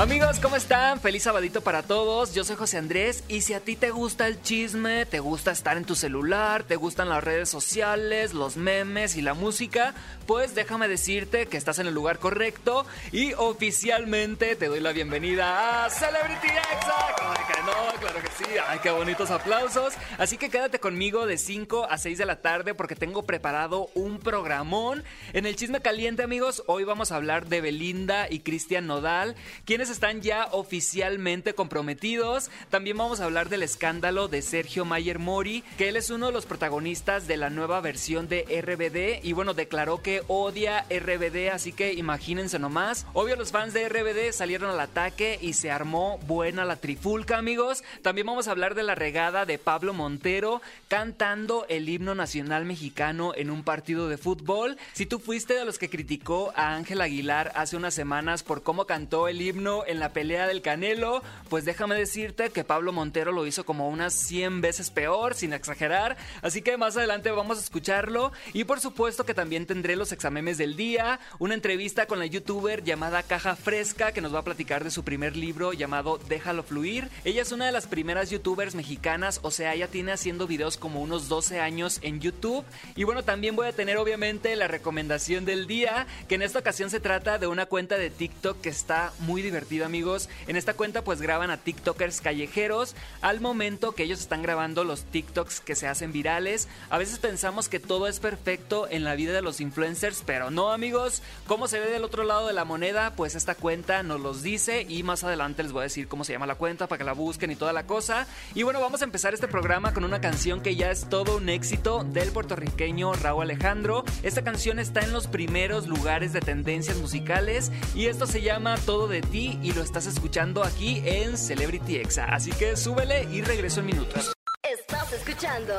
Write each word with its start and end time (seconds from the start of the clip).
Amigos, 0.00 0.40
¿cómo 0.40 0.56
están? 0.56 0.98
Feliz 0.98 1.24
sabadito 1.24 1.60
para 1.60 1.82
todos. 1.82 2.32
Yo 2.32 2.42
soy 2.42 2.56
José 2.56 2.78
Andrés 2.78 3.22
y 3.28 3.42
si 3.42 3.52
a 3.52 3.60
ti 3.60 3.76
te 3.76 3.90
gusta 3.90 4.26
el 4.28 4.40
chisme, 4.40 5.04
te 5.04 5.20
gusta 5.20 5.50
estar 5.50 5.76
en 5.76 5.84
tu 5.84 5.94
celular, 5.94 6.62
te 6.62 6.76
gustan 6.76 7.10
las 7.10 7.22
redes 7.22 7.50
sociales, 7.50 8.32
los 8.32 8.56
memes 8.56 9.14
y 9.16 9.20
la 9.20 9.34
música, 9.34 9.92
pues 10.26 10.54
déjame 10.54 10.88
decirte 10.88 11.44
que 11.48 11.58
estás 11.58 11.80
en 11.80 11.86
el 11.86 11.92
lugar 11.92 12.18
correcto 12.18 12.86
y 13.12 13.34
oficialmente 13.34 14.56
te 14.56 14.68
doy 14.68 14.80
la 14.80 14.92
bienvenida 14.92 15.84
a 15.84 15.90
Celebrity 15.90 16.46
Exa. 16.46 17.14
Claro 17.18 17.46
que 17.46 17.60
no, 17.60 18.00
claro 18.00 18.20
que 18.22 18.44
sí. 18.44 18.50
Ay, 18.68 18.78
qué 18.82 18.90
bonitos 18.90 19.30
aplausos. 19.30 19.92
Así 20.16 20.38
que 20.38 20.48
quédate 20.48 20.80
conmigo 20.80 21.26
de 21.26 21.36
5 21.36 21.88
a 21.90 21.98
6 21.98 22.16
de 22.16 22.24
la 22.24 22.40
tarde 22.40 22.72
porque 22.72 22.96
tengo 22.96 23.24
preparado 23.24 23.90
un 23.94 24.18
programón. 24.18 25.04
En 25.34 25.44
el 25.44 25.56
chisme 25.56 25.82
caliente, 25.82 26.22
amigos, 26.22 26.62
hoy 26.68 26.84
vamos 26.84 27.12
a 27.12 27.16
hablar 27.16 27.48
de 27.48 27.60
Belinda 27.60 28.30
y 28.30 28.40
Cristian 28.40 28.86
Nodal, 28.86 29.36
quienes 29.66 29.89
están 29.90 30.22
ya 30.22 30.48
oficialmente 30.52 31.54
comprometidos. 31.54 32.50
También 32.70 32.96
vamos 32.96 33.20
a 33.20 33.24
hablar 33.24 33.48
del 33.48 33.62
escándalo 33.62 34.28
de 34.28 34.42
Sergio 34.42 34.84
Mayer 34.84 35.18
Mori, 35.18 35.62
que 35.76 35.88
él 35.88 35.96
es 35.96 36.10
uno 36.10 36.26
de 36.26 36.32
los 36.32 36.46
protagonistas 36.46 37.26
de 37.26 37.36
la 37.36 37.50
nueva 37.50 37.80
versión 37.80 38.28
de 38.28 38.44
RBD 38.44 39.24
y 39.24 39.32
bueno, 39.32 39.54
declaró 39.54 40.02
que 40.02 40.22
odia 40.28 40.86
RBD, 40.88 41.50
así 41.52 41.72
que 41.72 41.92
imagínense 41.92 42.58
nomás. 42.58 43.06
Obvio 43.12 43.36
los 43.36 43.50
fans 43.50 43.74
de 43.74 43.88
RBD 43.88 44.32
salieron 44.32 44.70
al 44.70 44.80
ataque 44.80 45.38
y 45.40 45.54
se 45.54 45.70
armó 45.70 46.18
buena 46.26 46.64
la 46.64 46.76
trifulca, 46.76 47.38
amigos. 47.38 47.82
También 48.02 48.26
vamos 48.26 48.48
a 48.48 48.52
hablar 48.52 48.74
de 48.74 48.82
la 48.82 48.94
regada 48.94 49.44
de 49.44 49.58
Pablo 49.58 49.92
Montero 49.92 50.62
cantando 50.88 51.66
el 51.68 51.88
himno 51.88 52.14
nacional 52.14 52.64
mexicano 52.64 53.32
en 53.34 53.50
un 53.50 53.64
partido 53.64 54.08
de 54.08 54.18
fútbol. 54.18 54.76
Si 54.92 55.06
tú 55.06 55.18
fuiste 55.18 55.54
de 55.54 55.64
los 55.64 55.78
que 55.78 55.90
criticó 55.90 56.52
a 56.54 56.74
Ángel 56.74 57.00
Aguilar 57.00 57.52
hace 57.54 57.76
unas 57.76 57.94
semanas 57.94 58.42
por 58.42 58.62
cómo 58.62 58.86
cantó 58.86 59.28
el 59.28 59.40
himno 59.40 59.79
en 59.86 60.00
la 60.00 60.12
pelea 60.12 60.46
del 60.46 60.62
Canelo, 60.62 61.22
pues 61.48 61.64
déjame 61.64 61.94
decirte 61.94 62.50
que 62.50 62.64
Pablo 62.64 62.92
Montero 62.92 63.32
lo 63.32 63.46
hizo 63.46 63.64
como 63.64 63.88
unas 63.88 64.14
100 64.14 64.60
veces 64.60 64.90
peor, 64.90 65.34
sin 65.34 65.52
exagerar. 65.52 66.16
Así 66.42 66.62
que 66.62 66.76
más 66.76 66.96
adelante 66.96 67.30
vamos 67.30 67.58
a 67.58 67.62
escucharlo. 67.62 68.32
Y 68.52 68.64
por 68.64 68.80
supuesto 68.80 69.24
que 69.24 69.34
también 69.34 69.66
tendré 69.66 69.96
los 69.96 70.12
examemes 70.12 70.58
del 70.58 70.76
día, 70.76 71.20
una 71.38 71.54
entrevista 71.54 72.06
con 72.06 72.18
la 72.18 72.26
youtuber 72.26 72.82
llamada 72.82 73.22
Caja 73.22 73.56
Fresca 73.56 74.12
que 74.12 74.20
nos 74.20 74.34
va 74.34 74.40
a 74.40 74.44
platicar 74.44 74.84
de 74.84 74.90
su 74.90 75.04
primer 75.04 75.36
libro 75.36 75.72
llamado 75.72 76.18
Déjalo 76.28 76.62
Fluir. 76.62 77.08
Ella 77.24 77.42
es 77.42 77.52
una 77.52 77.66
de 77.66 77.72
las 77.72 77.86
primeras 77.86 78.30
youtubers 78.30 78.74
mexicanas, 78.74 79.40
o 79.42 79.50
sea, 79.50 79.74
ella 79.74 79.88
tiene 79.88 80.12
haciendo 80.12 80.46
videos 80.46 80.76
como 80.76 81.00
unos 81.00 81.28
12 81.28 81.60
años 81.60 82.00
en 82.02 82.20
YouTube. 82.20 82.64
Y 82.96 83.04
bueno, 83.04 83.22
también 83.22 83.56
voy 83.56 83.68
a 83.68 83.72
tener 83.72 83.96
obviamente 83.96 84.54
la 84.56 84.68
recomendación 84.68 85.44
del 85.44 85.66
día, 85.66 86.06
que 86.28 86.34
en 86.34 86.42
esta 86.42 86.58
ocasión 86.58 86.90
se 86.90 87.00
trata 87.00 87.38
de 87.38 87.46
una 87.46 87.66
cuenta 87.66 87.96
de 87.96 88.10
TikTok 88.10 88.60
que 88.60 88.68
está 88.68 89.12
muy 89.20 89.42
divertida 89.42 89.59
amigos. 89.84 90.28
En 90.46 90.56
esta 90.56 90.74
cuenta 90.74 91.02
pues 91.02 91.20
graban 91.20 91.50
a 91.50 91.56
TikTokers 91.56 92.20
callejeros 92.20 92.94
al 93.20 93.40
momento 93.40 93.92
que 93.92 94.02
ellos 94.02 94.20
están 94.20 94.42
grabando 94.42 94.84
los 94.84 95.04
TikToks 95.04 95.60
que 95.60 95.74
se 95.74 95.86
hacen 95.86 96.12
virales. 96.12 96.68
A 96.90 96.98
veces 96.98 97.18
pensamos 97.18 97.68
que 97.68 97.78
todo 97.78 98.08
es 98.08 98.20
perfecto 98.20 98.88
en 98.90 99.04
la 99.04 99.14
vida 99.14 99.32
de 99.32 99.42
los 99.42 99.60
influencers, 99.60 100.22
pero 100.26 100.50
no 100.50 100.72
amigos. 100.72 101.22
¿Cómo 101.46 101.68
se 101.68 101.78
ve 101.78 101.90
del 101.90 102.04
otro 102.04 102.24
lado 102.24 102.46
de 102.46 102.52
la 102.52 102.64
moneda? 102.64 103.14
Pues 103.16 103.34
esta 103.34 103.54
cuenta 103.54 104.02
nos 104.02 104.20
los 104.20 104.42
dice 104.42 104.86
y 104.88 105.02
más 105.02 105.24
adelante 105.24 105.62
les 105.62 105.72
voy 105.72 105.80
a 105.80 105.84
decir 105.84 106.08
cómo 106.08 106.24
se 106.24 106.32
llama 106.32 106.46
la 106.46 106.56
cuenta 106.56 106.86
para 106.86 106.98
que 106.98 107.04
la 107.04 107.12
busquen 107.12 107.50
y 107.50 107.56
toda 107.56 107.72
la 107.72 107.86
cosa. 107.86 108.26
Y 108.54 108.62
bueno, 108.62 108.80
vamos 108.80 109.02
a 109.02 109.04
empezar 109.04 109.34
este 109.34 109.48
programa 109.48 109.94
con 109.94 110.04
una 110.04 110.20
canción 110.20 110.60
que 110.60 110.74
ya 110.74 110.90
es 110.90 111.08
todo 111.08 111.36
un 111.36 111.48
éxito 111.48 112.04
del 112.04 112.30
puertorriqueño 112.32 113.12
Raúl 113.14 113.44
Alejandro. 113.44 114.04
Esta 114.22 114.42
canción 114.42 114.78
está 114.78 115.00
en 115.00 115.12
los 115.12 115.28
primeros 115.28 115.86
lugares 115.86 116.32
de 116.32 116.40
tendencias 116.40 116.96
musicales 116.98 117.70
y 117.94 118.06
esto 118.06 118.26
se 118.26 118.42
llama 118.42 118.76
Todo 118.84 119.06
de 119.06 119.22
ti 119.22 119.49
y 119.62 119.72
lo 119.72 119.82
estás 119.82 120.06
escuchando 120.06 120.62
aquí 120.62 121.02
en 121.04 121.36
Celebrity 121.36 121.96
Exa. 121.96 122.26
Así 122.26 122.50
que 122.52 122.76
súbele 122.76 123.24
y 123.24 123.42
regreso 123.42 123.80
en 123.80 123.86
minutos. 123.86 124.32
Estás 124.62 125.12
escuchando 125.12 125.74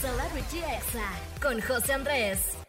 Celebrity 0.00 0.58
Exa 0.58 1.08
con 1.40 1.60
José 1.60 1.92
Andrés. 1.92 2.61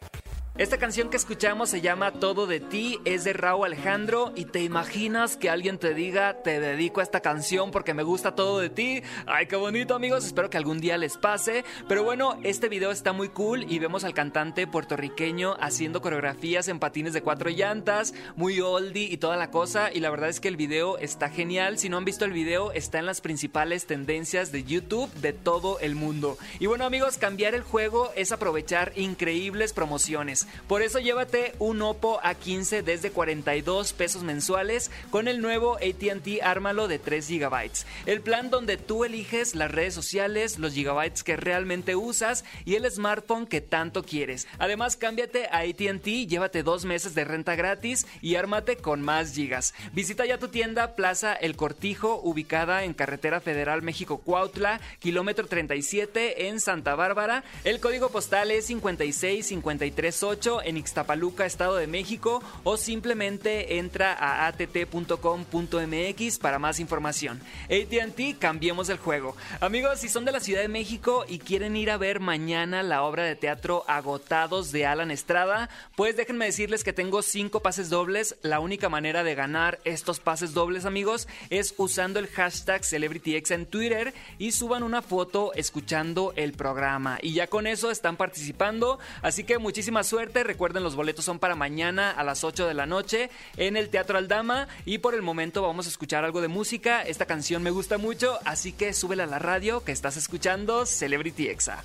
Esta 0.56 0.78
canción 0.78 1.10
que 1.10 1.16
escuchamos 1.16 1.68
se 1.68 1.80
llama 1.80 2.12
Todo 2.12 2.46
de 2.46 2.60
ti, 2.60 3.00
es 3.04 3.24
de 3.24 3.32
Raúl 3.32 3.66
Alejandro 3.66 4.32
y 4.36 4.44
te 4.44 4.62
imaginas 4.62 5.36
que 5.36 5.50
alguien 5.50 5.78
te 5.78 5.94
diga 5.94 6.44
te 6.44 6.60
dedico 6.60 7.00
a 7.00 7.02
esta 7.02 7.18
canción 7.18 7.72
porque 7.72 7.92
me 7.92 8.04
gusta 8.04 8.36
todo 8.36 8.60
de 8.60 8.70
ti. 8.70 9.02
Ay, 9.26 9.48
qué 9.48 9.56
bonito 9.56 9.96
amigos, 9.96 10.24
espero 10.24 10.50
que 10.50 10.56
algún 10.56 10.80
día 10.80 10.96
les 10.96 11.16
pase. 11.16 11.64
Pero 11.88 12.04
bueno, 12.04 12.38
este 12.44 12.68
video 12.68 12.92
está 12.92 13.12
muy 13.12 13.30
cool 13.30 13.64
y 13.68 13.80
vemos 13.80 14.04
al 14.04 14.14
cantante 14.14 14.68
puertorriqueño 14.68 15.56
haciendo 15.58 16.00
coreografías 16.00 16.68
en 16.68 16.78
patines 16.78 17.14
de 17.14 17.22
cuatro 17.22 17.50
llantas, 17.50 18.14
muy 18.36 18.60
oldie 18.60 19.08
y 19.10 19.16
toda 19.16 19.36
la 19.36 19.50
cosa. 19.50 19.92
Y 19.92 19.98
la 19.98 20.10
verdad 20.10 20.28
es 20.28 20.38
que 20.38 20.46
el 20.46 20.56
video 20.56 20.98
está 20.98 21.30
genial. 21.30 21.78
Si 21.78 21.88
no 21.88 21.96
han 21.96 22.04
visto 22.04 22.24
el 22.24 22.32
video, 22.32 22.70
está 22.70 23.00
en 23.00 23.06
las 23.06 23.20
principales 23.20 23.86
tendencias 23.86 24.52
de 24.52 24.62
YouTube 24.62 25.12
de 25.14 25.32
todo 25.32 25.80
el 25.80 25.96
mundo. 25.96 26.38
Y 26.60 26.66
bueno 26.66 26.84
amigos, 26.84 27.18
cambiar 27.18 27.56
el 27.56 27.62
juego 27.64 28.12
es 28.14 28.30
aprovechar 28.30 28.92
increíbles 28.94 29.72
promociones. 29.72 30.43
Por 30.68 30.82
eso 30.82 30.98
llévate 30.98 31.54
un 31.58 31.82
Oppo 31.82 32.20
A15 32.20 32.82
desde 32.82 33.10
42 33.10 33.92
pesos 33.92 34.22
mensuales 34.22 34.90
con 35.10 35.28
el 35.28 35.40
nuevo 35.40 35.76
ATT 35.76 36.42
Ármalo 36.42 36.88
de 36.88 36.98
3 36.98 37.28
GB. 37.28 37.70
El 38.06 38.20
plan 38.20 38.50
donde 38.50 38.76
tú 38.76 39.04
eliges 39.04 39.54
las 39.54 39.70
redes 39.70 39.94
sociales, 39.94 40.58
los 40.58 40.74
gigabytes 40.74 41.22
que 41.22 41.36
realmente 41.36 41.96
usas 41.96 42.44
y 42.64 42.74
el 42.74 42.90
smartphone 42.90 43.46
que 43.46 43.60
tanto 43.60 44.02
quieres. 44.02 44.46
Además, 44.58 44.96
cámbiate 44.96 45.46
a 45.46 45.60
ATT, 45.60 46.04
llévate 46.28 46.62
dos 46.62 46.84
meses 46.84 47.14
de 47.14 47.24
renta 47.24 47.54
gratis 47.54 48.06
y 48.20 48.36
ármate 48.36 48.76
con 48.76 49.02
más 49.02 49.34
gigas. 49.34 49.74
Visita 49.92 50.26
ya 50.26 50.38
tu 50.38 50.48
tienda 50.48 50.96
Plaza 50.96 51.34
El 51.34 51.56
Cortijo, 51.56 52.20
ubicada 52.22 52.84
en 52.84 52.94
Carretera 52.94 53.40
Federal 53.40 53.82
México 53.82 54.18
Cuautla, 54.18 54.80
kilómetro 54.98 55.46
37 55.46 56.48
en 56.48 56.60
Santa 56.60 56.94
Bárbara. 56.94 57.44
El 57.64 57.80
código 57.80 58.10
postal 58.10 58.50
es 58.50 58.66
56538 58.66 60.33
en 60.64 60.76
Ixtapaluca, 60.76 61.46
Estado 61.46 61.76
de 61.76 61.86
México, 61.86 62.42
o 62.64 62.76
simplemente 62.76 63.78
entra 63.78 64.12
a 64.12 64.48
att.com.mx 64.48 66.38
para 66.40 66.58
más 66.58 66.80
información. 66.80 67.40
ATT, 67.66 68.38
cambiemos 68.40 68.88
el 68.88 68.98
juego. 68.98 69.36
Amigos, 69.60 70.00
si 70.00 70.08
son 70.08 70.24
de 70.24 70.32
la 70.32 70.40
Ciudad 70.40 70.60
de 70.60 70.68
México 70.68 71.24
y 71.28 71.38
quieren 71.38 71.76
ir 71.76 71.88
a 71.88 71.98
ver 71.98 72.18
mañana 72.18 72.82
la 72.82 73.04
obra 73.04 73.22
de 73.22 73.36
teatro 73.36 73.84
Agotados 73.86 74.72
de 74.72 74.86
Alan 74.86 75.12
Estrada, 75.12 75.70
pues 75.94 76.16
déjenme 76.16 76.46
decirles 76.46 76.82
que 76.82 76.92
tengo 76.92 77.22
cinco 77.22 77.60
pases 77.60 77.88
dobles. 77.88 78.36
La 78.42 78.58
única 78.58 78.88
manera 78.88 79.22
de 79.22 79.36
ganar 79.36 79.78
estos 79.84 80.18
pases 80.18 80.52
dobles, 80.52 80.84
amigos, 80.84 81.28
es 81.50 81.74
usando 81.76 82.18
el 82.18 82.26
hashtag 82.26 82.84
CelebrityX 82.84 83.52
en 83.52 83.66
Twitter 83.66 84.14
y 84.38 84.50
suban 84.50 84.82
una 84.82 85.00
foto 85.00 85.52
escuchando 85.54 86.32
el 86.34 86.54
programa. 86.54 87.18
Y 87.22 87.34
ya 87.34 87.46
con 87.46 87.68
eso 87.68 87.92
están 87.92 88.16
participando. 88.16 88.98
Así 89.22 89.44
que 89.44 89.58
muchísima 89.58 90.02
suerte 90.02 90.23
Recuerden, 90.32 90.82
los 90.82 90.96
boletos 90.96 91.24
son 91.24 91.38
para 91.38 91.54
mañana 91.54 92.10
a 92.10 92.24
las 92.24 92.44
8 92.44 92.66
de 92.66 92.74
la 92.74 92.86
noche 92.86 93.30
en 93.56 93.76
el 93.76 93.90
Teatro 93.90 94.18
Aldama. 94.18 94.68
Y 94.84 94.98
por 94.98 95.14
el 95.14 95.22
momento 95.22 95.62
vamos 95.62 95.86
a 95.86 95.88
escuchar 95.88 96.24
algo 96.24 96.40
de 96.40 96.48
música. 96.48 97.02
Esta 97.02 97.26
canción 97.26 97.62
me 97.62 97.70
gusta 97.70 97.98
mucho, 97.98 98.38
así 98.44 98.72
que 98.72 98.92
súbela 98.92 99.24
a 99.24 99.26
la 99.26 99.38
radio 99.38 99.84
que 99.84 99.92
estás 99.92 100.16
escuchando 100.16 100.86
Celebrity 100.86 101.48
Exa. 101.48 101.84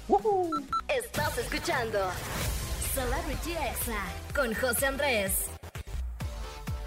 Estás 0.88 1.38
escuchando 1.38 2.00
Celebrity 2.94 3.51
Exa 3.51 4.05
con 4.33 4.53
José 4.53 4.88
Andrés. 4.88 5.58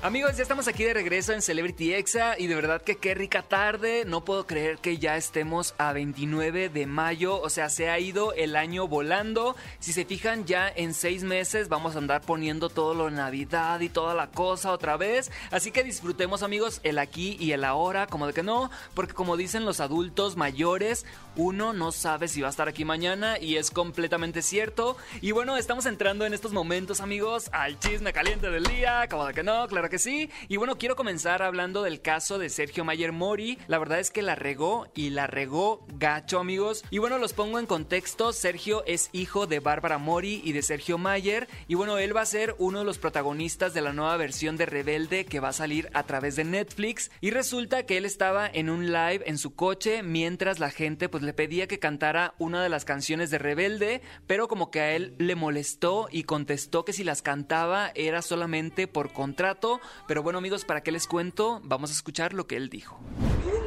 Amigos, 0.05 0.37
ya 0.37 0.43
estamos 0.43 0.67
aquí 0.67 0.83
de 0.83 0.95
regreso 0.95 1.33
en 1.33 1.43
Celebrity 1.43 1.95
Exa 1.95 2.37
y 2.37 2.49
de 2.49 2.57
verdad 2.57 2.83
que 2.83 2.97
qué 2.97 3.15
rica 3.15 3.43
tarde. 3.43 4.05
No 4.05 4.25
puedo 4.25 4.49
creer 4.49 4.79
que 4.79 4.99
ya 4.99 5.17
estemos 5.17 5.77
a 5.79 5.93
29 5.93 6.71
de 6.71 6.87
mayo, 6.87 7.41
o 7.41 7.49
sea, 7.49 7.69
se 7.69 7.89
ha 7.89 8.01
ido 8.01 8.33
el 8.33 8.57
año 8.57 8.89
volando. 8.89 9.55
Si 9.79 9.93
se 9.93 10.05
fijan, 10.05 10.45
ya 10.45 10.69
en 10.69 10.93
seis 10.93 11.23
meses 11.23 11.69
vamos 11.69 11.95
a 11.95 11.99
andar 11.99 12.21
poniendo 12.23 12.69
todo 12.69 12.95
lo 12.95 13.13
Navidad 13.13 13.79
y 13.79 13.91
toda 13.91 14.13
la 14.13 14.27
cosa 14.27 14.73
otra 14.73 14.97
vez. 14.97 15.31
Así 15.53 15.71
que 15.71 15.85
disfrutemos, 15.85 16.43
amigos, 16.43 16.81
el 16.83 16.99
aquí 16.99 17.37
y 17.39 17.53
el 17.53 17.63
ahora, 17.63 18.09
como 18.09 18.27
de 18.27 18.33
que 18.33 18.43
no, 18.43 18.73
porque 18.95 19.15
como 19.15 19.37
dicen 19.37 19.65
los 19.65 19.79
adultos 19.79 20.37
mayores, 20.37 21.07
uno 21.37 21.73
no 21.73 21.93
sabe 21.93 22.27
si 22.27 22.41
va 22.41 22.49
a 22.49 22.51
estar 22.51 22.67
aquí 22.67 22.85
mañana 22.85 23.39
y 23.39 23.55
es 23.55 23.71
completamente 23.71 24.43
cierto. 24.43 24.97
Y 25.21 25.31
bueno, 25.31 25.57
estamos 25.57 25.87
entrando 25.87 26.27
en 26.27 26.35
estos 26.35 26.53
momentos, 26.53 27.01
amigos, 27.01 27.51
al 27.53 27.79
chisme 27.79 28.13
caliente 28.13 28.51
del 28.51 28.65
día, 28.65 29.07
como 29.09 29.27
de 29.27 29.35
que 29.35 29.45
no, 29.45 29.69
claro 29.69 29.92
que 29.93 29.99
sí. 29.99 30.31
Y 30.49 30.57
bueno, 30.57 30.79
quiero 30.79 30.97
comenzar 30.97 31.43
hablando 31.43 31.83
del 31.83 32.01
caso 32.01 32.39
de 32.39 32.49
Sergio 32.49 32.83
Mayer 32.83 33.13
Mori. 33.13 33.59
La 33.69 33.79
verdad 33.79 34.01
es 34.01 34.11
que 34.11 34.23
la 34.23 34.35
regó 34.35 34.89
y 34.95 35.11
la 35.11 35.27
regó 35.27 35.87
gacho, 35.99 36.39
amigos. 36.39 36.83
Y 36.89 36.97
bueno, 36.97 37.19
los 37.19 37.35
pongo 37.35 37.59
en 37.59 37.67
contexto. 37.67 38.33
Sergio 38.33 38.85
es 38.87 39.11
hijo 39.13 39.47
de 39.47 39.61
Bárbara 39.61 39.99
Mori 39.99 40.41
y 40.43 40.53
de 40.53 40.63
Sergio 40.63 40.97
Mayer. 40.97 41.47
Y 41.69 41.75
bueno, 41.75 41.99
él 41.99 42.17
va 42.17 42.23
a 42.23 42.27
ser 42.27 42.55
uno 42.57 42.79
de 42.79 42.85
los 42.87 42.97
protagonistas 42.97 43.75
de 43.75 43.83
la 43.83 43.93
nueva 43.93 44.17
versión 44.17 44.57
de 44.57 44.65
Rebelde 44.65 45.27
que 45.27 45.41
va 45.41 45.49
a 45.49 45.53
salir 45.53 45.91
a 45.93 46.05
través 46.05 46.37
de 46.37 46.45
Netflix. 46.45 47.11
Y 47.21 47.31
resulta 47.31 47.85
que 47.85 47.99
él 47.99 48.07
estaba 48.07 48.49
en 48.51 48.71
un 48.71 48.87
live 48.87 49.25
en 49.27 49.37
su 49.37 49.55
coche 49.55 50.03
mientras 50.03 50.59
la 50.59 50.71
gente 50.71 51.11
pues 51.11 51.23
le 51.23 51.35
pedía 51.35 51.67
que 51.67 51.79
cantara 51.79 52.35
una 52.39 52.63
de 52.63 52.71
las 52.71 52.87
canciones 52.87 53.31
de 53.31 53.37
Rebelde, 53.37 54.01
pero 54.27 54.49
como 54.49 54.71
que 54.71 54.81
a 54.81 54.93
él 54.93 55.15
le 55.19 55.35
molestó 55.35 56.09
y 56.11 56.23
contestó 56.23 56.87
que 56.87 56.95
si 56.95 57.05
las 57.05 57.21
cantaba 57.21 57.93
era 57.95 58.23
solamente 58.23 58.87
por 58.87 59.13
contrato. 59.13 59.82
Pero 60.07 60.23
bueno 60.23 60.39
amigos, 60.39 60.65
¿para 60.65 60.83
qué 60.83 60.93
les 60.93 61.07
cuento? 61.07 61.61
Vamos 61.65 61.91
a 61.91 61.93
escuchar 61.93 62.35
lo 62.35 62.47
que 62.47 62.57
él 62.57 62.69
dijo. 62.69 62.99
Vienen 63.45 63.63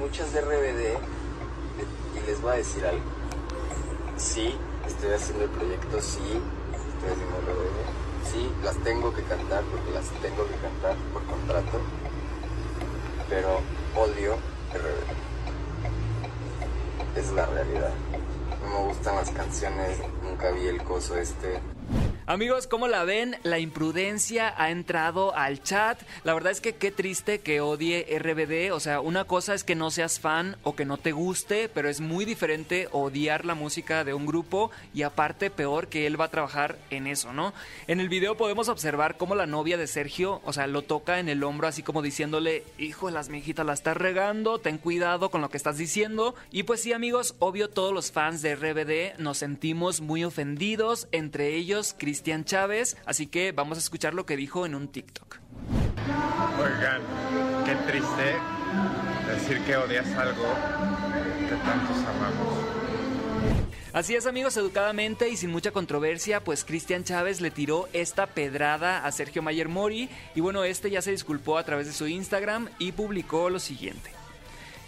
muchas 0.00 0.32
de 0.32 0.40
RBD 0.40 0.98
y 2.16 2.26
les 2.26 2.40
voy 2.40 2.52
a 2.52 2.56
decir 2.56 2.84
algo. 2.84 3.04
Sí, 4.16 4.54
estoy 4.86 5.12
haciendo 5.12 5.44
el 5.44 5.50
proyecto, 5.50 6.00
sí, 6.00 6.20
estoy 6.20 7.10
haciendo 7.12 7.36
RBD. 7.40 8.30
Sí, 8.32 8.50
las 8.64 8.76
tengo 8.78 9.14
que 9.14 9.22
cantar 9.22 9.62
porque 9.64 9.90
las 9.92 10.08
tengo 10.20 10.46
que 10.46 10.54
cantar 10.54 10.96
por 11.12 11.22
contrato. 11.24 11.80
Pero 13.28 13.60
odio 13.96 14.36
RBD. 14.72 15.26
Es 17.18 17.32
la 17.32 17.46
realidad. 17.46 17.92
No 18.62 18.68
me 18.68 18.88
gustan 18.88 19.16
las 19.16 19.30
canciones, 19.30 19.98
nunca 20.22 20.50
vi 20.50 20.66
el 20.66 20.82
coso 20.82 21.16
este. 21.16 21.60
Amigos, 22.28 22.66
¿cómo 22.66 22.88
la 22.88 23.04
ven? 23.04 23.36
La 23.44 23.60
imprudencia 23.60 24.52
ha 24.60 24.72
entrado 24.72 25.36
al 25.36 25.62
chat. 25.62 26.02
La 26.24 26.34
verdad 26.34 26.50
es 26.50 26.60
que 26.60 26.74
qué 26.74 26.90
triste 26.90 27.38
que 27.38 27.60
odie 27.60 28.04
RBD. 28.18 28.74
O 28.74 28.80
sea, 28.80 29.00
una 29.00 29.22
cosa 29.22 29.54
es 29.54 29.62
que 29.62 29.76
no 29.76 29.92
seas 29.92 30.18
fan 30.18 30.56
o 30.64 30.74
que 30.74 30.84
no 30.84 30.96
te 30.96 31.12
guste, 31.12 31.68
pero 31.68 31.88
es 31.88 32.00
muy 32.00 32.24
diferente 32.24 32.88
odiar 32.90 33.44
la 33.44 33.54
música 33.54 34.02
de 34.02 34.12
un 34.12 34.26
grupo 34.26 34.72
y 34.92 35.02
aparte 35.02 35.50
peor 35.50 35.86
que 35.86 36.08
él 36.08 36.20
va 36.20 36.24
a 36.24 36.30
trabajar 36.32 36.76
en 36.90 37.06
eso, 37.06 37.32
¿no? 37.32 37.54
En 37.86 38.00
el 38.00 38.08
video 38.08 38.36
podemos 38.36 38.68
observar 38.68 39.16
cómo 39.18 39.36
la 39.36 39.46
novia 39.46 39.78
de 39.78 39.86
Sergio, 39.86 40.40
o 40.44 40.52
sea, 40.52 40.66
lo 40.66 40.82
toca 40.82 41.20
en 41.20 41.28
el 41.28 41.44
hombro 41.44 41.68
así 41.68 41.84
como 41.84 42.02
diciéndole, 42.02 42.64
hijo 42.76 43.06
de 43.06 43.12
las 43.12 43.28
mijitas, 43.28 43.64
la 43.64 43.74
estás 43.74 43.96
regando, 43.96 44.58
ten 44.58 44.78
cuidado 44.78 45.30
con 45.30 45.42
lo 45.42 45.48
que 45.48 45.58
estás 45.58 45.78
diciendo. 45.78 46.34
Y 46.50 46.64
pues 46.64 46.82
sí, 46.82 46.92
amigos, 46.92 47.36
obvio 47.38 47.70
todos 47.70 47.94
los 47.94 48.10
fans 48.10 48.42
de 48.42 48.56
RBD 48.56 49.20
nos 49.20 49.38
sentimos 49.38 50.00
muy 50.00 50.24
ofendidos, 50.24 51.06
entre 51.12 51.54
ellos 51.54 51.94
Cristian 51.96 52.15
Cristian 52.16 52.46
Chávez, 52.46 52.96
así 53.04 53.26
que 53.26 53.52
vamos 53.52 53.76
a 53.76 53.80
escuchar 53.82 54.14
lo 54.14 54.24
que 54.24 54.38
dijo 54.38 54.64
en 54.64 54.74
un 54.74 54.88
TikTok. 54.88 55.36
Oigan, 56.58 57.02
qué 57.66 57.74
triste 57.92 58.36
decir 59.28 59.60
que 59.66 59.76
odias 59.76 60.06
algo 60.16 60.46
que 61.46 61.56
tantos 61.56 61.98
amamos. 61.98 62.58
Así 63.92 64.14
es 64.14 64.24
amigos, 64.24 64.56
educadamente 64.56 65.28
y 65.28 65.36
sin 65.36 65.50
mucha 65.50 65.72
controversia, 65.72 66.42
pues 66.42 66.64
Cristian 66.64 67.04
Chávez 67.04 67.42
le 67.42 67.50
tiró 67.50 67.86
esta 67.92 68.28
pedrada 68.28 69.04
a 69.04 69.12
Sergio 69.12 69.42
Mayer 69.42 69.68
Mori 69.68 70.08
y 70.34 70.40
bueno, 70.40 70.64
este 70.64 70.90
ya 70.90 71.02
se 71.02 71.10
disculpó 71.10 71.58
a 71.58 71.64
través 71.64 71.86
de 71.86 71.92
su 71.92 72.06
Instagram 72.06 72.70
y 72.78 72.92
publicó 72.92 73.50
lo 73.50 73.58
siguiente. 73.58 74.10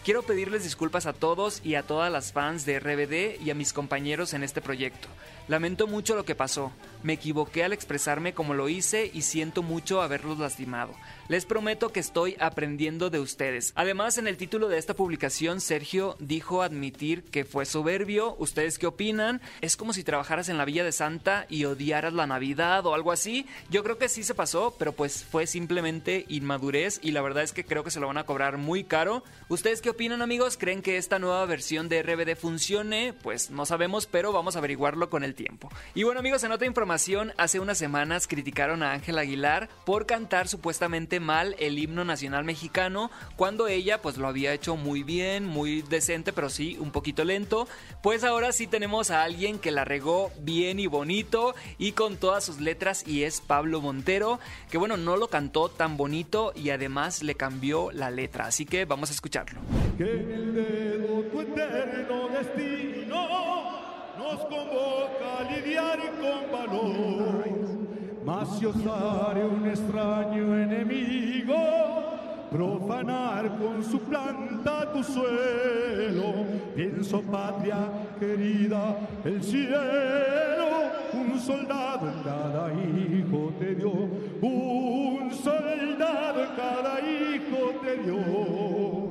Quiero 0.03 0.23
pedirles 0.23 0.63
disculpas 0.63 1.05
a 1.05 1.13
todos 1.13 1.61
y 1.63 1.75
a 1.75 1.83
todas 1.83 2.11
las 2.11 2.33
fans 2.33 2.65
de 2.65 2.81
RBD 2.81 3.43
y 3.45 3.51
a 3.51 3.55
mis 3.55 3.75
compañeros 3.75 4.33
en 4.33 4.43
este 4.43 4.63
proyecto. 4.63 5.09
Lamento 5.47 5.87
mucho 5.87 6.17
lo 6.17 6.25
que 6.25 6.35
pasó. 6.35 6.73
Me 7.03 7.15
equivoqué 7.15 7.65
al 7.65 7.73
expresarme 7.73 8.35
como 8.35 8.55
lo 8.55 8.69
hice 8.69 9.11
y 9.13 9.23
siento 9.23 9.63
mucho 9.63 10.03
haberlos 10.03 10.39
lastimado. 10.39 10.95
Les 11.29 11.45
prometo 11.45 11.91
que 11.91 12.01
estoy 12.01 12.37
aprendiendo 12.41 13.11
de 13.11 13.21
ustedes. 13.21 13.73
Además, 13.77 14.17
en 14.19 14.27
el 14.27 14.39
título 14.39 14.69
de 14.69 14.79
esta 14.79 14.95
publicación, 14.95 15.61
Sergio 15.61 16.17
dijo 16.19 16.63
admitir 16.63 17.23
que 17.23 17.45
fue 17.45 17.67
soberbio. 17.67 18.35
¿Ustedes 18.39 18.79
qué 18.79 18.87
opinan? 18.87 19.43
Es 19.61 19.77
como 19.77 19.93
si 19.93 20.05
trabajaras 20.05 20.49
en 20.49 20.57
la 20.57 20.65
Villa 20.65 20.85
de 20.85 20.93
Santa 20.93 21.47
y 21.51 21.67
odiaras 21.67 22.15
la 22.15 22.27
Navidad 22.27 22.87
o 22.87 22.95
algo 22.95 23.13
así. 23.13 23.47
Yo 23.71 23.85
creo 23.85 23.99
que 23.99 24.09
sí 24.09 24.25
se 24.25 24.35
pasó, 24.35 24.75
pero 24.79 24.93
pues 24.93 25.25
fue 25.25 25.47
simplemente 25.47 26.25
inmadurez 26.29 26.99
y 27.03 27.11
la 27.11 27.21
verdad 27.21 27.45
es 27.45 27.53
que 27.53 27.65
creo 27.65 27.85
que 27.85 27.91
se 27.91 28.01
lo 28.01 28.07
van 28.07 28.19
a 28.19 28.25
cobrar 28.25 28.57
muy 28.57 28.85
caro. 28.85 29.23
¿Ustedes 29.49 29.83
qué 29.83 29.91
opinan 29.91 30.23
amigos? 30.23 30.57
¿Creen 30.57 30.81
que 30.81 30.97
esta 30.97 31.19
nueva 31.19 31.45
versión 31.45 31.89
de 31.89 32.03
RBD 32.03 32.37
funcione? 32.37 33.13
Pues 33.23 33.51
no 33.51 33.67
sabemos, 33.67 34.07
pero 34.07 34.33
vamos 34.33 34.57
a 34.57 34.61
averiguarlo 34.61 35.11
con 35.11 35.25
el 35.25 35.35
tiempo. 35.35 35.69
Y 35.95 36.05
bueno 36.05 36.21
amigos, 36.21 36.43
en 36.43 36.53
otra 36.53 36.67
información, 36.67 36.88
hace 36.91 37.61
unas 37.61 37.79
semanas 37.79 38.27
criticaron 38.27 38.83
a 38.83 38.93
Ángela 38.93 39.21
Aguilar 39.21 39.69
por 39.85 40.07
cantar 40.07 40.49
supuestamente 40.49 41.21
mal 41.21 41.55
el 41.59 41.79
himno 41.79 42.05
nacional 42.05 42.45
mexicano 42.45 43.11
cuando 43.37 43.69
ella 43.69 44.01
pues 44.01 44.17
lo 44.17 44.27
había 44.27 44.55
hecho 44.55 44.77
muy 44.77 45.03
bien, 45.03 45.45
muy 45.45 45.83
decente, 45.83 46.33
pero 46.33 46.49
sí 46.49 46.77
un 46.81 46.91
poquito 46.91 47.25
lento. 47.25 47.69
Pues 48.03 48.25
ahora 48.25 48.53
sí 48.53 48.67
tenemos 48.67 49.11
a 49.11 49.23
alguien 49.23 49.59
que 49.59 49.71
la 49.71 49.85
regó 49.85 50.31
bien 50.41 50.81
y 50.81 50.87
bonito 50.87 51.55
y 51.79 51.93
con 51.93 52.17
todas 52.17 52.45
sus 52.45 52.61
letras 52.61 53.07
y 53.07 53.25
es 53.25 53.41
Pablo 53.41 53.81
Montero, 53.81 54.41
que 54.71 54.79
bueno, 54.79 54.97
no 54.97 55.17
lo 55.17 55.29
cantó 55.29 55.69
tan 55.69 55.97
bonito 55.97 56.53
y 56.55 56.71
además 56.71 57.23
le 57.23 57.35
cambió 57.35 57.91
la 57.93 58.11
letra, 58.11 58.47
así 58.47 58.65
que 58.65 58.85
vamos 58.87 59.11
a 59.11 59.13
escucharlo. 59.13 59.61
Nos 64.31 64.45
convoca 64.45 65.39
a 65.39 65.43
lidiar 65.51 65.99
con 66.21 66.41
valor. 66.53 67.45
Mas 68.25 68.59
si 68.59 68.67
osare 68.67 69.43
un 69.45 69.67
extraño 69.67 70.55
enemigo 70.55 71.57
profanar 72.51 73.57
con 73.59 73.83
su 73.83 73.99
planta 74.01 74.93
tu 74.93 75.03
suelo, 75.03 76.45
pienso 76.75 77.23
patria 77.23 77.91
querida, 78.19 78.97
el 79.25 79.43
cielo, 79.43 80.69
un 81.15 81.39
soldado 81.39 82.09
en 82.09 82.23
cada 82.23 82.73
hijo 82.73 83.53
te 83.59 83.75
dio, 83.75 83.93
un 84.43 85.31
soldado 85.33 86.45
en 86.45 86.51
cada 86.57 87.01
hijo 87.01 87.73
te 87.83 87.97
dio. 88.03 89.08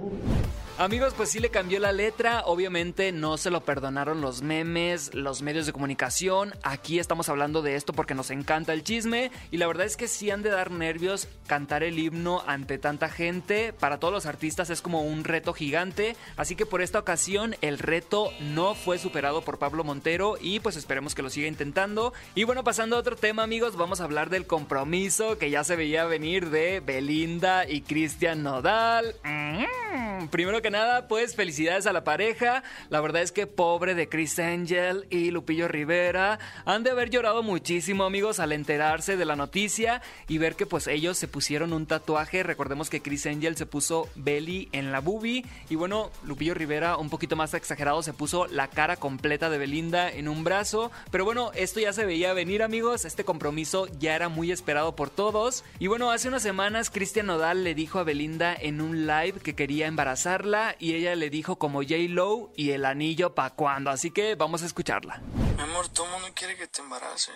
Amigos, 0.79 1.15
pues 1.17 1.31
sí 1.31 1.39
le 1.39 1.49
cambió 1.49 1.79
la 1.79 1.91
letra, 1.91 2.43
obviamente 2.45 3.11
no 3.11 3.37
se 3.37 3.49
lo 3.49 3.61
perdonaron 3.61 4.21
los 4.21 4.43
memes, 4.43 5.11
los 5.15 5.41
medios 5.41 5.65
de 5.65 5.73
comunicación, 5.73 6.53
aquí 6.61 6.99
estamos 6.99 7.29
hablando 7.29 7.63
de 7.63 7.73
esto 7.73 7.93
porque 7.93 8.13
nos 8.13 8.29
encanta 8.29 8.73
el 8.73 8.83
chisme 8.83 9.31
y 9.49 9.57
la 9.57 9.65
verdad 9.65 9.87
es 9.87 9.97
que 9.97 10.07
sí 10.07 10.29
han 10.29 10.43
de 10.43 10.51
dar 10.51 10.69
nervios 10.69 11.27
cantar 11.47 11.81
el 11.81 11.97
himno 11.97 12.43
ante 12.45 12.77
tanta 12.77 13.09
gente, 13.09 13.73
para 13.73 13.97
todos 13.97 14.13
los 14.13 14.27
artistas 14.27 14.69
es 14.69 14.83
como 14.83 15.01
un 15.01 15.23
reto 15.23 15.51
gigante, 15.51 16.15
así 16.35 16.55
que 16.55 16.67
por 16.67 16.83
esta 16.83 16.99
ocasión 16.99 17.55
el 17.61 17.79
reto 17.79 18.31
no 18.39 18.75
fue 18.75 18.99
superado 18.99 19.41
por 19.41 19.57
Pablo 19.57 19.83
Montero 19.83 20.37
y 20.39 20.59
pues 20.59 20.75
esperemos 20.75 21.15
que 21.15 21.23
lo 21.23 21.31
siga 21.31 21.47
intentando. 21.47 22.13
Y 22.35 22.43
bueno, 22.43 22.63
pasando 22.63 22.97
a 22.97 22.99
otro 22.99 23.15
tema 23.15 23.41
amigos, 23.41 23.77
vamos 23.77 23.99
a 23.99 24.03
hablar 24.03 24.29
del 24.29 24.45
compromiso 24.45 25.39
que 25.39 25.49
ya 25.49 25.63
se 25.63 25.75
veía 25.75 26.05
venir 26.05 26.51
de 26.51 26.81
Belinda 26.81 27.67
y 27.67 27.81
Cristian 27.81 28.43
Nodal. 28.43 29.15
Mm, 29.23 30.27
primero 30.27 30.61
que 30.61 30.66
nada, 30.69 31.07
pues 31.07 31.35
felicidades 31.35 31.87
a 31.87 31.93
la 31.93 32.03
pareja. 32.03 32.63
La 32.89 33.01
verdad 33.01 33.21
es 33.21 33.31
que 33.31 33.47
pobre 33.47 33.95
de 33.95 34.09
Chris 34.09 34.39
Angel 34.39 35.05
y 35.09 35.31
Lupillo 35.31 35.67
Rivera 35.67 36.39
han 36.65 36.83
de 36.83 36.91
haber 36.91 37.09
llorado 37.09 37.43
muchísimo, 37.43 38.03
amigos, 38.03 38.39
al 38.39 38.51
enterarse 38.51 39.17
de 39.17 39.25
la 39.25 39.35
noticia 39.35 40.01
y 40.27 40.37
ver 40.37 40.55
que 40.55 40.65
pues 40.65 40.87
ellos 40.87 41.17
se 41.17 41.27
pusieron 41.27 41.73
un 41.73 41.85
tatuaje. 41.85 42.43
Recordemos 42.43 42.89
que 42.89 43.01
Chris 43.01 43.25
Angel 43.25 43.55
se 43.55 43.65
puso 43.65 44.09
Belly 44.15 44.69
en 44.71 44.91
la 44.91 44.99
boobie 44.99 45.45
y 45.69 45.75
bueno, 45.75 46.11
Lupillo 46.23 46.53
Rivera 46.53 46.97
un 46.97 47.09
poquito 47.09 47.35
más 47.35 47.53
exagerado 47.53 48.03
se 48.03 48.13
puso 48.13 48.47
la 48.47 48.69
cara 48.69 48.97
completa 48.97 49.49
de 49.49 49.57
Belinda 49.57 50.09
en 50.09 50.27
un 50.27 50.43
brazo. 50.43 50.91
Pero 51.11 51.25
bueno, 51.25 51.51
esto 51.53 51.79
ya 51.79 51.93
se 51.93 52.05
veía 52.05 52.33
venir, 52.33 52.63
amigos. 52.63 53.05
Este 53.05 53.23
compromiso 53.23 53.87
ya 53.99 54.15
era 54.15 54.29
muy 54.29 54.51
esperado 54.51 54.95
por 54.95 55.09
todos. 55.09 55.63
Y 55.79 55.87
bueno, 55.87 56.11
hace 56.11 56.27
unas 56.27 56.43
semanas 56.43 56.89
Cristian 56.89 57.27
Nodal 57.27 57.63
le 57.63 57.75
dijo 57.75 57.99
a 57.99 58.03
Belinda 58.03 58.55
en 58.59 58.81
un 58.81 59.05
live 59.07 59.39
que 59.43 59.55
quería 59.55 59.87
embarazarla 59.87 60.56
y 60.79 60.95
ella 60.95 61.15
le 61.15 61.29
dijo 61.29 61.57
como 61.57 61.81
J. 61.81 61.95
Lo 62.09 62.51
y 62.55 62.71
el 62.71 62.85
anillo 62.85 63.33
pa' 63.35 63.51
cuando. 63.51 63.89
Así 63.89 64.11
que 64.11 64.35
vamos 64.35 64.63
a 64.63 64.65
escucharla. 64.65 65.17
Mi 65.55 65.61
amor, 65.61 65.89
todo 65.89 66.05
el 66.05 66.11
mundo 66.11 66.29
quiere 66.33 66.55
que 66.57 66.67
te 66.67 66.81
embarace. 66.81 67.31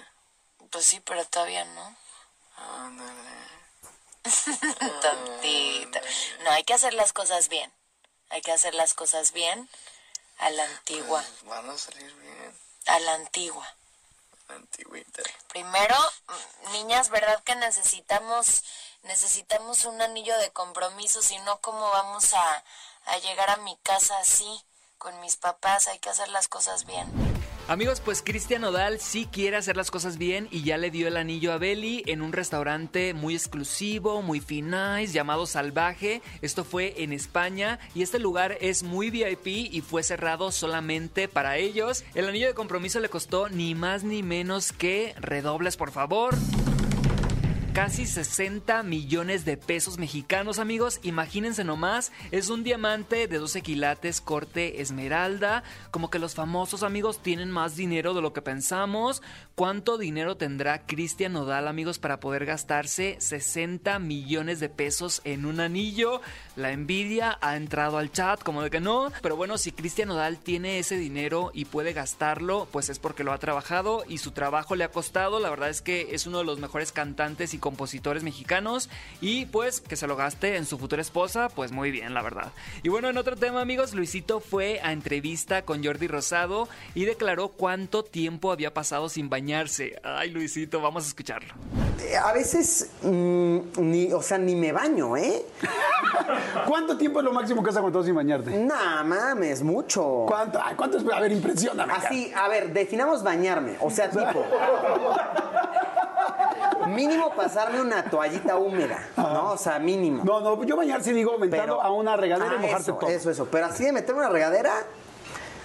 Pues 0.70 0.86
sí, 0.86 1.02
pero 1.06 1.24
todavía 1.26 1.66
no. 1.66 1.96
Ándale. 2.58 3.32
Tontita. 5.02 6.02
No, 6.44 6.52
hay 6.52 6.64
que 6.64 6.74
hacer 6.74 6.94
las 6.94 7.14
cosas 7.14 7.50
bien. 7.50 7.72
Hay 8.30 8.42
que 8.42 8.52
hacer 8.52 8.74
las 8.74 8.94
cosas 8.94 9.34
bien 9.34 9.70
a 10.40 10.50
la 10.50 10.64
antigua. 10.66 11.22
Pues 11.22 11.44
van 11.46 11.70
a 11.70 11.78
salir 11.78 12.14
bien. 12.16 12.56
A 12.88 13.00
la 13.00 13.14
antigua. 13.16 13.68
La 14.48 14.56
antigüita. 14.56 15.24
Primero, 15.50 15.96
mm, 16.28 16.72
niñas, 16.74 17.10
¿verdad 17.10 17.44
que 17.44 17.56
necesitamos 17.56 18.64
necesitamos 19.04 19.86
un 19.86 20.02
anillo 20.02 20.38
de 20.38 20.52
compromiso? 20.52 21.22
Si 21.22 21.38
no, 21.40 21.60
¿cómo 21.62 21.90
vamos 21.90 22.34
a, 22.34 22.64
a 23.06 23.18
llegar 23.20 23.50
a 23.50 23.58
mi 23.58 23.78
casa 23.84 24.18
así? 24.20 24.62
Con 24.98 25.20
mis 25.22 25.36
papás 25.36 25.88
hay 25.88 26.00
que 26.00 26.10
hacer 26.10 26.30
las 26.30 26.48
cosas 26.48 26.86
bien. 26.86 27.08
Amigos, 27.68 28.02
pues 28.02 28.22
Cristian 28.22 28.64
Nodal 28.64 29.00
sí 29.00 29.30
quiere 29.32 29.56
hacer 29.56 29.78
las 29.78 29.92
cosas 29.92 30.18
bien 30.18 30.48
y 30.52 30.64
ya 30.64 30.78
le 30.78 30.92
dio 30.92 31.08
el 31.08 31.16
anillo 31.16 31.54
a 31.54 31.58
Belly 31.58 32.04
en 32.06 32.22
un 32.22 32.34
restaurante 32.34 33.14
muy 33.14 33.34
exclusivo, 33.34 34.22
muy 34.22 34.42
finais, 34.42 35.14
llamado 35.14 35.46
Salvaje. 35.46 36.22
Esto 36.42 36.66
fue 36.66 36.96
en 36.98 37.14
España 37.14 37.80
y 37.96 38.02
este 38.04 38.20
lugar 38.20 38.58
es 38.60 38.84
muy 38.84 39.10
VIP 39.10 39.48
y 39.48 39.82
fue 39.82 40.04
cerrado 40.04 40.52
solamente 40.52 41.28
para 41.28 41.58
ellos. 41.58 42.04
El 42.14 42.28
anillo 42.28 42.48
de 42.48 42.54
compromiso 42.54 43.00
le 43.00 43.10
costó 43.10 43.48
ni 43.48 43.74
más 43.74 44.04
ni 44.04 44.22
menos 44.22 44.74
que 44.74 45.16
redobles, 45.18 45.78
por 45.78 45.92
favor 45.92 46.36
casi 47.74 48.06
60 48.06 48.84
millones 48.84 49.46
de 49.46 49.56
pesos 49.56 49.98
mexicanos, 49.98 50.60
amigos. 50.60 51.00
Imagínense 51.04 51.64
nomás, 51.64 52.12
es 52.32 52.50
un 52.50 52.64
diamante 52.64 53.28
de 53.28 53.38
12 53.38 53.62
quilates 53.62 54.20
corte 54.20 54.82
esmeralda. 54.82 55.64
Como 55.90 56.10
que 56.10 56.20
los 56.20 56.36
famosos 56.36 56.84
amigos 56.84 57.20
tienen 57.20 57.50
más 57.50 57.78
dinero 57.78 58.14
de 58.14 58.22
lo 58.22 58.34
que 58.34 58.42
pensamos. 58.42 59.22
¿Cuánto 59.56 59.98
dinero 59.98 60.36
tendrá 60.36 60.86
Cristian 60.86 61.34
Nodal, 61.34 61.68
amigos, 61.68 61.98
para 61.98 62.20
poder 62.20 62.46
gastarse 62.46 63.16
60 63.20 64.00
millones 64.00 64.60
de 64.60 64.70
pesos 64.70 65.22
en 65.24 65.46
un 65.46 65.62
anillo? 65.62 66.22
La 66.56 66.72
envidia 66.72 67.38
ha 67.42 67.56
entrado 67.56 67.98
al 67.98 68.12
chat, 68.12 68.44
como 68.44 68.62
de 68.62 68.70
que 68.70 68.82
no. 68.82 69.12
Pero 69.22 69.36
bueno, 69.36 69.58
si 69.58 69.72
Cristian 69.72 70.10
Nodal 70.10 70.38
tiene 70.38 70.80
ese 70.80 70.98
dinero 70.98 71.52
y 71.54 71.66
puede 71.66 71.94
gastarlo, 71.94 72.68
pues 72.72 72.90
es 72.90 73.00
porque 73.00 73.24
lo 73.24 73.32
ha 73.32 73.38
trabajado 73.38 74.04
y 74.08 74.18
su 74.18 74.32
trabajo 74.32 74.76
le 74.76 74.84
ha 74.84 74.92
costado. 74.92 75.40
La 75.40 75.50
verdad 75.50 75.70
es 75.70 75.82
que 75.82 76.14
es 76.14 76.28
uno 76.28 76.40
de 76.40 76.44
los 76.44 76.60
mejores 76.60 76.92
cantantes 76.92 77.54
y 77.54 77.58
compositores 77.58 78.24
mexicanos 78.24 78.90
y 79.22 79.46
pues 79.46 79.80
que 79.80 79.96
se 79.96 80.08
lo 80.08 80.16
gaste 80.16 80.58
en 80.58 80.66
su 80.66 80.78
futura 80.78 81.02
esposa, 81.02 81.50
pues 81.50 81.72
muy 81.72 81.90
bien, 81.92 82.14
la 82.14 82.22
verdad. 82.22 82.52
Y 82.84 82.90
bueno, 82.90 83.10
en 83.10 83.18
otro 83.18 83.38
tema, 83.38 83.62
amigos, 83.62 83.94
Luisito 83.94 84.40
fue 84.40 84.82
a 84.84 84.92
entrevista 84.92 85.64
con 85.64 85.84
Jordi 85.84 86.08
Rosado 86.08 86.68
y 86.96 87.06
declaró 87.06 87.50
cuánto 87.50 88.04
tiempo 88.04 88.52
había 88.52 88.74
pasado 88.74 89.08
sin 89.10 89.30
bañarse. 89.30 90.00
Ay, 90.04 90.32
Luisito, 90.32 90.82
vamos 90.82 91.06
a 91.06 91.08
escucharlo. 91.08 91.54
A 92.24 92.34
veces, 92.34 92.90
mm, 93.04 93.60
ni, 93.78 94.12
o 94.12 94.22
sea, 94.22 94.38
ni 94.38 94.56
me 94.56 94.72
baño, 94.72 95.16
¿eh? 95.16 95.46
¿Cuánto 96.68 96.98
tiempo 96.98 97.20
es 97.20 97.26
lo 97.26 97.34
máximo 97.34 97.64
que 97.64 97.70
has 97.70 97.78
aguantado 97.78 98.04
sin 98.04 98.16
bañarte? 98.16 98.52
Nah, 98.58 99.04
mames, 99.04 99.62
mucho. 99.64 100.26
¿Cuánto? 100.28 100.60
Ay, 100.64 100.76
¿Cuánto 100.76 100.98
es? 100.98 101.04
A 101.12 101.20
ver, 101.20 101.32
impresióname. 101.32 101.94
Así, 101.94 102.32
a 102.36 102.48
ver, 102.48 102.72
definamos 102.74 103.24
bañarme. 103.24 103.78
O 103.82 103.90
sea, 103.90 104.10
tipo. 104.10 104.44
mínimo 106.88 107.32
pasarme 107.36 107.82
una 107.82 108.04
toallita 108.04 108.58
húmeda, 108.58 109.00
¿no? 109.18 109.52
O 109.52 109.58
sea, 109.58 109.80
mínimo. 109.80 110.24
No, 110.24 110.40
no, 110.42 110.64
yo 110.64 110.76
bañar 110.76 111.02
sí 111.04 111.14
digo 111.14 111.32
aumentando 111.34 111.64
Pero- 111.64 111.82
a 111.82 111.92
una 111.92 112.18
regadera 112.18 112.52
Ah, 112.52 112.56
y 112.58 112.62
mojarte 112.62 112.84
eso, 112.92 112.94
todo. 112.98 113.10
Eso, 113.10 113.30
eso. 113.32 113.48
Pero 113.52 113.66
así 113.68 113.84
de 113.86 113.92
meterme 113.92 114.22
una 114.22 114.30
regadera, 114.30 114.74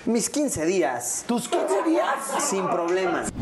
mis 0.04 0.30
15 0.30 0.64
días. 0.66 1.24
¿Tus 1.26 1.48
15 1.48 1.82
días? 1.84 2.06
Sin 2.40 2.68
problemas. 2.68 3.32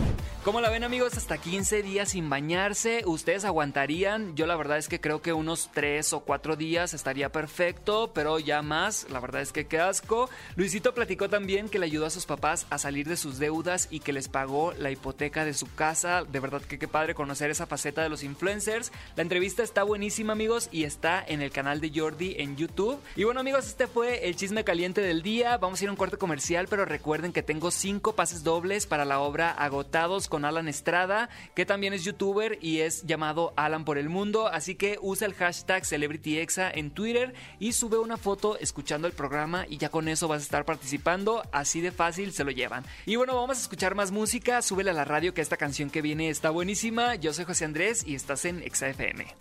¿Cómo 0.45 0.61
la 0.61 0.69
ven 0.69 0.85
amigos? 0.85 1.17
Hasta 1.17 1.39
15 1.39 1.83
días 1.83 2.11
sin 2.11 2.29
bañarse. 2.29 3.03
¿Ustedes 3.07 3.47
aguantarían? 3.47 4.37
Yo 4.37 4.47
la 4.47 4.57
verdad 4.57 4.77
es 4.77 4.89
que 4.89 5.01
creo 5.01 5.23
que 5.23 5.33
unos 5.33 5.71
3 5.73 6.13
o 6.13 6.21
4 6.21 6.57
días 6.57 6.93
estaría 6.93 7.33
perfecto, 7.33 8.11
pero 8.13 8.39
ya 8.39 8.61
más, 8.61 9.07
la 9.09 9.21
verdad 9.21 9.41
es 9.41 9.53
que 9.53 9.67
qué 9.67 9.81
asco. 9.81 10.29
Luisito 10.57 10.93
platicó 10.93 11.31
también 11.31 11.71
que 11.71 11.79
le 11.79 11.87
ayudó 11.87 12.05
a 12.05 12.11
sus 12.11 12.27
papás 12.27 12.67
a 12.69 12.77
salir 12.77 13.09
de 13.09 13.17
sus 13.17 13.39
deudas 13.39 13.89
y 13.91 14.01
que 14.01 14.13
les 14.13 14.29
pagó 14.29 14.75
la 14.75 14.91
hipoteca 14.91 15.47
de 15.47 15.55
su 15.55 15.65
casa. 15.75 16.25
De 16.25 16.41
verdad 16.41 16.61
que 16.61 16.79
qué 16.79 16.89
padre 16.89 17.15
conocer 17.15 17.51
esa 17.51 17.65
faceta 17.65 18.03
de 18.03 18.11
los 18.11 18.23
influencers. 18.23 18.93
La 19.17 19.23
entrevista 19.23 19.63
está 19.63 19.83
buenísima 19.83 20.35
amigos 20.35 20.69
y 20.71 20.85
está 20.85 21.25
en 21.27 21.41
el 21.41 21.53
canal 21.53 21.81
de 21.81 21.91
Jordi 21.99 22.35
en 22.37 22.59
YouTube. 22.59 23.01
Y 23.17 23.25
bueno 23.25 23.41
amigos, 23.41 23.67
este 23.67 23.87
fue 23.87 24.29
el 24.29 24.37
chisme 24.37 24.63
caliente 24.63 25.01
del 25.01 25.23
día. 25.23 25.57
Vamos 25.57 25.81
a 25.81 25.85
ir 25.85 25.89
a 25.89 25.93
un 25.93 25.97
corte 25.97 26.19
comercial, 26.19 26.67
pero 26.69 26.85
recuerden 26.85 27.33
que 27.33 27.43
tengo 27.43 27.71
5 27.71 28.15
pases 28.15 28.45
dobles 28.45 28.85
para 28.85 29.07
la 29.07 29.21
obra 29.21 29.51
Agotados 29.51 30.29
con 30.35 30.45
Alan 30.45 30.67
Estrada, 30.67 31.29
que 31.55 31.65
también 31.65 31.93
es 31.93 32.03
youtuber 32.03 32.59
y 32.61 32.81
es 32.81 33.05
llamado 33.05 33.55
Alan 33.55 33.85
por 33.85 33.99
el 33.99 34.09
Mundo. 34.09 34.49
Así 34.49 34.75
que 34.75 34.99
usa 35.01 35.29
el 35.29 35.35
hashtag 35.35 35.87
CelebrityExa 35.87 36.73
en 36.73 36.91
Twitter 36.91 37.35
y 37.61 37.73
sube 37.73 37.99
una 37.99 38.17
foto 38.17 38.59
escuchando 38.59 39.07
el 39.07 39.13
programa 39.13 39.65
y 39.69 39.77
ya 39.77 39.91
con 39.91 40.09
eso 40.09 40.27
vas 40.27 40.41
a 40.41 40.43
estar 40.43 40.65
participando. 40.65 41.45
Así 41.53 41.81
de 41.81 41.93
fácil 41.93 42.33
se 42.33 42.43
lo 42.43 42.51
llevan. 42.51 42.85
Y 43.07 43.15
bueno, 43.15 43.37
vamos 43.37 43.59
a 43.59 43.61
escuchar 43.61 43.95
más 43.95 44.11
música. 44.11 44.61
Súbele 44.61 44.91
a 44.91 44.95
la 44.95 45.05
radio 45.05 45.35
que 45.35 45.41
esta 45.41 45.57
canción 45.57 45.89
que 45.89 46.03
viene 46.03 46.31
está 46.31 46.51
buenísima. 46.51 47.15
Yo 47.15 47.33
soy 47.33 47.45
José 47.45 47.67
Andrés 47.67 48.03
y 48.05 48.17
estás 48.17 48.45
en 48.45 48.61
ExaFM. 48.61 49.37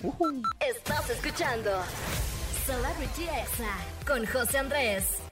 Estás 0.59 1.09
escuchando 1.09 1.71
Celebrity 2.67 3.23
Exa 3.23 4.05
con 4.05 4.27
José 4.27 4.59
Andrés. 4.59 5.23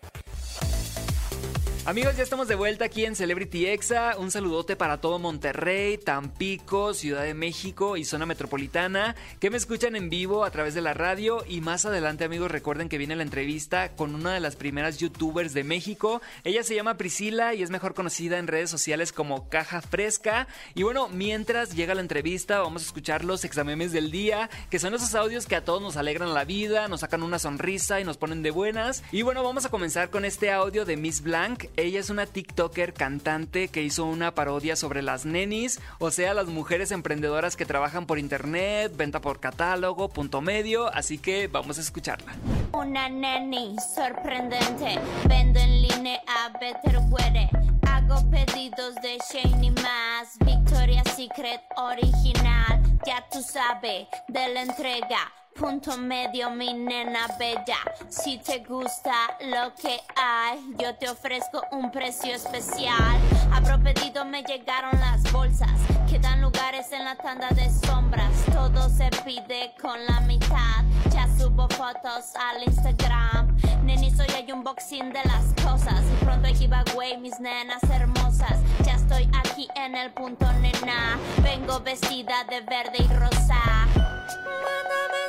Amigos, 1.83 2.15
ya 2.15 2.21
estamos 2.21 2.47
de 2.47 2.53
vuelta 2.53 2.85
aquí 2.85 3.05
en 3.05 3.15
Celebrity 3.15 3.65
Exa. 3.65 4.15
Un 4.19 4.29
saludote 4.29 4.75
para 4.75 5.01
todo 5.01 5.17
Monterrey, 5.17 5.97
Tampico, 5.97 6.93
Ciudad 6.93 7.23
de 7.23 7.33
México 7.33 7.97
y 7.97 8.05
zona 8.05 8.27
metropolitana 8.27 9.15
que 9.39 9.49
me 9.49 9.57
escuchan 9.57 9.95
en 9.95 10.11
vivo 10.11 10.45
a 10.45 10.51
través 10.51 10.75
de 10.75 10.81
la 10.81 10.93
radio. 10.93 11.43
Y 11.47 11.59
más 11.61 11.83
adelante, 11.85 12.23
amigos, 12.23 12.51
recuerden 12.51 12.87
que 12.87 12.99
viene 12.99 13.15
la 13.15 13.23
entrevista 13.23 13.95
con 13.95 14.13
una 14.13 14.31
de 14.31 14.39
las 14.39 14.55
primeras 14.55 14.99
youtubers 14.99 15.55
de 15.55 15.63
México. 15.63 16.21
Ella 16.43 16.61
se 16.63 16.75
llama 16.75 16.97
Priscila 16.97 17.55
y 17.55 17.63
es 17.63 17.71
mejor 17.71 17.95
conocida 17.95 18.37
en 18.37 18.45
redes 18.45 18.69
sociales 18.69 19.11
como 19.11 19.49
Caja 19.49 19.81
Fresca. 19.81 20.47
Y 20.75 20.83
bueno, 20.83 21.09
mientras 21.09 21.75
llega 21.75 21.95
la 21.95 22.01
entrevista, 22.01 22.59
vamos 22.59 22.83
a 22.83 22.85
escuchar 22.85 23.25
los 23.25 23.43
examemes 23.43 23.91
del 23.91 24.11
día, 24.11 24.51
que 24.69 24.77
son 24.77 24.93
esos 24.93 25.15
audios 25.15 25.47
que 25.47 25.55
a 25.55 25.65
todos 25.65 25.81
nos 25.81 25.97
alegran 25.97 26.35
la 26.35 26.45
vida, 26.45 26.87
nos 26.87 26.99
sacan 26.99 27.23
una 27.23 27.39
sonrisa 27.39 27.99
y 27.99 28.03
nos 28.03 28.17
ponen 28.17 28.43
de 28.43 28.51
buenas. 28.51 29.03
Y 29.11 29.23
bueno, 29.23 29.43
vamos 29.43 29.65
a 29.65 29.69
comenzar 29.69 30.11
con 30.11 30.25
este 30.25 30.51
audio 30.51 30.85
de 30.85 30.95
Miss 30.95 31.21
Blank. 31.21 31.70
Ella 31.77 31.99
es 31.99 32.09
una 32.09 32.25
TikToker 32.25 32.93
cantante 32.93 33.69
que 33.69 33.81
hizo 33.81 34.05
una 34.05 34.35
parodia 34.35 34.75
sobre 34.75 35.01
las 35.01 35.25
nenis, 35.25 35.79
o 35.99 36.11
sea, 36.11 36.33
las 36.33 36.47
mujeres 36.47 36.91
emprendedoras 36.91 37.55
que 37.55 37.65
trabajan 37.65 38.05
por 38.05 38.19
internet, 38.19 38.93
venta 38.95 39.21
por 39.21 39.39
catálogo, 39.39 40.09
punto 40.09 40.41
medio, 40.41 40.93
así 40.93 41.17
que 41.17 41.47
vamos 41.47 41.77
a 41.77 41.81
escucharla. 41.81 42.33
Una 42.73 43.09
neni 43.09 43.75
sorprendente, 43.95 44.99
vendo 45.27 45.59
en 45.59 45.81
línea 45.81 46.21
Better 46.59 46.99
Weather. 47.09 47.49
Hago 47.87 48.29
pedidos 48.29 48.95
de 49.01 49.17
Shane 49.31 49.67
y 49.67 49.71
más. 49.71 50.37
Victoria's 50.39 51.15
Secret 51.15 51.61
original, 51.77 52.81
ya 53.05 53.25
tú 53.31 53.41
sabes 53.41 54.07
de 54.27 54.53
la 54.53 54.61
entrega. 54.63 55.40
Punto 55.55 55.97
medio, 55.97 56.49
mi 56.49 56.73
nena 56.73 57.27
bella. 57.37 57.77
Si 58.09 58.37
te 58.37 58.59
gusta 58.59 59.13
lo 59.41 59.73
que 59.75 59.99
hay, 60.15 60.59
yo 60.77 60.95
te 60.95 61.09
ofrezco 61.09 61.61
un 61.71 61.91
precio 61.91 62.33
especial. 62.33 63.19
Abro 63.53 63.81
pedido, 63.83 64.25
me 64.25 64.43
llegaron 64.43 64.99
las 64.99 65.31
bolsas. 65.31 65.69
Quedan 66.09 66.41
lugares 66.41 66.91
en 66.91 67.05
la 67.05 67.15
tanda 67.15 67.49
de 67.49 67.69
sombras. 67.69 68.31
Todo 68.51 68.89
se 68.89 69.09
pide 69.23 69.73
con 69.81 70.03
la 70.05 70.21
mitad. 70.21 70.83
Ya 71.11 71.27
subo 71.37 71.67
fotos 71.69 72.33
al 72.35 72.63
Instagram. 72.63 73.57
Neni, 73.83 74.11
soy 74.11 74.27
hay 74.35 74.51
unboxing 74.51 75.11
de 75.13 75.23
las 75.25 75.45
cosas. 75.63 76.01
Y 76.01 76.25
pronto 76.25 76.47
hay 76.47 76.55
giveaway, 76.55 77.17
mis 77.17 77.39
nenas 77.39 77.83
hermosas. 77.83 78.57
Ya 78.83 78.93
estoy 78.93 79.29
aquí 79.43 79.67
en 79.75 79.95
el 79.95 80.11
punto, 80.11 80.51
nena. 80.53 81.19
Vengo 81.43 81.79
vestida 81.81 82.43
de 82.45 82.61
verde 82.61 82.97
y 82.99 83.07
rosa. 83.13 83.61
Manda 83.91 84.99
mensaje, 85.11 85.20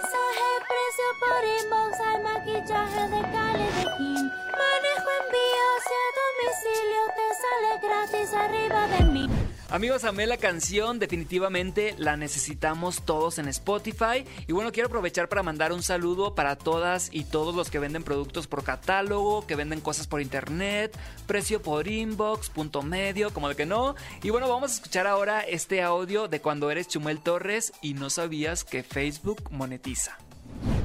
inbox. 1.62 2.00
Hay 2.00 2.22
maquillaje 2.22 3.08
de 3.08 3.20
Cali 3.32 3.64
de 3.64 3.84
Kim. 3.96 4.30
Manejo 4.60 5.10
envíos 5.20 5.84
a 5.88 6.04
domicilio. 6.20 7.02
Te 7.16 7.26
sale 7.42 7.72
gratis 7.82 8.34
arriba 8.34 8.86
de 8.88 9.04
mí. 9.04 9.28
Amigos, 9.72 10.04
amé 10.04 10.26
la 10.26 10.36
canción, 10.36 10.98
definitivamente 10.98 11.94
la 11.96 12.18
necesitamos 12.18 13.06
todos 13.06 13.38
en 13.38 13.48
Spotify. 13.48 14.26
Y 14.46 14.52
bueno, 14.52 14.70
quiero 14.70 14.88
aprovechar 14.88 15.30
para 15.30 15.42
mandar 15.42 15.72
un 15.72 15.82
saludo 15.82 16.34
para 16.34 16.56
todas 16.56 17.08
y 17.10 17.24
todos 17.24 17.54
los 17.54 17.70
que 17.70 17.78
venden 17.78 18.02
productos 18.02 18.46
por 18.46 18.64
catálogo, 18.64 19.46
que 19.46 19.56
venden 19.56 19.80
cosas 19.80 20.06
por 20.06 20.20
internet, 20.20 20.94
precio 21.26 21.62
por 21.62 21.88
inbox, 21.88 22.50
punto 22.50 22.82
medio, 22.82 23.32
como 23.32 23.48
de 23.48 23.56
que 23.56 23.64
no. 23.64 23.94
Y 24.22 24.28
bueno, 24.28 24.46
vamos 24.46 24.72
a 24.72 24.74
escuchar 24.74 25.06
ahora 25.06 25.40
este 25.40 25.80
audio 25.82 26.28
de 26.28 26.42
cuando 26.42 26.70
eres 26.70 26.88
Chumel 26.88 27.20
Torres 27.20 27.72
y 27.80 27.94
no 27.94 28.10
sabías 28.10 28.64
que 28.64 28.82
Facebook 28.82 29.50
monetiza. 29.50 30.18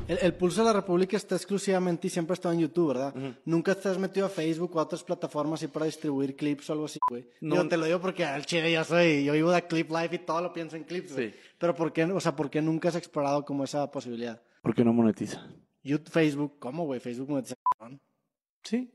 El, 0.07 0.19
el 0.21 0.33
Pulso 0.35 0.61
de 0.61 0.67
la 0.67 0.73
República 0.73 1.17
está 1.17 1.35
exclusivamente 1.35 2.07
y 2.07 2.09
siempre 2.09 2.31
ha 2.33 2.35
estado 2.35 2.53
en 2.53 2.61
YouTube, 2.61 2.89
¿verdad? 2.89 3.13
Nunca 3.43 3.75
te 3.75 3.89
has 3.89 3.97
metido 3.97 4.25
a 4.25 4.29
Facebook 4.29 4.75
o 4.75 4.79
a 4.79 4.83
otras 4.83 5.03
plataformas 5.03 5.59
así 5.59 5.67
para 5.67 5.85
distribuir 5.85 6.35
clips 6.35 6.69
o 6.69 6.73
algo 6.73 6.85
así, 6.85 6.97
güey. 7.09 7.27
No. 7.41 7.55
Yo 7.55 7.67
te 7.67 7.75
lo 7.75 7.85
digo 7.85 7.99
porque 7.99 8.23
al 8.23 8.45
chile 8.45 8.71
yo 8.71 8.83
soy, 8.85 9.25
yo 9.25 9.33
vivo 9.33 9.51
de 9.51 9.67
Clip 9.67 9.89
Life 9.91 10.15
y 10.15 10.19
todo 10.19 10.41
lo 10.41 10.53
pienso 10.53 10.77
en 10.77 10.83
clips, 10.85 11.13
güey. 11.13 11.31
Sí. 11.31 11.35
Pero 11.57 11.75
¿por 11.75 11.91
qué, 11.91 12.05
o 12.05 12.19
sea, 12.21 12.35
por 12.35 12.49
qué 12.49 12.61
nunca 12.61 12.87
has 12.87 12.95
explorado 12.95 13.43
como 13.43 13.65
esa 13.65 13.91
posibilidad? 13.91 14.41
¿Por 14.61 14.73
qué 14.73 14.85
no 14.85 14.93
monetiza? 14.93 15.45
YouTube, 15.83 16.09
Facebook, 16.11 16.59
¿cómo, 16.59 16.85
güey? 16.85 16.99
Facebook 17.01 17.29
monetiza. 17.29 17.55
Sí. 18.63 18.89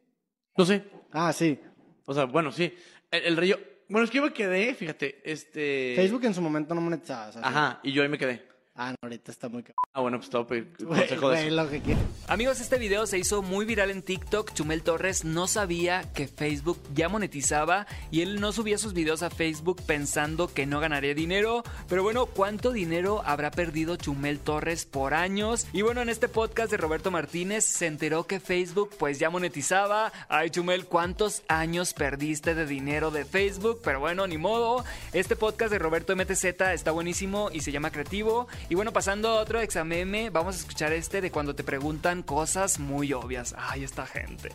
No 0.57 0.65
sé. 0.65 0.85
Ah, 1.13 1.33
sí. 1.33 1.59
O 2.07 2.15
sea, 2.15 2.25
bueno, 2.25 2.51
sí. 2.53 2.73
El, 3.11 3.25
el 3.25 3.37
rollo. 3.37 3.59
Bueno, 3.89 4.05
es 4.05 4.11
que 4.11 4.17
yo 4.17 4.25
me 4.25 4.33
quedé, 4.33 4.75
fíjate, 4.75 5.21
este. 5.31 5.93
Facebook 5.95 6.25
en 6.25 6.33
su 6.35 6.41
momento 6.41 6.75
no 6.75 6.81
monetizaba. 6.81 7.29
o 7.29 7.33
sea, 7.33 7.43
sí. 7.43 7.49
Ajá, 7.49 7.81
y 7.83 7.93
yo 7.93 8.03
ahí 8.03 8.09
me 8.09 8.19
quedé. 8.19 8.52
Ah, 8.85 8.91
no, 8.91 8.97
ahorita 9.03 9.31
está 9.31 9.49
muy 9.49 9.63
cabrón. 9.63 9.77
Ah, 9.93 10.01
bueno, 10.01 10.19
pues 10.19 10.29
Güey, 10.81 11.01
consejo 11.03 11.31
de 11.31 11.37
güey, 11.37 11.47
eso. 11.47 11.55
lo 11.55 11.71
que 11.71 11.81
quieras. 11.81 12.03
Amigos, 12.27 12.61
este 12.61 12.79
video 12.79 13.07
se 13.07 13.17
hizo 13.17 13.41
muy 13.41 13.65
viral 13.65 13.93
en 13.93 14.03
TikTok. 14.03 14.53
Chumel 14.55 14.83
Torres 14.83 15.25
no 15.25 15.47
sabía 15.47 16.03
que 16.15 16.27
Facebook 16.27 16.81
ya 16.93 17.09
monetizaba 17.09 17.87
y 18.11 18.23
él 18.23 18.41
no 18.41 18.51
subía 18.51 18.79
sus 18.79 18.93
videos 18.93 19.23
a 19.23 19.31
Facebook 19.31 19.81
pensando 19.87 20.53
que 20.53 20.67
no 20.67 20.81
ganaría 20.81 21.15
dinero. 21.15 21.63
Pero 21.89 22.03
bueno, 22.03 22.27
¿cuánto 22.27 22.73
dinero 22.73 23.23
habrá 23.25 23.53
perdido 23.53 23.95
Chumel 23.95 24.41
Torres 24.41 24.85
por 24.85 25.15
años? 25.15 25.69
Y 25.73 25.83
bueno, 25.83 26.03
en 26.03 26.09
este 26.09 26.27
podcast 26.29 26.73
de 26.73 26.77
Roberto 26.77 27.13
Martínez 27.13 27.65
se 27.65 27.87
enteró 27.87 28.27
que 28.27 28.41
Facebook 28.41 28.91
pues 28.99 29.21
ya 29.21 29.31
monetizaba. 29.31 30.13
Ay, 30.29 30.51
Chumel, 30.51 30.87
¿cuántos 30.87 31.43
años 31.47 31.95
perdiste 31.95 32.57
de 32.57 32.67
dinero 32.67 33.13
de 33.13 33.25
Facebook? 33.25 33.81
Pero 33.85 34.01
bueno, 34.01 34.27
ni 34.27 34.39
modo. 34.39 34.85
Este 35.13 35.37
podcast 35.37 35.71
de 35.71 35.79
Roberto 35.79 36.17
MTZ 36.17 36.45
está 36.73 36.91
buenísimo 36.91 37.49
y 37.53 37.61
se 37.61 37.71
llama 37.71 37.93
Creativo. 37.93 38.49
Y 38.73 38.75
bueno, 38.75 38.91
pasando 38.91 39.29
a 39.29 39.35
otro 39.35 39.61
exameme, 39.61 40.31
vamos 40.31 40.55
a 40.55 40.59
escuchar 40.61 40.95
este 40.95 41.21
de 41.21 41.31
cuando 41.31 41.55
te 41.55 41.63
preguntan 41.63 42.23
cosas 42.23 42.79
muy 42.79 43.13
obvias. 43.13 43.55
Ay, 43.59 43.85
esta 43.85 44.07
gente. 44.07 44.49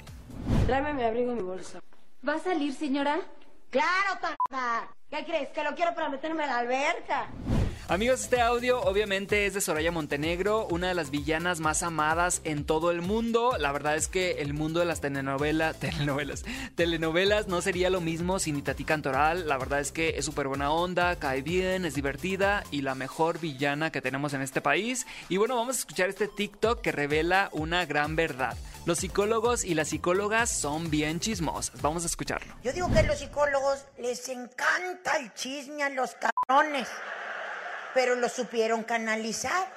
Tráeme 0.65 0.95
mi 0.95 1.03
abrigo 1.03 1.33
y 1.33 1.35
mi 1.35 1.43
bolsa. 1.43 1.81
¿Va 2.27 2.33
a 2.33 2.39
salir, 2.39 2.73
señora? 2.73 3.19
¡Claro, 3.69 4.19
tarda! 4.19 4.87
¿Qué 5.11 5.23
crees? 5.23 5.49
¿Que 5.49 5.63
lo 5.63 5.75
quiero 5.75 5.93
para 5.93 6.09
meterme 6.09 6.45
a 6.45 6.47
la 6.47 6.57
alberca? 6.57 7.27
Amigos, 7.89 8.23
este 8.23 8.41
audio 8.41 8.81
obviamente 8.81 9.45
es 9.45 9.53
de 9.53 9.61
Soraya 9.61 9.93
Montenegro, 9.93 10.67
una 10.67 10.89
de 10.89 10.93
las 10.93 11.09
villanas 11.09 11.61
más 11.61 11.83
amadas 11.83 12.41
en 12.43 12.65
todo 12.65 12.91
el 12.91 13.01
mundo. 13.01 13.55
La 13.57 13.71
verdad 13.71 13.95
es 13.95 14.09
que 14.09 14.41
el 14.41 14.53
mundo 14.53 14.81
de 14.81 14.85
las 14.85 14.99
telenovelas, 14.99 15.79
telenovelas, 15.79 16.43
telenovelas 16.75 17.47
no 17.47 17.61
sería 17.61 17.89
lo 17.89 18.01
mismo 18.01 18.39
sin 18.39 18.57
Itatí 18.57 18.83
Cantoral. 18.83 19.47
La 19.47 19.57
verdad 19.57 19.79
es 19.79 19.93
que 19.93 20.17
es 20.17 20.25
súper 20.25 20.49
buena 20.49 20.69
onda, 20.69 21.15
cae 21.15 21.41
bien, 21.41 21.85
es 21.85 21.95
divertida 21.95 22.65
y 22.71 22.81
la 22.81 22.93
mejor 22.93 23.39
villana 23.39 23.89
que 23.89 24.01
tenemos 24.01 24.33
en 24.33 24.41
este 24.41 24.59
país. 24.59 25.07
Y 25.29 25.37
bueno, 25.37 25.55
vamos 25.55 25.77
a 25.77 25.79
escuchar 25.79 26.09
este 26.09 26.27
TikTok 26.27 26.81
que 26.81 26.91
revela 26.91 27.49
una 27.53 27.85
gran 27.85 28.17
verdad. 28.17 28.57
Los 28.85 28.99
psicólogos 28.99 29.63
y 29.63 29.75
las 29.75 29.87
psicólogas 29.87 30.49
son 30.49 30.89
bien 30.89 31.21
chismosas. 31.21 31.81
Vamos 31.81 32.03
a 32.03 32.07
escucharlo. 32.07 32.53
Yo 32.63 32.73
digo 32.73 32.91
que 32.91 32.99
a 32.99 33.03
los 33.03 33.19
psicólogos 33.19 33.85
les 33.97 34.27
encanta 34.27 35.17
el 35.19 35.33
chisme 35.33 35.83
a 35.83 35.89
los 35.89 36.15
cabrones, 36.15 36.87
pero 37.93 38.15
lo 38.15 38.29
supieron 38.29 38.83
canalizar. 38.83 39.67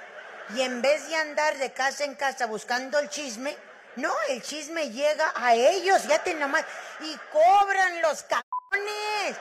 Y 0.56 0.62
en 0.62 0.82
vez 0.82 1.08
de 1.08 1.16
andar 1.16 1.58
de 1.58 1.72
casa 1.72 2.04
en 2.04 2.14
casa 2.14 2.46
buscando 2.46 2.98
el 2.98 3.08
chisme, 3.08 3.56
no, 3.96 4.12
el 4.28 4.42
chisme 4.42 4.90
llega 4.90 5.32
a 5.34 5.54
ellos, 5.54 6.06
ya 6.08 6.22
te 6.22 6.34
nomás, 6.34 6.64
y 7.00 7.16
cobran 7.32 8.02
los 8.02 8.22
cabrones. 8.22 9.36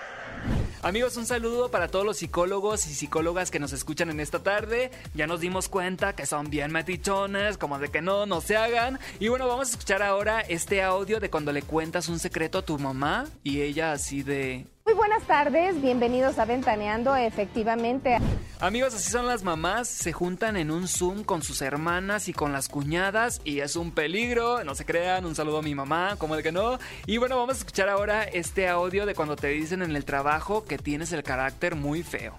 Amigos, 0.81 1.17
un 1.17 1.25
saludo 1.25 1.69
para 1.69 1.89
todos 1.89 2.05
los 2.05 2.17
psicólogos 2.17 2.87
y 2.87 2.93
psicólogas 2.93 3.51
que 3.51 3.59
nos 3.59 3.73
escuchan 3.73 4.09
en 4.09 4.21
esta 4.21 4.43
tarde. 4.43 4.91
Ya 5.13 5.27
nos 5.27 5.41
dimos 5.41 5.67
cuenta 5.67 6.15
que 6.15 6.25
son 6.25 6.49
bien 6.49 6.71
metichones, 6.71 7.57
como 7.57 7.79
de 7.79 7.89
que 7.89 8.01
no, 8.01 8.25
no 8.25 8.39
se 8.39 8.55
hagan. 8.55 8.97
Y 9.19 9.27
bueno, 9.27 9.45
vamos 9.45 9.67
a 9.67 9.71
escuchar 9.71 10.01
ahora 10.01 10.39
este 10.39 10.81
audio 10.81 11.19
de 11.19 11.29
cuando 11.29 11.51
le 11.51 11.63
cuentas 11.63 12.07
un 12.07 12.17
secreto 12.17 12.59
a 12.59 12.61
tu 12.61 12.79
mamá 12.79 13.27
y 13.43 13.61
ella 13.61 13.91
así 13.91 14.23
de... 14.23 14.67
Muy 14.89 14.97
buenas 14.97 15.21
tardes, 15.25 15.79
bienvenidos 15.79 16.39
a 16.39 16.45
Ventaneando, 16.45 17.15
efectivamente. 17.15 18.17
Amigos, 18.59 18.95
así 18.95 19.11
son 19.11 19.27
las 19.27 19.43
mamás, 19.43 19.87
se 19.87 20.13
juntan 20.13 20.57
en 20.57 20.71
un 20.71 20.87
Zoom 20.87 21.23
con 21.23 21.43
sus 21.43 21.61
hermanas 21.61 22.27
y 22.27 22.33
con 22.33 22.51
las 22.53 22.69
cuñadas 22.69 23.39
y 23.43 23.59
es 23.59 23.75
un 23.75 23.91
peligro, 23.91 24.63
no 24.63 24.73
se 24.73 24.85
crean, 24.85 25.27
un 25.27 25.35
saludo 25.35 25.59
a 25.59 25.61
mi 25.61 25.75
mamá, 25.75 26.15
como 26.17 26.35
de 26.35 26.41
que 26.41 26.51
no. 26.51 26.79
Y 27.05 27.17
bueno, 27.17 27.37
vamos 27.37 27.57
a 27.57 27.59
escuchar 27.59 27.87
ahora 27.87 28.23
este 28.23 28.67
audio 28.67 29.05
de 29.05 29.13
cuando 29.13 29.35
te 29.35 29.49
dicen 29.49 29.83
en 29.83 29.95
el 29.95 30.05
trabajo 30.05 30.65
que 30.65 30.79
tienes 30.79 31.13
el 31.13 31.21
carácter 31.21 31.75
muy 31.75 32.01
feo. 32.01 32.33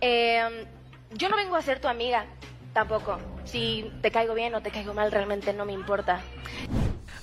Eh, 0.00 0.66
yo 1.12 1.28
no 1.28 1.36
vengo 1.36 1.54
a 1.54 1.62
ser 1.62 1.80
tu 1.80 1.86
amiga, 1.86 2.26
tampoco. 2.72 3.20
Si 3.44 3.92
te 4.02 4.10
caigo 4.10 4.34
bien 4.34 4.56
o 4.56 4.60
te 4.60 4.72
caigo 4.72 4.92
mal, 4.92 5.12
realmente 5.12 5.52
no 5.52 5.64
me 5.66 5.72
importa. 5.72 6.20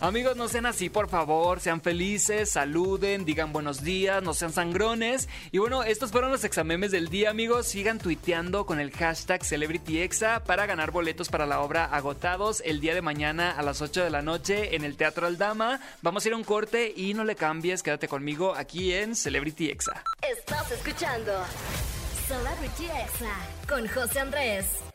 Amigos, 0.02 0.36
no 0.36 0.48
sean 0.48 0.66
así, 0.66 0.90
por 0.90 1.10
favor. 1.10 1.60
Sean 1.60 1.80
felices, 1.80 2.50
saluden, 2.50 3.24
digan 3.24 3.54
buenos 3.54 3.84
días, 3.84 4.24
no 4.24 4.34
sean 4.34 4.52
sangrones. 4.52 5.30
Y 5.52 5.60
bueno, 5.60 5.84
estos 5.84 6.12
fueron 6.12 6.32
los 6.32 6.44
examemes 6.44 6.90
del 6.90 7.10
día, 7.10 7.30
amigos. 7.30 7.68
Sigan 7.68 8.00
tuiteando 8.00 8.66
con 8.66 8.80
el 8.80 8.90
hashtag 8.90 9.46
CelebrityExa 9.46 10.44
para 10.44 10.66
ganar 10.66 10.90
boletos 10.90 11.30
para 11.30 11.46
la 11.46 11.62
obra 11.62 11.86
Agotados 11.86 12.64
el 12.66 12.82
día 12.82 12.96
de 12.96 13.04
mañana 13.04 13.52
a 13.52 13.62
las 13.62 13.80
8 13.84 14.04
de 14.04 14.10
la 14.10 14.24
noche 14.24 14.76
en 14.76 14.86
el 14.86 14.98
Teatro 14.98 15.28
Aldama. 15.28 15.80
Vamos 16.02 16.26
a 16.26 16.30
ir 16.30 16.34
a 16.34 16.38
un 16.38 16.46
corte 16.46 16.92
y 16.96 17.14
no 17.14 17.24
le 17.24 17.36
cambies, 17.36 17.84
quédate 17.84 18.08
conmigo 18.08 18.56
aquí 18.56 18.96
en 18.96 19.16
Celebrity 19.16 19.70
Exa. 19.70 20.04
Estás 20.28 20.72
escuchando 20.72 21.32
Celebrity 22.28 22.86
Exa 22.86 23.36
con 23.70 23.88
José 23.88 24.20
Andrés. 24.20 24.91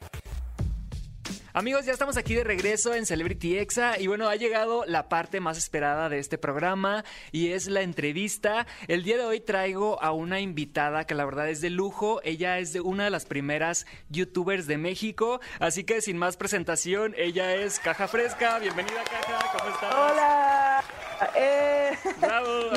Amigos, 1.57 1.87
ya 1.87 1.93
estamos 1.93 2.19
aquí 2.19 2.35
de 2.35 2.45
regreso 2.45 2.93
en 2.93 3.07
Celebrity 3.07 3.57
Exa 3.57 3.99
y 3.99 4.09
bueno, 4.09 4.29
ha 4.29 4.37
llegado 4.37 4.85
la 4.85 5.09
parte 5.09 5.41
más 5.41 5.57
esperada 5.57 6.11
de 6.11 6.19
este 6.19 6.37
programa 6.37 7.03
y 7.33 7.53
es 7.53 7.67
la 7.67 7.81
entrevista. 7.81 8.67
El 8.89 9.05
día 9.05 9.17
de 9.17 9.25
hoy 9.25 9.41
traigo 9.41 9.99
a 10.03 10.13
una 10.13 10.41
invitada 10.41 11.07
que 11.07 11.15
la 11.15 11.25
verdad 11.25 11.49
es 11.49 11.63
de 11.63 11.71
lujo. 11.71 12.21
Ella 12.25 12.59
es 12.59 12.75
de 12.75 12.83
una 12.83 13.05
de 13.05 13.11
las 13.11 13.25
primeras 13.25 13.87
youtubers 14.11 14.67
de 14.67 14.77
México, 14.77 15.41
así 15.59 15.85
que 15.85 16.03
sin 16.03 16.19
más 16.19 16.37
presentación, 16.37 17.15
ella 17.17 17.55
es 17.55 17.81
Caja 17.81 18.07
Fresca. 18.07 18.59
Bienvenida 18.59 19.03
Caja, 19.05 19.57
¿cómo 19.57 19.75
estás? 19.75 19.95
Hola. 19.95 20.85
Eh... 21.37 21.99
Bravo. 22.21 22.71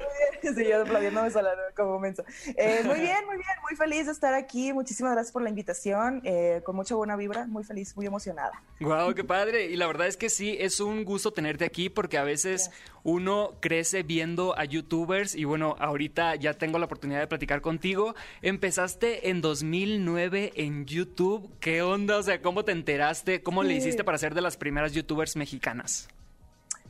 Muy 0.52 0.54
bien, 0.54 0.54
muy 0.54 0.54
bien. 0.54 0.54
Sí, 0.54 0.64
yo 0.70 0.82
aplaudiéndome 0.82 1.30
sola 1.30 1.50
¿no? 1.54 1.62
como 1.74 1.98
menso. 1.98 2.24
Eh, 2.56 2.82
muy 2.84 3.00
bien, 3.00 3.24
muy 3.26 3.36
bien, 3.36 3.48
muy 3.62 3.76
feliz 3.76 4.06
de 4.06 4.12
estar 4.12 4.34
aquí. 4.34 4.72
Muchísimas 4.72 5.12
gracias 5.12 5.32
por 5.32 5.42
la 5.42 5.48
invitación. 5.48 6.20
Eh, 6.24 6.60
con 6.64 6.76
mucha 6.76 6.94
buena 6.94 7.16
vibra, 7.16 7.46
muy 7.46 7.64
feliz, 7.64 7.96
muy 7.96 8.06
emocionada. 8.06 8.62
Wow, 8.80 9.14
qué 9.14 9.24
padre. 9.24 9.66
Y 9.66 9.76
la 9.76 9.86
verdad 9.86 10.06
es 10.06 10.16
que 10.16 10.30
sí, 10.30 10.56
es 10.58 10.80
un 10.80 11.04
gusto 11.04 11.32
tenerte 11.32 11.64
aquí 11.64 11.88
porque 11.88 12.18
a 12.18 12.24
veces 12.24 12.70
uno 13.02 13.52
crece 13.60 14.02
viendo 14.02 14.58
a 14.58 14.64
youtubers 14.64 15.34
y 15.34 15.44
bueno, 15.44 15.76
ahorita 15.78 16.34
ya 16.36 16.54
tengo 16.54 16.78
la 16.78 16.86
oportunidad 16.86 17.20
de 17.20 17.26
platicar 17.26 17.60
contigo. 17.60 18.14
Empezaste 18.42 19.30
en 19.30 19.40
2009 19.40 20.52
en 20.56 20.86
YouTube. 20.86 21.50
¿Qué 21.60 21.82
onda? 21.82 22.18
O 22.18 22.22
sea, 22.22 22.42
¿cómo 22.42 22.64
te 22.64 22.72
enteraste? 22.72 23.42
¿Cómo 23.42 23.62
le 23.62 23.74
hiciste 23.74 24.04
para 24.04 24.18
ser 24.18 24.34
de 24.34 24.40
las 24.40 24.56
primeras 24.56 24.92
youtubers 24.92 25.36
mexicanas? 25.36 26.08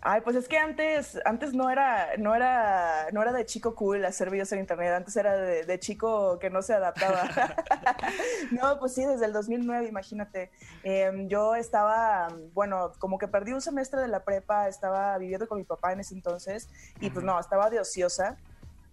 Ay, 0.09 0.21
pues 0.21 0.37
es 0.37 0.47
que 0.47 0.57
antes, 0.57 1.19
antes 1.25 1.53
no 1.53 1.69
era, 1.69 2.17
no 2.17 2.33
era, 2.33 3.09
no 3.11 3.23
era 3.23 3.33
de 3.33 3.45
chico 3.45 3.75
cool 3.75 4.05
hacer 4.05 4.31
videos 4.31 4.53
en 4.53 4.61
internet, 4.61 4.93
antes 4.95 5.17
era 5.17 5.37
de, 5.37 5.65
de 5.65 5.81
chico 5.81 6.39
que 6.39 6.49
no 6.49 6.63
se 6.63 6.75
adaptaba. 6.75 7.25
no, 8.53 8.79
pues 8.79 8.95
sí, 8.95 9.05
desde 9.05 9.27
el 9.27 9.33
2009, 9.33 9.89
imagínate. 9.89 10.53
Em, 10.85 11.27
yo 11.27 11.57
estaba, 11.57 12.29
bueno, 12.55 12.93
como 13.01 13.19
que 13.19 13.27
perdí 13.27 13.53
un 13.53 13.61
semestre 13.61 14.01
de 14.01 14.07
la 14.07 14.23
prepa, 14.23 14.69
estaba 14.69 15.19
viviendo 15.19 15.49
con 15.49 15.59
mi 15.59 15.65
papá 15.65 15.93
en 15.93 15.99
ese 15.99 16.15
entonces, 16.15 16.69
y 17.01 17.11
pues 17.11 17.25
no, 17.25 17.41
estaba 17.41 17.69
de 17.69 17.81
ociosa. 17.81 18.37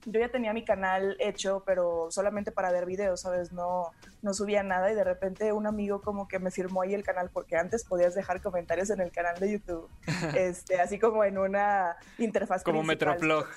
Yo 0.05 0.19
ya 0.19 0.29
tenía 0.29 0.53
mi 0.53 0.65
canal 0.65 1.15
hecho, 1.19 1.63
pero 1.65 2.07
solamente 2.11 2.51
para 2.51 2.71
ver 2.71 2.85
videos, 2.85 3.21
¿sabes? 3.21 3.51
No, 3.51 3.91
no 4.21 4.33
subía 4.33 4.63
nada 4.63 4.91
y 4.91 4.95
de 4.95 5.03
repente 5.03 5.51
un 5.53 5.67
amigo 5.67 6.01
como 6.01 6.27
que 6.27 6.39
me 6.39 6.51
firmó 6.51 6.81
ahí 6.81 6.93
el 6.93 7.03
canal 7.03 7.29
porque 7.31 7.57
antes 7.57 7.83
podías 7.83 8.15
dejar 8.15 8.41
comentarios 8.41 8.89
en 8.89 9.01
el 9.01 9.11
canal 9.11 9.39
de 9.39 9.51
YouTube, 9.51 9.89
este, 10.35 10.79
así 10.79 10.99
como 10.99 11.23
en 11.23 11.37
una 11.37 11.95
interfaz 12.17 12.63
Como 12.63 12.83
Metroplog. 12.83 13.47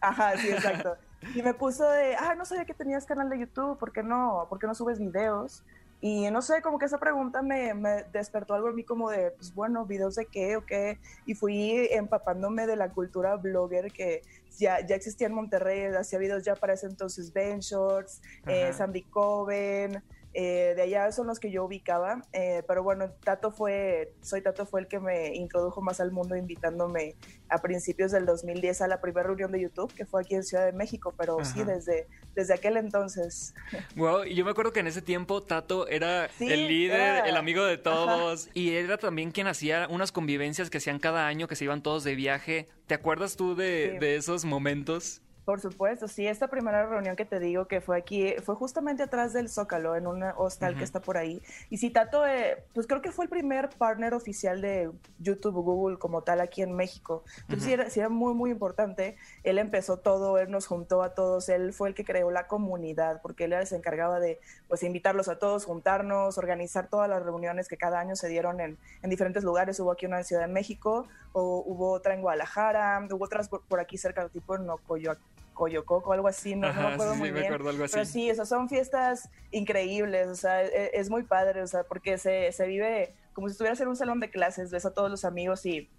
Ajá, 0.00 0.36
sí, 0.36 0.50
exacto. 0.50 0.96
Y 1.34 1.42
me 1.42 1.52
puso 1.52 1.86
de, 1.90 2.16
ah, 2.16 2.34
no 2.34 2.46
sabía 2.46 2.64
que 2.64 2.72
tenías 2.72 3.04
canal 3.04 3.28
de 3.28 3.38
YouTube, 3.38 3.78
¿por 3.78 3.92
qué 3.92 4.02
no? 4.02 4.46
¿Por 4.48 4.58
qué 4.58 4.66
no 4.66 4.74
subes 4.74 4.98
videos? 4.98 5.62
Y 6.00 6.30
no 6.30 6.40
sé, 6.40 6.62
como 6.62 6.78
que 6.78 6.86
esa 6.86 6.98
pregunta 6.98 7.42
me, 7.42 7.74
me 7.74 8.04
despertó 8.04 8.54
algo 8.54 8.70
en 8.70 8.76
mí 8.76 8.84
como 8.84 9.10
de, 9.10 9.32
pues 9.32 9.54
bueno, 9.54 9.84
videos 9.84 10.14
de 10.14 10.26
qué 10.26 10.56
o 10.56 10.64
qué. 10.64 10.98
Y 11.26 11.34
fui 11.34 11.88
empapándome 11.90 12.66
de 12.66 12.76
la 12.76 12.90
cultura 12.90 13.36
blogger 13.36 13.92
que 13.92 14.22
ya, 14.58 14.84
ya 14.86 14.96
existía 14.96 15.26
en 15.26 15.34
Monterrey, 15.34 15.94
hacía 15.94 16.18
videos 16.18 16.44
ya 16.44 16.54
para 16.54 16.72
ese 16.72 16.86
entonces 16.86 17.32
Ben 17.32 17.60
Shorts, 17.60 18.22
eh. 18.46 18.72
Sandy 18.72 19.02
Coven, 19.02 20.02
eh, 20.32 20.74
de 20.76 20.82
allá 20.82 21.10
son 21.12 21.26
los 21.26 21.40
que 21.40 21.50
yo 21.50 21.64
ubicaba. 21.64 22.22
eh, 22.32 22.62
pero 22.68 22.82
bueno, 22.82 23.10
Tato 23.24 23.50
fue, 23.50 24.12
soy 24.22 24.42
Tato 24.42 24.64
fue 24.66 24.80
el 24.80 24.86
que 24.88 25.00
me 25.00 25.34
introdujo 25.34 25.80
más 25.82 26.00
al 26.00 26.12
mundo 26.12 26.36
invitándome 26.36 27.16
a 27.48 27.58
principios 27.58 28.12
del 28.12 28.26
2010 28.26 28.80
a 28.82 28.86
la 28.88 29.00
primera 29.00 29.26
reunión 29.26 29.50
de 29.50 29.60
YouTube, 29.60 29.92
que 29.94 30.06
fue 30.06 30.20
aquí 30.22 30.36
en 30.36 30.44
Ciudad 30.44 30.66
de 30.66 30.72
México, 30.72 31.12
pero 31.18 31.44
sí, 31.44 31.64
desde, 31.64 32.06
desde 32.36 32.54
aquel 32.54 32.76
entonces. 32.76 33.54
Wow, 33.96 34.24
y 34.24 34.34
yo 34.36 34.44
me 34.44 34.52
acuerdo 34.52 34.72
que 34.72 34.80
en 34.80 34.86
ese 34.86 35.02
tiempo 35.02 35.42
Tato 35.42 35.88
era 35.88 36.28
Sí, 36.38 36.46
el 36.50 36.68
líder, 36.68 37.00
era- 37.00 37.28
el 37.28 37.36
amigo 37.36 37.64
de 37.64 37.76
todos, 37.78 38.48
y 38.54 38.74
era 38.74 38.98
también 38.98 39.32
quien 39.32 39.46
hacía 39.48 39.88
unas 39.90 40.12
convivencias 40.12 40.70
que 40.70 40.78
hacían 40.78 40.98
cada 41.00 41.26
año, 41.26 41.48
que 41.48 41.56
se 41.56 41.64
iban 41.64 41.82
todos 41.82 42.04
de 42.04 42.14
viaje. 42.14 42.68
¿Te 42.86 42.94
acuerdas 42.94 43.36
tú 43.36 43.56
de, 43.56 43.90
Sí. 43.94 43.98
de 43.98 44.16
esos 44.16 44.44
momentos? 44.44 45.22
Por 45.44 45.58
supuesto, 45.58 46.06
sí, 46.06 46.28
esta 46.28 46.48
primera 46.48 46.86
reunión 46.86 47.16
que 47.16 47.24
te 47.24 47.40
digo 47.40 47.66
que 47.66 47.80
fue 47.80 47.96
aquí, 47.96 48.34
fue 48.44 48.54
justamente 48.54 49.02
atrás 49.02 49.32
del 49.32 49.48
Zócalo, 49.48 49.96
en 49.96 50.06
un 50.06 50.22
hostal 50.36 50.76
que 50.76 50.84
está 50.84 51.00
por 51.00 51.16
ahí. 51.16 51.42
Y 51.70 51.78
sí, 51.78 51.90
Tato, 51.90 52.26
eh, 52.26 52.62
pues 52.74 52.86
creo 52.86 53.02
que 53.02 53.10
fue 53.10 53.24
el 53.24 53.30
primer 53.30 53.68
partner 53.70 54.14
oficial 54.14 54.60
de 54.60 54.90
YouTube, 55.18 55.54
Google 55.54 55.98
como 55.98 56.22
tal 56.22 56.40
aquí 56.40 56.62
en 56.62 56.72
México. 56.72 57.24
Entonces 57.40 57.64
sí, 57.64 57.72
Ujú. 57.72 57.80
era, 57.80 57.90
sí 57.90 58.00
era 58.00 58.08
muy, 58.08 58.34
muy 58.34 58.50
importante. 58.50 59.16
Él 59.42 59.58
empezó 59.58 59.96
todo, 59.96 60.38
él 60.38 60.50
nos 60.50 60.66
juntó 60.66 61.02
a 61.02 61.14
todos, 61.14 61.48
él 61.48 61.72
fue 61.72 61.88
el 61.88 61.94
que 61.94 62.04
creó 62.04 62.30
la 62.30 62.46
comunidad, 62.46 63.20
porque 63.20 63.44
él 63.44 63.66
se 63.66 63.76
encargaba 63.76 64.20
de 64.20 64.38
pues 64.68 64.82
invitarlos 64.84 65.28
a 65.28 65.38
todos, 65.38 65.64
juntarnos, 65.64 66.38
organizar 66.38 66.86
todas 66.88 67.08
las 67.08 67.24
reuniones 67.24 67.66
que 67.66 67.76
cada 67.76 67.98
año 67.98 68.14
se 68.14 68.28
dieron 68.28 68.60
en, 68.60 68.78
en 69.02 69.10
diferentes 69.10 69.42
lugares. 69.42 69.80
Hubo 69.80 69.90
aquí 69.90 70.06
una 70.06 70.18
en 70.18 70.24
Ciudad 70.24 70.42
de 70.46 70.52
México, 70.52 71.08
o 71.32 71.62
hubo 71.66 71.90
otra 71.92 72.14
en 72.14 72.22
Guadalajara, 72.22 73.04
hubo 73.10 73.24
otras 73.24 73.48
por, 73.48 73.62
por 73.62 73.80
aquí 73.80 73.98
cerca, 73.98 74.28
tipo 74.28 74.54
en 74.54 74.68
Ocoyo- 74.68 75.16
Coyococo, 75.60 76.14
algo 76.14 76.26
así, 76.26 76.56
no, 76.56 76.72
no 76.72 76.88
me 76.88 76.94
acuerdo 76.94 77.12
sí, 77.12 77.18
sí, 77.18 77.20
muy 77.20 77.32
me 77.32 77.40
bien. 77.40 77.52
acuerdo 77.52 77.68
algo 77.68 77.84
Pero 77.90 78.02
así. 78.02 78.12
sí, 78.12 78.30
o 78.30 78.34
sea, 78.34 78.46
son 78.46 78.70
fiestas 78.70 79.28
increíbles, 79.50 80.26
o 80.28 80.34
sea, 80.34 80.64
e- 80.64 80.92
es, 80.94 81.10
muy 81.10 81.24
padre, 81.24 81.60
o 81.60 81.66
sea, 81.66 81.84
porque 81.84 82.16
se, 82.16 82.50
se 82.52 82.66
vive 82.66 83.14
como 83.34 83.46
si 83.46 83.52
estuvieras 83.52 83.78
en 83.82 83.88
un 83.88 83.96
salón 83.96 84.20
de 84.20 84.30
clases, 84.30 84.70
ves 84.70 84.86
a 84.86 84.94
todos 84.94 85.10
los 85.10 85.26
amigos 85.26 85.66
y 85.66 85.90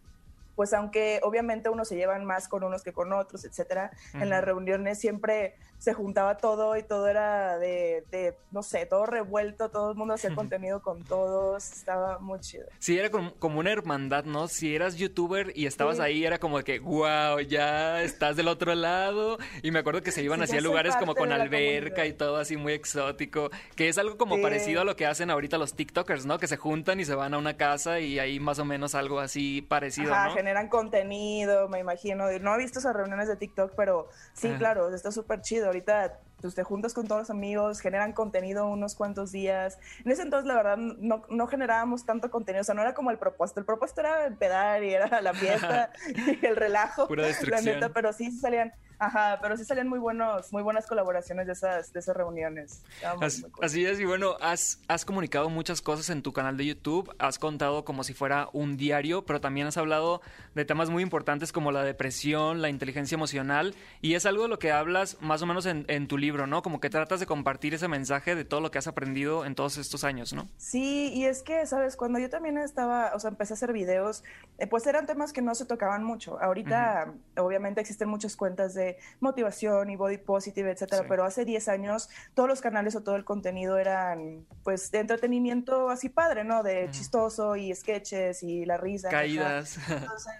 pues 0.56 0.74
aunque 0.74 1.20
obviamente 1.24 1.70
unos 1.70 1.88
se 1.88 1.96
llevan 1.96 2.26
más 2.26 2.48
con 2.48 2.64
unos 2.64 2.84
que 2.84 2.94
con 2.94 3.12
otros, 3.14 3.46
etcétera, 3.46 3.92
en 4.14 4.30
las 4.30 4.44
reuniones 4.44 5.00
siempre 5.00 5.56
se 5.78 5.94
juntaba 5.94 6.38
todo 6.38 6.78
y 6.78 6.84
todo 6.84 7.08
era 7.08 7.58
de, 7.58 8.06
de, 8.12 8.38
no 8.52 8.62
sé, 8.62 8.86
todo 8.86 9.08
revuelto, 9.08 9.70
todo 9.72 9.90
el 9.92 9.98
mundo 9.98 10.14
hacía 10.14 10.36
contenido 10.36 10.82
con 10.84 11.04
todos, 11.04 11.72
estaba 11.72 12.20
muy 12.20 12.40
chido. 12.40 12.68
Sí, 12.78 13.00
era 13.00 13.10
como, 13.10 13.34
como 13.40 13.60
una 13.60 13.72
hermandad, 13.72 14.26
¿no? 14.26 14.48
Si 14.48 14.76
eras 14.76 14.96
youtuber 14.98 15.52
y 15.56 15.66
estabas 15.66 15.96
Sí. 15.98 16.04
ahí, 16.04 16.24
era 16.26 16.38
como 16.38 16.60
de 16.60 16.64
que, 16.64 16.80
wow, 16.80 17.40
ya 17.40 18.04
estás 18.04 18.36
del 18.36 18.48
otro 18.48 18.76
lado. 18.76 19.40
Y 19.64 19.72
me 19.72 19.80
acuerdo 19.80 20.04
que 20.04 20.12
se 20.12 20.22
iban 20.22 20.38
Sí, 20.40 20.44
así 20.44 20.52
a 20.54 20.56
ya 20.58 20.62
soy 20.62 20.70
lugares 20.70 20.96
como 20.98 21.16
con 21.16 21.32
alberca 21.32 21.56
comunidad. 21.96 22.04
y 22.06 22.14
todo 22.14 22.38
así 22.38 22.58
muy 22.58 22.74
exótico, 22.74 23.50
que 23.76 23.90
es 23.90 23.98
algo 23.98 24.18
como 24.18 24.36
Sí. 24.36 24.42
parecido 24.44 24.82
a 24.82 24.86
lo 24.86 24.96
que 24.96 25.08
hacen 25.08 25.32
ahorita 25.32 25.58
los 25.58 25.74
TikTokers, 25.76 26.28
¿no? 26.28 26.38
Que 26.38 26.46
se 26.48 26.58
juntan 26.58 27.00
y 27.00 27.06
se 27.06 27.16
van 27.16 27.34
a 27.34 27.40
una 27.40 27.58
casa 27.58 28.00
y 28.00 28.20
ahí 28.20 28.40
más 28.40 28.60
o 28.60 28.66
menos 28.66 28.94
algo 28.94 29.20
así 29.20 29.64
parecido, 29.64 30.14
Ajá, 30.14 30.28
¿no? 30.28 30.34
Generan 30.42 30.70
contenido, 30.70 31.70
me 31.70 31.80
imagino. 31.80 32.26
No 32.40 32.56
he 32.56 32.58
visto 32.58 32.80
esas 32.80 32.96
reuniones 32.96 33.28
de 33.28 33.36
TikTok, 33.36 33.74
pero 33.76 34.10
sí, 34.34 34.48
Ajá. 34.48 34.58
claro, 34.58 34.94
está 34.94 35.12
súper 35.12 35.42
chido. 35.42 35.68
Ahorita 35.68 36.20
pues, 36.42 36.56
te 36.56 36.64
juntas 36.64 36.94
con 36.94 37.08
todos 37.08 37.22
los 37.22 37.30
amigos, 37.30 37.80
generan 37.80 38.14
contenido 38.14 38.68
unos 38.68 38.96
cuantos 38.96 39.32
días. 39.32 39.78
En 40.04 40.12
ese 40.12 40.24
entonces, 40.24 40.48
la 40.48 40.56
verdad, 40.56 40.78
no, 40.78 41.24
no 41.30 41.48
generábamos 41.48 42.06
tanto 42.06 42.30
contenido. 42.32 42.62
O 42.62 42.66
sea, 42.66 42.76
no 42.76 42.82
era 42.82 42.94
como 42.94 43.12
el 43.12 43.18
propósito. 43.18 43.60
El 43.60 43.66
propósito 43.66 44.02
era 44.02 44.26
empedar 44.26 44.84
y 44.84 44.94
era 44.94 45.22
la 45.22 45.34
fiesta 45.34 45.92
y 46.16 46.46
el 46.46 46.56
relajo. 46.56 47.08
Pura 47.08 47.24
La 47.24 47.28
destrucción. 47.28 47.66
neta, 47.66 47.90
pero 47.90 48.14
sí 48.14 48.32
salían, 48.32 48.74
ajá, 49.00 49.40
pero 49.42 49.58
sí 49.58 49.66
salían 49.66 49.88
muy 49.88 50.00
buenos, 50.00 50.52
muy 50.54 50.64
buenas 50.64 50.88
colaboraciones 50.88 51.48
de 51.48 51.54
esas, 51.54 51.92
de 51.92 52.00
esas 52.00 52.16
reuniones. 52.16 52.84
Muy 53.20 53.52
cool. 53.52 53.66
así 53.66 53.86
es, 53.86 54.00
y 54.00 54.06
bueno, 54.06 54.38
has, 54.42 54.82
has 54.88 55.06
comunicado 55.06 55.50
muchas 55.50 55.82
cosas 55.82 56.10
en 56.10 56.22
tu 56.22 56.34
canal 56.34 56.58
de 56.58 56.66
YouTube, 56.66 57.14
has 57.20 57.40
contado 57.40 57.84
como 57.84 58.04
si 58.04 58.14
fuera 58.14 58.50
un 58.54 58.78
diario, 58.78 59.26
pero 59.26 59.42
también 59.42 59.68
has 59.68 59.78
hablado 59.78 60.22
de 60.56 60.66
temas 60.66 60.90
muy 60.90 61.04
importantes 61.04 61.52
como 61.52 61.72
la 61.72 61.84
depresión, 61.84 62.62
la 62.62 62.70
inteligencia 62.70 63.16
emocional, 63.16 63.76
y 64.02 64.14
es 64.14 64.26
algo 64.26 64.44
de 64.44 64.50
lo 64.50 64.60
que 64.60 64.72
hablas 64.72 65.18
más 65.20 65.42
o 65.42 65.46
menos 65.46 65.66
en, 65.66 65.86
en 65.88 66.08
tu 66.08 66.18
libro, 66.18 66.31
¿no? 66.48 66.62
Como 66.62 66.80
que 66.80 66.90
tratas 66.90 67.20
de 67.20 67.26
compartir 67.26 67.74
ese 67.74 67.88
mensaje 67.88 68.36
de 68.36 68.46
todo 68.46 68.62
lo 68.62 68.72
que 68.72 68.78
has 68.78 68.88
aprendido 68.88 69.46
en 69.46 69.56
todos 69.56 69.78
estos 69.78 70.04
años, 70.04 70.34
¿no? 70.34 70.48
Sí, 70.58 71.12
y 71.14 71.26
es 71.26 71.44
que, 71.44 71.66
¿sabes? 71.66 71.96
Cuando 71.96 72.20
yo 72.20 72.30
también 72.30 72.58
estaba, 72.58 73.12
o 73.14 73.20
sea, 73.20 73.30
empecé 73.30 73.54
a 73.54 73.56
hacer 73.56 73.74
videos, 73.74 74.24
eh, 74.58 74.68
pues 74.68 74.86
eran 74.88 75.06
temas 75.06 75.34
que 75.34 75.42
no 75.42 75.54
se 75.56 75.66
tocaban 75.66 76.04
mucho. 76.04 76.42
Ahorita, 76.42 77.14
obviamente, 77.38 77.82
existen 77.82 78.10
muchas 78.10 78.36
cuentas 78.36 78.74
de 78.74 78.98
motivación 79.20 79.90
y 79.90 79.96
body 79.96 80.18
positive, 80.18 80.72
etcétera, 80.72 81.02
Sí. 81.04 81.08
pero 81.10 81.24
hace 81.26 81.46
10 81.46 81.68
años 81.68 82.10
todos 82.34 82.48
los 82.50 82.62
canales 82.62 82.96
o 82.96 83.02
todo 83.04 83.16
el 83.16 83.26
contenido 83.26 83.78
eran, 83.78 84.46
pues, 84.64 84.92
de 84.92 85.00
entretenimiento 85.00 85.90
así 85.90 86.10
padre, 86.10 86.44
¿no? 86.44 86.64
De 86.64 86.90
chistoso 86.92 87.56
y 87.56 87.74
sketches 87.76 88.44
y 88.44 88.66
la 88.66 88.78
risa. 88.78 89.10
Caídas. 89.10 89.78
Entonces, 89.90 90.34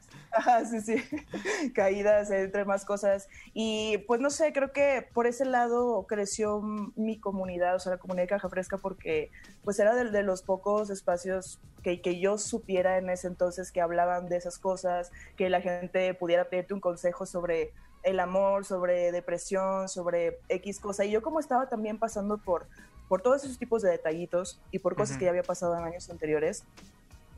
sí, 0.70 0.82
sí, 0.82 1.72
caídas, 1.74 2.32
entre 2.32 2.66
más 2.66 2.86
cosas. 2.86 3.28
Y 3.54 4.00
pues 4.08 4.22
no 4.22 4.30
sé, 4.30 4.54
creo 4.54 4.72
que 4.72 5.08
por 5.14 5.28
ese 5.28 5.46
lado 5.46 5.81
creció 6.08 6.62
mi 6.62 7.20
comunidad, 7.20 7.76
o 7.76 7.80
sea, 7.80 7.94
la 7.94 7.98
comunidad 7.98 8.24
de 8.24 8.30
Caja 8.30 8.50
Fresca, 8.50 8.78
porque 8.78 9.32
pues 9.64 9.80
era 9.80 9.96
de, 9.96 10.12
de 10.12 10.24
los 10.24 10.42
pocos 10.42 10.90
espacios 10.90 11.60
que, 11.84 12.02
que 12.02 12.20
yo 12.20 12.38
supiera 12.38 12.98
en 12.98 13.10
ese 13.10 13.28
entonces 13.28 13.72
que 13.72 13.82
hablaban 13.82 14.30
de 14.30 14.38
esas 14.38 14.58
cosas, 14.58 15.12
que 15.36 15.50
la 15.50 15.62
gente 15.62 16.14
pudiera 16.14 16.50
pedirte 16.50 16.74
un 16.74 16.80
consejo 16.80 17.26
sobre 17.26 17.74
el 18.04 18.20
amor, 18.20 18.66
sobre 18.66 19.12
depresión, 19.12 19.88
sobre 19.90 20.40
X 20.50 20.80
cosa. 20.80 21.06
Y 21.06 21.12
yo 21.12 21.22
como 21.22 21.40
estaba 21.40 21.70
también 21.70 22.00
pasando 22.00 22.38
por, 22.38 22.68
por 23.08 23.22
todos 23.22 23.44
esos 23.44 23.58
tipos 23.58 23.82
de 23.82 23.92
detallitos 23.92 24.60
y 24.72 24.80
por 24.80 24.96
cosas 24.96 25.18
que 25.18 25.26
ya 25.26 25.32
había 25.32 25.44
pasado 25.44 25.78
en 25.78 25.84
años 25.84 26.10
anteriores, 26.10 26.64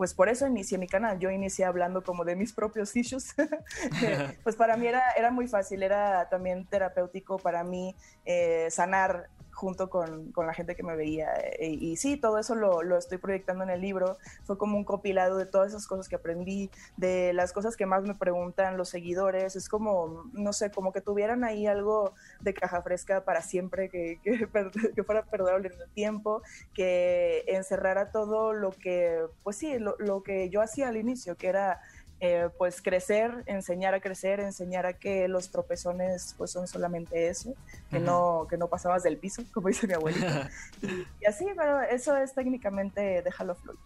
pues 0.03 0.13
por 0.13 0.27
eso 0.27 0.45
inicié 0.45 0.77
mi 0.77 0.87
canal. 0.87 1.17
Yo 1.17 1.31
inicié 1.31 1.63
hablando 1.63 2.03
como 2.03 2.25
de 2.25 2.35
mis 2.35 2.51
propios 2.51 2.93
issues. 2.93 3.33
pues 4.43 4.57
para 4.57 4.75
mí 4.75 4.85
era, 4.85 5.01
era 5.15 5.31
muy 5.31 5.47
fácil, 5.47 5.81
era 5.81 6.27
también 6.27 6.65
terapéutico 6.65 7.37
para 7.37 7.63
mí 7.63 7.95
eh, 8.25 8.67
sanar 8.69 9.29
junto 9.53 9.89
con, 9.89 10.31
con 10.31 10.47
la 10.47 10.53
gente 10.53 10.75
que 10.75 10.83
me 10.83 10.95
veía. 10.95 11.33
Eh, 11.35 11.77
y 11.79 11.95
sí, 11.97 12.17
todo 12.17 12.39
eso 12.39 12.55
lo, 12.55 12.83
lo 12.83 12.97
estoy 12.97 13.17
proyectando 13.17 13.63
en 13.63 13.69
el 13.69 13.81
libro. 13.81 14.17
Fue 14.43 14.57
como 14.57 14.77
un 14.77 14.83
compilado 14.83 15.37
de 15.37 15.45
todas 15.45 15.69
esas 15.69 15.87
cosas 15.87 16.09
que 16.09 16.15
aprendí, 16.15 16.69
de 16.97 17.33
las 17.33 17.53
cosas 17.53 17.77
que 17.77 17.85
más 17.85 18.03
me 18.03 18.15
preguntan 18.15 18.77
los 18.77 18.89
seguidores. 18.89 19.55
Es 19.55 19.69
como, 19.69 20.29
no 20.33 20.53
sé, 20.53 20.71
como 20.71 20.91
que 20.91 21.01
tuvieran 21.01 21.43
ahí 21.43 21.67
algo 21.67 22.13
de 22.41 22.53
caja 22.53 22.81
fresca 22.81 23.23
para 23.23 23.41
siempre, 23.41 23.89
que, 23.89 24.19
que, 24.23 24.47
que 24.95 25.03
fuera 25.03 25.23
perdurable 25.23 25.69
en 25.73 25.81
el 25.81 25.89
tiempo, 25.91 26.41
que 26.73 27.45
encerrara 27.47 28.11
todo 28.11 28.53
lo 28.53 28.71
que, 28.71 29.25
pues 29.43 29.57
sí, 29.57 29.77
lo, 29.79 29.95
lo 29.99 30.23
que 30.23 30.49
yo 30.49 30.61
hacía 30.61 30.89
al 30.89 30.97
inicio, 30.97 31.37
que 31.37 31.47
era 31.47 31.79
eh, 32.25 32.47
pues 32.57 32.81
crecer, 32.81 33.43
enseñar 33.47 33.93
a 33.93 33.99
crecer, 33.99 34.39
enseñar 34.39 34.85
a 34.85 34.93
que 34.93 35.27
los 35.27 35.51
tropezones 35.51 36.35
pues 36.37 36.51
son 36.51 36.69
solamente 36.69 37.27
eso, 37.27 37.53
que, 37.91 37.99
no, 37.99 38.47
que 38.49 38.55
no 38.55 38.69
pasabas 38.69 39.03
del 39.03 39.17
piso, 39.17 39.43
como 39.53 39.67
dice 39.67 39.87
mi 39.87 39.93
abuelita. 39.93 40.49
y, 40.81 41.05
y 41.19 41.25
así, 41.27 41.45
pero 41.53 41.81
eso 41.81 42.15
es 42.15 42.33
técnicamente 42.33 43.21
déjalo 43.23 43.55
fluir. 43.55 43.77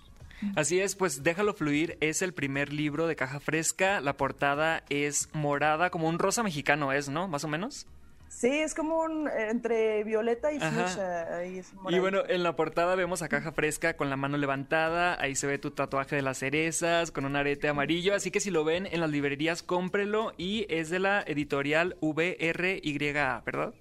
Así 0.56 0.80
es, 0.80 0.95
pues 0.95 1.23
Déjalo 1.23 1.56
Fluir 1.56 1.97
es 2.00 2.21
el 2.21 2.32
primer 2.32 2.71
libro 2.71 3.08
de 3.08 3.15
caja 3.15 3.39
fresca, 3.39 4.02
la 4.02 4.17
portada 4.17 4.84
es 4.88 5.30
morada, 5.34 5.89
como 5.89 6.08
un 6.08 6.19
rosa 6.19 6.43
mexicano 6.43 6.93
es, 6.93 7.10
¿no? 7.10 7.28
Más 7.28 7.43
o 7.43 7.47
menos. 7.47 7.88
Sí, 8.29 8.49
es 8.49 8.73
como 8.75 9.01
un, 9.01 9.27
eh, 9.27 9.49
entre 9.49 10.03
violeta 10.03 10.51
y 10.51 10.59
fuchsia. 10.59 11.37
ahí 11.37 11.59
es 11.59 11.73
Y 11.89 11.99
bueno, 11.99 12.21
en 12.27 12.43
la 12.43 12.55
portada 12.55 12.95
vemos 12.95 13.21
a 13.21 13.29
Caja 13.29 13.51
Fresca 13.51 13.95
con 13.95 14.09
la 14.09 14.15
mano 14.15 14.37
levantada, 14.37 15.19
ahí 15.19 15.35
se 15.35 15.47
ve 15.47 15.57
tu 15.57 15.71
tatuaje 15.71 16.15
de 16.15 16.21
las 16.21 16.39
cerezas, 16.39 17.11
con 17.11 17.25
un 17.25 17.35
arete 17.35 17.67
amarillo, 17.67 18.13
así 18.13 18.29
que 18.31 18.39
si 18.39 18.51
lo 18.51 18.63
ven 18.63 18.85
en 18.85 18.99
las 18.99 19.09
librerías, 19.09 19.63
cómprelo 19.63 20.33
y 20.37 20.65
es 20.69 20.89
de 20.89 20.99
la 20.99 21.23
editorial 21.25 21.97
VRYA, 22.01 23.41
¿verdad? 23.45 23.73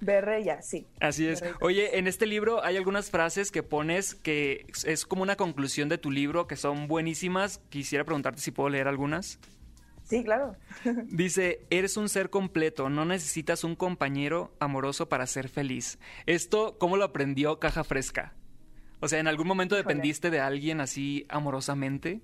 Ya, 0.00 0.62
sí. 0.62 0.86
Así 1.00 1.26
es. 1.26 1.44
Oye, 1.60 1.98
en 1.98 2.06
este 2.06 2.26
libro 2.26 2.64
hay 2.64 2.76
algunas 2.76 3.10
frases 3.10 3.50
que 3.50 3.62
pones 3.62 4.14
que 4.14 4.66
es 4.84 5.04
como 5.04 5.22
una 5.22 5.36
conclusión 5.36 5.88
de 5.88 5.98
tu 5.98 6.10
libro 6.10 6.46
que 6.46 6.56
son 6.56 6.88
buenísimas. 6.88 7.58
Quisiera 7.68 8.04
preguntarte 8.04 8.40
si 8.40 8.50
puedo 8.50 8.70
leer 8.70 8.88
algunas. 8.88 9.38
Sí, 10.10 10.24
claro. 10.24 10.56
Dice, 11.04 11.60
eres 11.70 11.96
un 11.96 12.08
ser 12.08 12.30
completo, 12.30 12.90
no 12.90 13.04
necesitas 13.04 13.62
un 13.62 13.76
compañero 13.76 14.52
amoroso 14.58 15.08
para 15.08 15.24
ser 15.28 15.48
feliz. 15.48 16.00
Esto, 16.26 16.76
¿cómo 16.78 16.96
lo 16.96 17.04
aprendió 17.04 17.60
Caja 17.60 17.84
Fresca? 17.84 18.34
O 18.98 19.06
sea, 19.06 19.20
¿en 19.20 19.28
algún 19.28 19.46
momento 19.46 19.76
Híjole. 19.76 19.94
dependiste 19.94 20.30
de 20.30 20.40
alguien 20.40 20.80
así 20.80 21.26
amorosamente? 21.28 22.22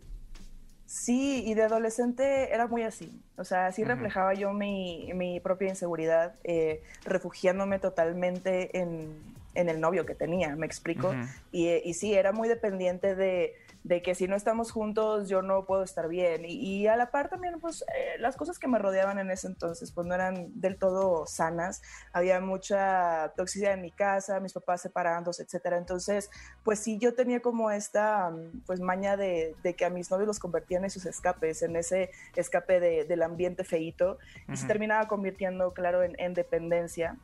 Sí, 0.85 1.45
y 1.47 1.55
de 1.55 1.63
adolescente 1.63 2.53
era 2.53 2.67
muy 2.67 2.83
así. 2.83 3.23
O 3.37 3.45
sea, 3.45 3.69
así 3.69 3.85
reflejaba 3.85 4.35
yo 4.35 4.53
mi, 4.53 5.13
mi 5.15 5.39
propia 5.39 5.69
inseguridad, 5.69 6.35
eh, 6.43 6.83
refugiándome 7.05 7.79
totalmente 7.79 8.77
en, 8.79 9.15
en 9.55 9.69
el 9.69 9.81
novio 9.81 10.07
que 10.07 10.17
tenía, 10.17 10.57
me 10.57 10.67
explico. 10.67 11.15
Y 11.53 11.95
sí, 11.95 12.15
era 12.15 12.33
muy 12.33 12.49
dependiente 12.49 13.15
de, 13.15 13.55
de 13.87 14.03
que 14.03 14.17
si 14.17 14.27
no 14.27 14.35
estamos 14.35 14.73
juntos 14.73 15.29
yo 15.29 15.43
no 15.43 15.65
puedo 15.65 15.85
estar 15.85 16.09
bien. 16.09 16.45
Y, 16.45 16.55
y 16.55 16.87
a 16.89 16.97
la 16.97 17.13
par 17.13 17.29
también, 17.29 17.61
pues 17.61 17.83
eh, 17.95 18.19
las 18.19 18.37
cosas 18.37 18.59
que 18.59 18.67
me 18.67 18.81
rodeaban 18.81 19.21
en 19.21 19.31
ese 19.31 19.47
entonces, 19.47 19.93
pues 19.93 20.09
no 20.09 20.13
eran 20.15 20.51
del 20.61 20.77
todo 20.77 21.25
sanas. 21.29 21.83
Había 22.13 22.41
mucha 22.41 23.33
toxicidad 23.37 23.75
en 23.75 23.83
mi 23.83 23.93
casa, 23.93 24.41
mis 24.41 24.53
papás 24.53 24.81
separándose, 24.83 25.45
etcétera. 25.45 25.79
Entonces, 25.79 26.31
pues 26.65 26.81
sí, 26.81 26.99
yo 26.99 27.15
tenía 27.15 27.41
como 27.41 27.71
esta, 27.71 28.29
mm, 28.31 28.63
pues 28.67 28.81
maña 28.81 29.17
de, 29.17 29.55
de 29.63 29.75
que 29.75 29.85
a 29.85 29.91
mis 29.91 30.11
novios 30.11 30.27
los 30.27 30.41
convertía 30.41 30.79
en 30.79 30.85
esos 30.85 31.07
escapes, 31.07 31.63
en 31.63 31.77
ese 31.77 32.11
escape 32.35 32.81
de- 32.81 33.05
del 33.05 33.23
ambiente 33.23 33.63
feíto. 33.63 34.19
Y 34.53 34.57
se 34.57 34.67
terminaba 34.67 35.07
convirtiendo, 35.07 35.73
claro, 35.73 36.03
en, 36.03 36.19
en 36.19 36.35
dependencia. 36.35 37.17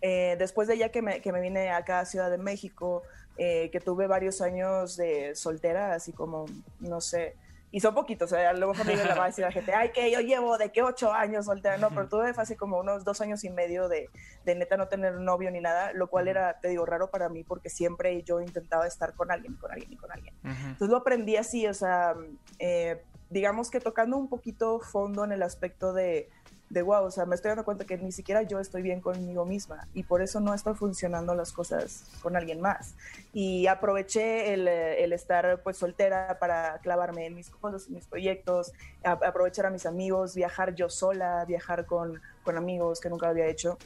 Eh, 0.00 0.36
después 0.38 0.68
de 0.68 0.78
ya 0.78 0.90
que 0.90 1.02
me, 1.02 1.20
que 1.20 1.32
me 1.32 1.40
vine 1.40 1.70
acá 1.70 1.98
a 1.98 2.04
Ciudad 2.04 2.30
de 2.30 2.38
México, 2.38 3.02
eh, 3.38 3.70
que 3.70 3.80
tuve 3.80 4.06
varios 4.06 4.40
años 4.40 4.96
de 4.96 5.34
soltera, 5.34 5.94
así 5.94 6.12
como, 6.12 6.46
no 6.80 7.00
sé, 7.00 7.36
y 7.70 7.80
son 7.80 7.94
poquitos, 7.94 8.32
o 8.32 8.34
sea, 8.34 8.52
luego 8.54 8.72
familia 8.72 9.04
le 9.04 9.14
va 9.14 9.24
a 9.24 9.26
decir 9.26 9.44
a 9.44 9.48
la 9.48 9.52
gente, 9.52 9.74
ay, 9.74 9.90
que 9.90 10.10
yo 10.10 10.20
llevo 10.20 10.56
de 10.56 10.72
que 10.72 10.82
ocho 10.82 11.12
años 11.12 11.44
soltera, 11.44 11.76
no, 11.76 11.90
pero 11.90 12.08
tuve 12.08 12.30
hace 12.30 12.56
como 12.56 12.78
unos 12.78 13.04
dos 13.04 13.20
años 13.20 13.44
y 13.44 13.50
medio 13.50 13.88
de, 13.88 14.08
de 14.44 14.54
neta 14.54 14.76
no 14.76 14.88
tener 14.88 15.14
novio 15.14 15.50
ni 15.50 15.60
nada, 15.60 15.92
lo 15.92 16.08
cual 16.08 16.28
era, 16.28 16.58
te 16.60 16.68
digo, 16.68 16.86
raro 16.86 17.10
para 17.10 17.28
mí 17.28 17.44
porque 17.44 17.68
siempre 17.68 18.22
yo 18.22 18.40
intentaba 18.40 18.86
estar 18.86 19.14
con 19.14 19.30
alguien, 19.30 19.54
con 19.56 19.70
alguien 19.70 19.92
y 19.92 19.96
con 19.96 20.10
alguien. 20.10 20.34
Entonces 20.42 20.88
lo 20.88 20.96
aprendí 20.96 21.36
así, 21.36 21.66
o 21.66 21.74
sea, 21.74 22.14
eh, 22.58 23.02
digamos 23.28 23.70
que 23.70 23.80
tocando 23.80 24.16
un 24.16 24.28
poquito 24.30 24.80
fondo 24.80 25.24
en 25.24 25.32
el 25.32 25.42
aspecto 25.42 25.92
de, 25.92 26.30
de 26.70 26.82
wow, 26.82 27.04
o 27.04 27.10
sea, 27.10 27.24
me 27.24 27.34
estoy 27.34 27.50
dando 27.50 27.64
cuenta 27.64 27.84
que 27.84 27.96
ni 27.96 28.12
siquiera 28.12 28.42
yo 28.42 28.60
estoy 28.60 28.82
bien 28.82 29.00
conmigo 29.00 29.44
misma 29.44 29.88
y 29.94 30.02
por 30.02 30.20
eso 30.20 30.40
no 30.40 30.52
están 30.52 30.76
funcionando 30.76 31.34
las 31.34 31.52
cosas 31.52 32.04
con 32.22 32.36
alguien 32.36 32.60
más. 32.60 32.94
Y 33.32 33.66
aproveché 33.66 34.52
el, 34.52 34.68
eh, 34.68 35.02
el 35.02 35.12
estar 35.12 35.62
pues 35.62 35.78
soltera 35.78 36.38
para 36.38 36.78
clavarme 36.78 37.26
en 37.26 37.34
mis 37.34 37.50
cosas, 37.50 37.88
en 37.88 37.94
mis 37.94 38.06
proyectos, 38.06 38.72
aprovechar 39.02 39.66
a 39.66 39.70
mis 39.70 39.86
amigos, 39.86 40.34
viajar 40.34 40.74
yo 40.74 40.90
sola, 40.90 41.44
viajar 41.46 41.86
con, 41.86 42.20
con 42.44 42.56
amigos 42.56 43.00
que 43.00 43.08
nunca 43.08 43.28
había 43.28 43.46
hecho. 43.46 43.78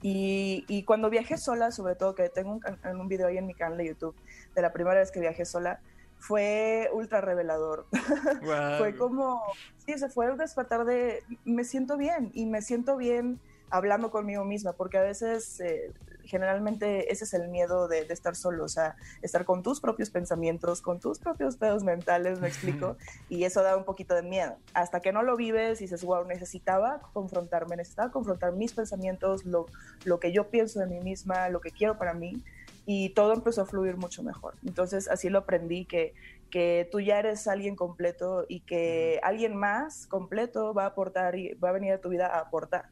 Y, 0.00 0.64
y 0.68 0.82
cuando 0.82 1.10
viajé 1.10 1.38
sola, 1.38 1.70
sobre 1.70 1.94
todo 1.94 2.14
que 2.14 2.28
tengo 2.28 2.52
un, 2.54 3.00
un 3.00 3.08
video 3.08 3.28
ahí 3.28 3.38
en 3.38 3.46
mi 3.46 3.54
canal 3.54 3.78
de 3.78 3.86
YouTube 3.86 4.16
de 4.54 4.62
la 4.62 4.72
primera 4.72 4.98
vez 4.98 5.10
que 5.10 5.20
viajé 5.20 5.44
sola, 5.44 5.80
fue 6.22 6.88
ultra 6.92 7.20
revelador. 7.20 7.86
Fue 8.78 8.96
como, 8.96 9.42
sí, 9.84 9.98
se 9.98 10.08
fue 10.08 10.26
el 10.26 10.36
despertar 10.36 10.84
de, 10.84 11.24
me 11.44 11.64
siento 11.64 11.96
bien 11.96 12.30
y 12.32 12.46
me 12.46 12.62
siento 12.62 12.96
bien 12.96 13.40
hablando 13.70 14.10
conmigo 14.10 14.44
misma, 14.44 14.72
porque 14.72 14.98
a 14.98 15.02
veces 15.02 15.58
eh, 15.60 15.92
generalmente 16.24 17.12
ese 17.12 17.24
es 17.24 17.34
el 17.34 17.48
miedo 17.48 17.88
de, 17.88 18.04
de 18.04 18.14
estar 18.14 18.36
solo, 18.36 18.64
o 18.64 18.68
sea, 18.68 18.94
estar 19.22 19.44
con 19.44 19.64
tus 19.64 19.80
propios 19.80 20.10
pensamientos, 20.10 20.80
con 20.80 21.00
tus 21.00 21.18
propios 21.18 21.56
pedos 21.56 21.82
mentales, 21.82 22.38
me 22.38 22.46
explico, 22.46 22.96
y 23.28 23.42
eso 23.42 23.62
da 23.62 23.76
un 23.76 23.84
poquito 23.84 24.14
de 24.14 24.22
miedo. 24.22 24.56
Hasta 24.74 25.00
que 25.00 25.10
no 25.10 25.22
lo 25.22 25.36
vives 25.36 25.80
y 25.80 25.84
dices, 25.84 26.04
wow, 26.04 26.24
necesitaba 26.24 27.00
confrontarme, 27.12 27.74
necesitaba 27.76 28.12
confrontar 28.12 28.52
mis 28.52 28.74
pensamientos, 28.74 29.44
lo, 29.44 29.66
lo 30.04 30.20
que 30.20 30.30
yo 30.30 30.50
pienso 30.50 30.78
de 30.78 30.86
mí 30.86 31.00
misma, 31.00 31.48
lo 31.48 31.60
que 31.60 31.72
quiero 31.72 31.98
para 31.98 32.14
mí, 32.14 32.44
y 32.86 33.10
todo 33.10 33.32
empezó 33.32 33.62
a 33.62 33.66
fluir 33.66 33.96
mucho 33.96 34.22
mejor. 34.22 34.54
Entonces 34.66 35.08
así 35.08 35.28
lo 35.28 35.38
aprendí, 35.38 35.84
que, 35.84 36.14
que 36.50 36.88
tú 36.90 37.00
ya 37.00 37.18
eres 37.18 37.46
alguien 37.46 37.76
completo 37.76 38.44
y 38.48 38.60
que 38.60 39.20
alguien 39.22 39.56
más 39.56 40.06
completo 40.06 40.74
va 40.74 40.84
a 40.84 40.88
aportar 40.88 41.36
y 41.36 41.54
va 41.54 41.70
a 41.70 41.72
venir 41.72 41.92
a 41.92 42.00
tu 42.00 42.08
vida 42.08 42.26
a 42.26 42.40
aportar. 42.40 42.90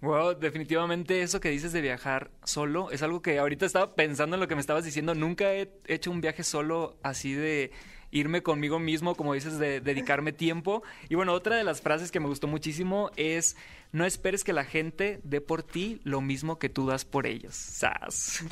Wow, 0.00 0.34
definitivamente 0.34 1.22
eso 1.22 1.40
que 1.40 1.48
dices 1.48 1.72
de 1.72 1.80
viajar 1.80 2.30
solo 2.44 2.90
es 2.90 3.02
algo 3.02 3.22
que 3.22 3.38
ahorita 3.38 3.64
estaba 3.64 3.94
pensando 3.94 4.36
en 4.36 4.40
lo 4.40 4.48
que 4.48 4.54
me 4.54 4.60
estabas 4.60 4.84
diciendo. 4.84 5.14
Nunca 5.14 5.52
he 5.52 5.72
hecho 5.86 6.10
un 6.10 6.20
viaje 6.20 6.42
solo 6.42 6.98
así 7.02 7.32
de 7.32 7.72
irme 8.10 8.42
conmigo 8.42 8.78
mismo, 8.78 9.14
como 9.14 9.34
dices, 9.34 9.58
de 9.58 9.80
dedicarme 9.80 10.32
tiempo. 10.32 10.82
Y 11.08 11.14
bueno, 11.14 11.32
otra 11.32 11.56
de 11.56 11.64
las 11.64 11.80
frases 11.80 12.10
que 12.10 12.20
me 12.20 12.28
gustó 12.28 12.46
muchísimo 12.46 13.10
es, 13.16 13.56
no 13.92 14.04
esperes 14.04 14.44
que 14.44 14.52
la 14.52 14.64
gente 14.64 15.20
dé 15.24 15.40
por 15.40 15.62
ti 15.62 16.00
lo 16.04 16.20
mismo 16.20 16.58
que 16.58 16.68
tú 16.68 16.86
das 16.86 17.04
por 17.04 17.26
ellos. 17.26 17.54
¡Sas! 17.54 18.44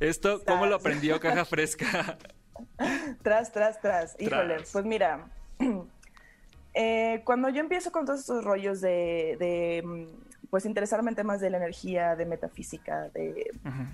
Esto, 0.00 0.42
¿cómo 0.46 0.66
lo 0.66 0.76
aprendió 0.76 1.20
Caja 1.20 1.44
Fresca? 1.44 2.18
Tras, 3.22 3.50
tras, 3.50 3.80
tras. 3.80 4.14
Híjole, 4.20 4.56
Tras. 4.56 4.72
pues 4.72 4.84
mira, 4.84 5.26
eh, 6.74 7.22
cuando 7.24 7.48
yo 7.48 7.60
empiezo 7.60 7.90
con 7.90 8.04
todos 8.06 8.20
estos 8.20 8.44
rollos 8.44 8.80
de, 8.80 9.36
de, 9.38 9.82
mm, 9.84 10.48
pues 10.50 10.66
interesarme 10.66 11.10
en 11.10 11.16
temas 11.16 11.40
de 11.40 11.50
la 11.50 11.56
energía, 11.56 12.14
de 12.14 12.26
metafísica, 12.26 13.08
de 13.14 13.50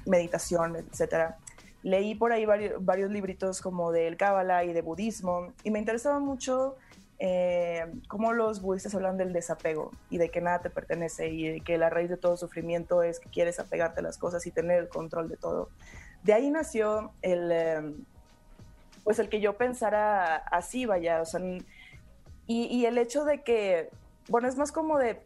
meditación, 0.07 0.77
etcétera, 0.77 1.39
leí 1.83 2.15
por 2.15 2.33
ahí 2.33 2.45
varios, 2.45 2.85
varios 2.85 3.11
libritos 3.11 3.61
como 3.61 3.93
del 3.93 4.17
Cábala 4.17 4.65
y 4.65 4.73
de 4.73 4.83
budismo 4.83 5.53
y 5.63 5.71
me 5.71 5.79
interesaba 5.79 6.19
mucho 6.19 6.77
eh, 7.21 7.85
cómo 8.07 8.33
los 8.33 8.63
budistas 8.63 8.95
hablan 8.95 9.17
del 9.17 9.33
desapego 9.33 9.91
y 10.09 10.19
de 10.19 10.31
que 10.31 10.41
nada 10.41 10.61
te 10.61 10.71
pertenece 10.71 11.29
y 11.29 11.61
que 11.63 11.77
la 11.77 11.91
raíz 11.91 12.09
de 12.09 12.17
todo 12.17 12.37
sufrimiento 12.37 13.03
es 13.03 13.19
que 13.19 13.29
quieres 13.29 13.59
apegarte 13.59 14.01
a 14.01 14.03
las 14.05 14.19
cosas 14.19 14.47
y 14.47 14.53
tener 14.53 14.79
el 14.79 14.89
control 14.89 15.29
de 15.29 15.37
todo. 15.37 15.69
De 16.23 16.33
ahí 16.33 16.51
nació 16.51 17.13
el, 17.23 17.51
eh, 17.51 17.95
pues 19.03 19.19
el 19.19 19.29
que 19.29 19.41
yo 19.41 19.57
pensara 19.57 20.37
así, 20.37 20.87
vaya, 20.87 21.21
o 21.21 21.25
sea, 21.25 21.41
y, 21.41 21.65
y 22.47 22.87
el 22.87 22.99
hecho 22.99 23.25
de 23.25 23.43
que, 23.43 23.91
bueno, 24.29 24.49
es 24.49 24.57
más 24.57 24.71
como 24.71 24.97
de, 24.99 25.21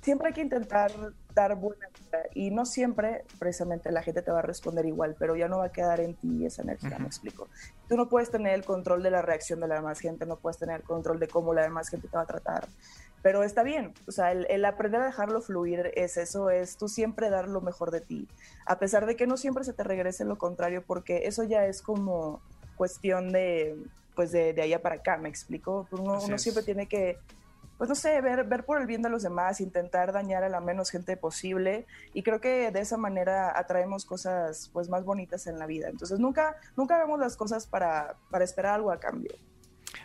siempre 0.00 0.28
hay 0.28 0.34
que 0.34 0.40
intentar 0.40 0.90
dar 1.38 1.54
buena 1.54 1.86
vida 1.98 2.22
y 2.34 2.50
no 2.50 2.66
siempre 2.66 3.24
precisamente 3.38 3.92
la 3.92 4.02
gente 4.02 4.22
te 4.22 4.32
va 4.32 4.40
a 4.40 4.42
responder 4.42 4.84
igual, 4.86 5.16
pero 5.18 5.36
ya 5.36 5.46
no 5.46 5.58
va 5.58 5.66
a 5.66 5.72
quedar 5.72 6.00
en 6.00 6.16
ti 6.16 6.44
esa 6.44 6.62
energía, 6.62 6.90
Ujú. 6.90 7.00
me 7.00 7.06
explico. 7.06 7.48
Tú 7.88 7.96
no 7.96 8.08
puedes 8.08 8.30
tener 8.30 8.54
el 8.54 8.64
control 8.64 9.02
de 9.02 9.10
la 9.10 9.22
reacción 9.22 9.60
de 9.60 9.68
la 9.68 9.76
demás 9.76 10.00
gente, 10.00 10.26
no 10.26 10.38
puedes 10.38 10.58
tener 10.58 10.76
el 10.80 10.82
control 10.82 11.20
de 11.20 11.28
cómo 11.28 11.54
la 11.54 11.62
demás 11.62 11.88
gente 11.88 12.08
te 12.08 12.16
va 12.16 12.24
a 12.24 12.26
tratar, 12.26 12.66
pero 13.22 13.42
está 13.44 13.62
bien, 13.62 13.94
o 14.06 14.10
sea, 14.10 14.32
el, 14.32 14.46
el 14.50 14.64
aprender 14.64 15.00
a 15.00 15.06
dejarlo 15.06 15.40
fluir 15.40 15.92
es 15.94 16.16
eso, 16.16 16.50
es 16.50 16.76
tú 16.76 16.88
siempre 16.88 17.30
dar 17.30 17.48
lo 17.48 17.60
mejor 17.60 17.90
de 17.90 18.00
ti, 18.00 18.28
a 18.66 18.78
pesar 18.78 19.06
de 19.06 19.14
que 19.14 19.26
no 19.26 19.36
siempre 19.36 19.64
se 19.64 19.72
te 19.72 19.84
regrese 19.84 20.24
lo 20.24 20.38
contrario, 20.38 20.82
porque 20.86 21.22
eso 21.24 21.44
ya 21.44 21.66
es 21.66 21.82
como 21.82 22.42
cuestión 22.76 23.32
de, 23.32 23.76
pues 24.14 24.32
de, 24.32 24.52
de 24.52 24.62
allá 24.62 24.82
para 24.82 24.96
acá, 24.96 25.16
me 25.18 25.28
explico, 25.28 25.86
uno, 25.92 26.18
uno 26.24 26.38
siempre 26.38 26.64
tiene 26.64 26.88
que 26.88 27.18
pues 27.78 27.88
no 27.88 27.94
sé, 27.94 28.20
ver, 28.20 28.44
ver 28.44 28.64
por 28.66 28.80
el 28.80 28.86
bien 28.86 29.02
de 29.02 29.08
los 29.08 29.22
demás, 29.22 29.60
intentar 29.60 30.12
dañar 30.12 30.42
a 30.42 30.48
la 30.48 30.60
menos 30.60 30.90
gente 30.90 31.16
posible 31.16 31.86
y 32.12 32.24
creo 32.24 32.40
que 32.40 32.72
de 32.72 32.80
esa 32.80 32.96
manera 32.96 33.56
atraemos 33.56 34.04
cosas 34.04 34.68
pues 34.72 34.88
más 34.88 35.04
bonitas 35.04 35.46
en 35.46 35.58
la 35.58 35.66
vida. 35.66 35.88
Entonces 35.88 36.18
nunca, 36.18 36.56
nunca 36.76 36.96
hagamos 36.96 37.20
las 37.20 37.36
cosas 37.36 37.68
para, 37.68 38.16
para 38.30 38.44
esperar 38.44 38.74
algo 38.74 38.90
a 38.90 38.98
cambio. 38.98 39.32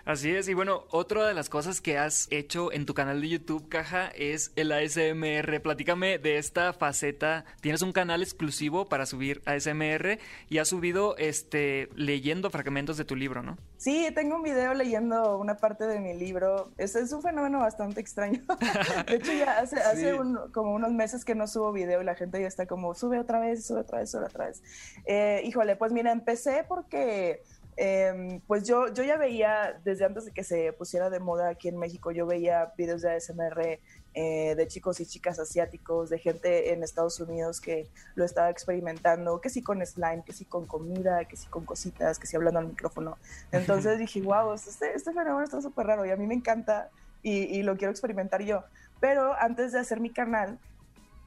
Así 0.06 0.36
es, 0.36 0.50
y 0.50 0.54
bueno, 0.54 0.84
otra 0.92 1.26
de 1.26 1.34
las 1.34 1.48
cosas 1.48 1.80
que 1.80 1.98
has 1.98 2.28
hecho 2.30 2.74
en 2.74 2.86
tu 2.86 2.94
canal 2.94 3.22
de 3.22 3.30
YouTube, 3.30 3.70
Caja, 3.70 4.10
es 4.10 4.52
el 4.58 4.74
ASMR. 4.74 5.62
Platícame 5.62 6.18
de 6.20 6.38
esta 6.38 6.74
faceta. 6.74 7.46
Tienes 7.62 7.82
un 7.84 7.94
canal 7.94 8.22
exclusivo 8.22 8.84
para 8.90 9.06
subir 9.06 9.42
ASMR 9.46 10.20
y 10.50 10.58
has 10.58 10.68
subido 10.68 11.16
este 11.16 11.88
leyendo 11.96 12.50
fragmentos 12.50 12.98
de 12.98 13.06
tu 13.06 13.16
libro, 13.16 13.44
¿no? 13.44 13.58
Sí, 13.78 14.10
tengo 14.14 14.36
un 14.36 14.44
video 14.44 14.74
leyendo 14.74 15.38
una 15.38 15.56
parte 15.56 15.88
de 15.88 16.02
mi 16.02 16.14
libro. 16.14 16.70
Es, 16.78 16.98
es 16.98 17.14
un 17.14 17.22
fenómeno 17.22 17.60
bastante 17.60 18.02
extraño. 18.02 18.42
De 19.08 19.16
hecho, 19.16 19.32
ya 19.32 19.60
hace, 19.60 19.80
hace 19.80 20.12
Sí. 20.12 20.20
un- 20.20 20.52
como 20.52 20.74
unos 20.74 20.92
meses 20.92 21.24
que 21.24 21.34
no 21.34 21.48
subo 21.48 21.72
video 21.72 22.02
y 22.02 22.04
la 22.06 22.16
gente 22.16 22.42
ya 22.42 22.48
está 22.48 22.66
como, 22.66 22.94
sube 22.94 23.20
otra 23.20 23.40
vez, 23.40 23.66
sube 23.66 23.80
otra 23.80 24.00
vez, 24.00 24.12
sube 24.12 24.26
otra 24.26 24.48
vez. 24.48 24.62
Eh, 25.06 25.42
híjole, 25.46 25.78
pues 25.78 25.94
mira, 25.94 26.12
empecé 26.12 26.66
porque 26.68 27.42
em, 27.78 28.40
pues 28.42 28.64
yo, 28.68 28.94
yo 28.94 29.04
ya 29.04 29.18
veía, 29.18 29.80
desde 29.84 30.06
antes 30.06 30.26
de 30.26 30.32
que 30.32 30.44
se 30.44 30.74
pusiera 30.74 31.10
de 31.10 31.20
moda 31.20 31.50
aquí 31.50 31.68
en 31.68 31.78
México, 31.78 32.12
yo 32.12 32.26
veía 32.26 32.74
videos 32.78 33.02
de 33.02 33.12
ASMR 33.12 33.80
eh, 34.16 34.54
de 34.56 34.68
chicos 34.68 35.00
y 35.00 35.08
chicas 35.08 35.40
asiáticos, 35.40 36.10
de 36.10 36.20
gente 36.20 36.72
en 36.72 36.84
Estados 36.84 37.20
Unidos 37.20 37.60
que 37.60 37.88
lo 38.14 38.24
estaba 38.24 38.50
experimentando, 38.52 39.42
que 39.42 39.50
sí 39.50 39.64
con 39.64 39.84
slime, 39.86 40.24
que 40.24 40.34
sí 40.34 40.46
con 40.46 40.68
comida, 40.68 41.26
que 41.26 41.36
sí 41.36 41.48
con 41.48 41.66
cositas, 41.66 42.20
que 42.20 42.28
sí 42.28 42.36
hablando 42.36 42.60
al 42.60 42.68
micrófono. 42.68 43.18
Entonces 43.52 43.98
dije, 44.00 44.22
wow, 44.22 44.54
este, 44.54 44.94
este 44.94 45.12
fenómeno 45.14 45.44
está 45.44 45.62
súper 45.62 45.88
raro 45.88 46.06
y 46.06 46.12
a 46.12 46.16
mí 46.16 46.28
me 46.28 46.36
encanta 46.36 46.90
y, 47.24 47.46
y 47.58 47.64
lo 47.64 47.76
quiero 47.76 47.92
experimentar 47.92 48.44
yo. 48.44 48.64
Pero 49.00 49.34
antes 49.34 49.72
de 49.72 49.80
hacer 49.80 50.00
mi 50.00 50.12
canal, 50.12 50.60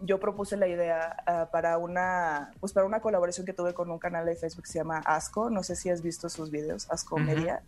yo 0.01 0.21
propuse 0.21 0.57
la 0.57 0.69
idea 0.69 1.17
ah, 1.27 1.49
para 1.51 1.79
una 1.79 2.51
pues 2.61 2.73
para 2.73 2.87
una 2.87 3.01
colaboración 3.01 3.47
que 3.47 3.53
tuve 3.53 3.75
con 3.75 3.91
un 3.91 3.99
canal 3.99 4.27
de 4.27 4.37
Facebook 4.37 4.65
que 4.65 4.73
se 4.73 4.79
llama 4.79 4.99
Asco, 5.05 5.51
no 5.51 5.63
sé 5.63 5.77
si 5.77 5.91
has 5.91 6.03
visto 6.03 6.29
sus 6.29 6.51
videos, 6.51 6.91
Asco. 6.91 7.19
Media. 7.19 7.63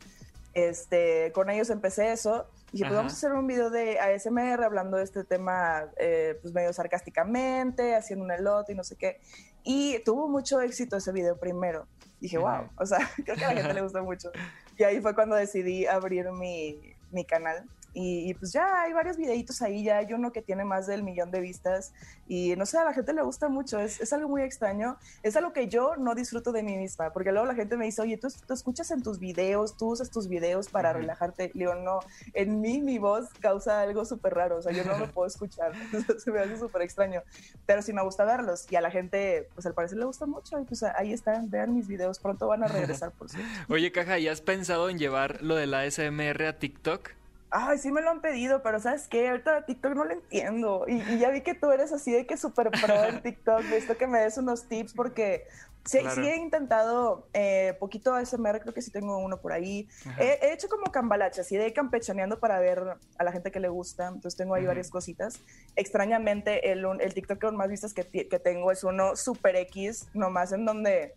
Este, 0.55 1.31
con 1.33 1.51
ellos 1.51 1.71
empecé 1.71 2.13
eso. 2.13 2.47
Y 2.71 2.79
dije, 2.79 2.85
pues 2.87 2.97
vamos 2.97 3.13
a 3.13 3.17
hacer 3.17 3.33
un 3.33 3.47
video 3.47 3.71
de 3.71 3.99
ASMR 3.99 4.63
hablando 4.63 4.97
de 4.97 5.05
este 5.05 5.25
tema 5.25 5.87
eh, 5.97 6.39
pues 6.43 6.53
medio 6.53 6.73
sarcásticamente, 6.73 7.95
haciendo 7.95 8.25
un 8.25 8.33
elote 8.33 8.73
y 8.73 8.75
no 8.75 8.85
sé 8.85 8.97
qué. 8.97 9.21
Y 9.63 10.01
tuvo 10.05 10.29
mucho 10.29 10.61
éxito 10.61 10.97
ese 10.97 11.13
video 11.13 11.37
primero. 11.37 11.87
Dije, 12.21 12.39
wow, 12.39 12.69
o 12.77 12.87
sea, 12.87 12.99
creo 13.25 13.37
que 13.37 13.45
a 13.45 13.55
la 13.55 13.61
gente 13.61 13.75
le 13.75 13.83
gustó 13.83 14.03
mucho. 14.03 14.31
Y 14.77 14.85
ahí 14.85 15.01
fue 15.01 15.15
cuando 15.15 15.37
decidí 15.37 15.87
abrir 15.87 16.31
mi, 16.33 16.95
mi 17.11 17.25
canal. 17.25 17.65
Y, 17.95 18.31
y 18.31 18.35
pues 18.35 18.53
ya 18.53 18.83
hay 18.83 18.93
varios 18.93 19.17
videitos 19.17 19.63
ahí, 19.63 19.85
ya 19.85 19.99
hay 19.99 20.13
uno 20.13 20.33
que 20.33 20.43
tiene 20.43 20.65
más 20.65 20.87
del 20.87 21.03
millón 21.03 21.31
de 21.31 21.41
vistas 21.41 21.93
y 22.29 22.55
no 22.57 22.67
sé, 22.67 22.79
a 22.79 22.85
la 22.85 22.93
gente 22.93 23.13
le 23.13 23.23
gusta 23.23 23.49
mucho, 23.49 23.79
es, 23.81 24.01
es 24.01 24.13
algo 24.13 24.29
muy 24.29 24.43
extraño, 24.43 24.99
es 25.23 25.35
algo 25.37 25.53
que 25.53 25.69
yo 25.69 25.97
no 25.97 26.15
disfruto 26.15 26.53
de 26.53 26.63
mí 26.63 26.77
misma, 26.77 27.11
porque 27.13 27.33
luego 27.33 27.47
la 27.47 27.55
gente 27.55 27.77
me 27.77 27.87
dice, 27.87 28.03
oye, 28.03 28.19
tú, 28.19 28.29
tú 28.47 28.53
escuchas 28.53 28.91
en 28.91 29.03
tus 29.03 29.19
videos, 29.19 29.77
tú 29.77 29.89
usas 29.89 30.11
tus 30.11 30.29
videos 30.29 30.69
para 30.69 30.93
relajarte, 30.93 31.51
le 31.55 31.61
digo, 31.61 31.75
no, 31.75 32.01
en 32.35 32.61
mí 32.61 32.83
mi 32.83 32.99
voz 32.99 33.31
causa 33.41 33.81
algo 33.81 34.05
súper 34.05 34.35
raro, 34.35 34.59
o 34.59 34.63
sea, 34.63 34.73
yo 34.73 34.85
no 34.85 34.99
lo 34.99 35.07
puedo 35.13 35.27
escuchar, 35.27 35.73
se 36.19 36.31
me 36.31 36.41
hace 36.41 36.59
súper 36.59 36.83
extraño, 36.83 37.23
pero 37.65 37.81
sí 37.81 37.93
me 37.93 38.03
gusta 38.03 38.25
verlos 38.25 38.71
y 38.71 38.77
a 38.77 38.81
la 38.81 38.91
gente, 38.91 39.49
pues 39.55 39.67
al 39.67 39.75
parecer 39.75 39.99
le 39.99 40.05
gusta 40.05 40.27
mucho 40.27 40.61
y 40.61 40.65
pues 40.65 40.83
ahí 40.83 41.13
están, 41.13 41.51
vean 41.51 41.75
mis 41.75 41.89
videos, 41.89 42.19
pronto 42.19 42.47
van 42.47 42.63
a 42.63 42.69
regresar, 42.69 43.13
por 43.13 43.31
cierto. 43.31 43.49
Oye, 43.73 43.91
Caja, 43.91 44.19
¿y 44.19 44.29
has 44.29 44.41
pensado 44.41 44.91
en 44.91 44.99
llevar 44.99 45.43
lo 45.43 45.57
del 45.57 45.73
ASMR 45.73 46.45
a 46.45 46.59
TikTok? 46.59 47.11
Ay, 47.51 47.79
sí 47.79 47.91
me 47.91 48.03
lo 48.03 48.11
han 48.11 48.21
pedido, 48.21 48.63
pero 48.63 48.79
¿sabes 48.79 49.09
qué? 49.09 49.29
Ahorita 49.31 49.65
TikTok 49.65 49.95
no 49.95 50.05
lo 50.05 50.13
entiendo. 50.13 50.85
Y, 50.87 51.01
y 51.01 51.19
ya 51.19 51.31
vi 51.31 51.41
que 51.43 51.55
tú 51.55 51.71
eres 51.71 51.93
así 51.93 52.13
de 52.13 52.27
que 52.27 52.37
súper 52.37 52.71
pro 52.71 53.05
en 53.05 53.23
TikTok. 53.23 53.63
Necesito 53.65 53.97
que 53.97 54.07
me 54.07 54.21
des 54.21 54.37
unos 54.37 54.69
tips 54.69 54.93
porque 54.95 55.45
sí, 55.87 56.01
Claro. 56.01 56.15
sí 56.23 56.29
he 56.29 56.37
intentado 56.37 57.29
eh, 57.33 57.75
poquito 57.81 58.15
ASMR, 58.15 58.61
creo 58.61 58.75
que 58.75 58.83
sí 58.83 58.91
tengo 58.91 59.17
uno 59.19 59.41
por 59.41 59.53
ahí. 59.53 59.89
Ajá. 60.05 60.23
He, 60.23 60.39
he 60.47 60.53
hecho 60.53 60.69
como 60.69 60.93
cambalache, 60.93 61.41
así 61.41 61.57
de 61.57 61.73
campechaneando 61.73 62.39
para 62.39 62.61
ver 62.61 62.83
a 63.17 63.25
la 63.25 63.33
gente 63.33 63.51
que 63.51 63.61
le 63.61 63.69
gusta. 63.69 64.09
Entonces 64.09 64.37
tengo 64.37 64.55
ahí 64.55 64.63
Ujú. 64.63 64.69
varias 64.69 64.91
cositas. 64.91 65.41
Extrañamente, 65.75 66.71
el, 66.71 66.85
el 67.01 67.15
TikTok 67.15 67.41
con 67.41 67.57
más 67.57 67.69
vistas 67.71 67.95
que, 67.95 68.05
que 68.07 68.39
tengo 68.39 68.71
es 68.73 68.85
uno 68.85 69.17
super 69.17 69.57
X, 69.57 70.07
nomás 70.13 70.53
en 70.53 70.67
donde 70.67 71.15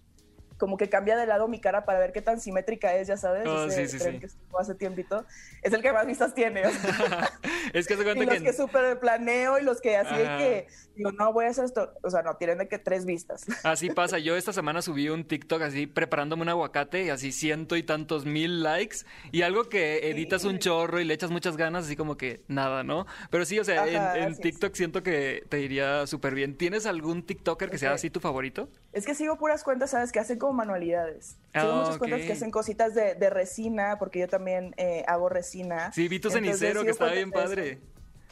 como 0.61 0.77
que 0.77 0.89
cambia 0.89 1.17
de 1.17 1.25
lado 1.25 1.47
mi 1.47 1.59
cara 1.59 1.85
para 1.85 1.97
ver 1.97 2.11
qué 2.11 2.21
tan 2.21 2.39
simétrica 2.39 2.93
es, 2.93 3.07
ya 3.07 3.17
sabes. 3.17 3.47
Oh, 3.47 3.65
ese 3.65 3.87
sí, 3.87 3.97
sí, 3.97 4.03
tren 4.03 4.13
sí. 4.13 4.19
que 4.19 4.25
estuvo 4.27 4.59
hace 4.59 4.75
tiempito. 4.75 5.25
Es 5.63 5.73
el 5.73 5.81
que 5.81 5.91
más 5.91 6.05
vistas 6.05 6.35
tiene. 6.35 6.67
o 6.67 6.69
sea, 6.69 7.31
Es 7.73 7.87
que 7.87 7.95
se 7.95 8.01
y 8.01 8.05
cuenta 8.05 8.25
los 8.25 8.35
que... 8.35 8.43
que 8.43 8.53
súper 8.53 8.99
planeo 8.99 9.57
y 9.57 9.63
los 9.63 9.81
que 9.81 9.97
así 9.97 10.15
de 10.15 10.23
que 10.23 10.67
digo, 10.95 11.11
no 11.13 11.33
voy 11.33 11.45
a 11.45 11.49
hacer 11.49 11.65
esto. 11.65 11.93
O 12.03 12.11
sea, 12.11 12.21
no, 12.21 12.35
tienen 12.35 12.59
de 12.59 12.67
que 12.67 12.77
tres 12.77 13.05
vistas. 13.05 13.45
Así 13.63 13.89
pasa. 13.89 14.19
Yo 14.19 14.35
esta 14.35 14.53
semana 14.53 14.83
subí 14.83 15.09
un 15.09 15.23
TikTok 15.23 15.63
así 15.63 15.87
preparándome 15.87 16.43
un 16.43 16.49
aguacate 16.49 17.05
y 17.05 17.09
así 17.09 17.31
ciento 17.31 17.75
y 17.75 17.81
tantos 17.81 18.25
mil 18.25 18.61
likes 18.61 18.97
y 19.31 19.41
algo 19.41 19.67
que 19.67 20.09
editas 20.11 20.43
un 20.43 20.59
chorro 20.59 20.99
y 20.99 21.05
le 21.05 21.13
echas 21.15 21.31
muchas 21.31 21.57
ganas 21.57 21.85
así 21.85 21.95
como 21.95 22.17
que 22.17 22.43
nada, 22.47 22.83
¿no? 22.83 23.07
Pero 23.31 23.45
sí, 23.45 23.59
o 23.59 23.63
sea, 23.63 23.87
en- 23.87 23.95
Ajá, 23.97 24.17
en, 24.19 24.31
es. 24.33 24.39
TikTok 24.39 24.75
siento 24.75 25.01
que 25.01 25.43
te 25.49 25.59
iría 25.61 26.05
súper 26.05 26.35
bien. 26.35 26.55
¿Tienes 26.55 26.85
algún 26.85 27.23
TikToker 27.25 27.71
que 27.71 27.77
sea 27.77 27.89
Ok. 27.89 27.95
así 27.95 28.09
tu 28.11 28.19
favorito? 28.19 28.69
Es 28.93 29.05
que 29.05 29.15
sigo 29.15 29.37
puras 29.37 29.63
cuentas, 29.63 29.91
¿sabes? 29.91 30.11
Que 30.11 30.19
hacen 30.19 30.37
como 30.37 30.50
manualidades. 30.53 31.37
Sigo 31.53 31.73
Ah, 31.73 31.75
muchas 31.81 31.97
cuentas 31.97 32.21
ok. 32.21 32.27
que 32.27 32.33
hacen 32.33 32.51
cositas 32.51 32.93
de, 32.95 33.15
de 33.15 33.29
resina, 33.29 33.97
porque 33.99 34.19
yo 34.19 34.27
también 34.27 34.73
eh, 34.77 35.03
hago 35.07 35.27
resina. 35.29 35.91
Sí, 35.91 36.07
vi 36.07 36.19
tu 36.19 36.29
Entonces, 36.29 36.57
cenicero 36.57 36.83
que 36.83 36.91
estaba 36.91 37.11
bien 37.11 37.31
cuentas 37.31 37.49
padre. 37.51 37.79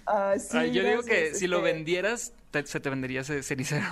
Ah, 0.06 0.36
sí, 0.40 0.58
Ay, 0.58 0.72
yo 0.72 0.84
digo 0.84 1.04
que 1.04 1.36
si 1.36 1.48
lo 1.48 1.58
este, 1.58 1.74
vendieras, 1.74 2.34
te- 2.52 2.66
se 2.66 2.80
te 2.80 2.90
vendería 2.90 3.22
ese 3.22 3.44
cenicero. 3.44 3.86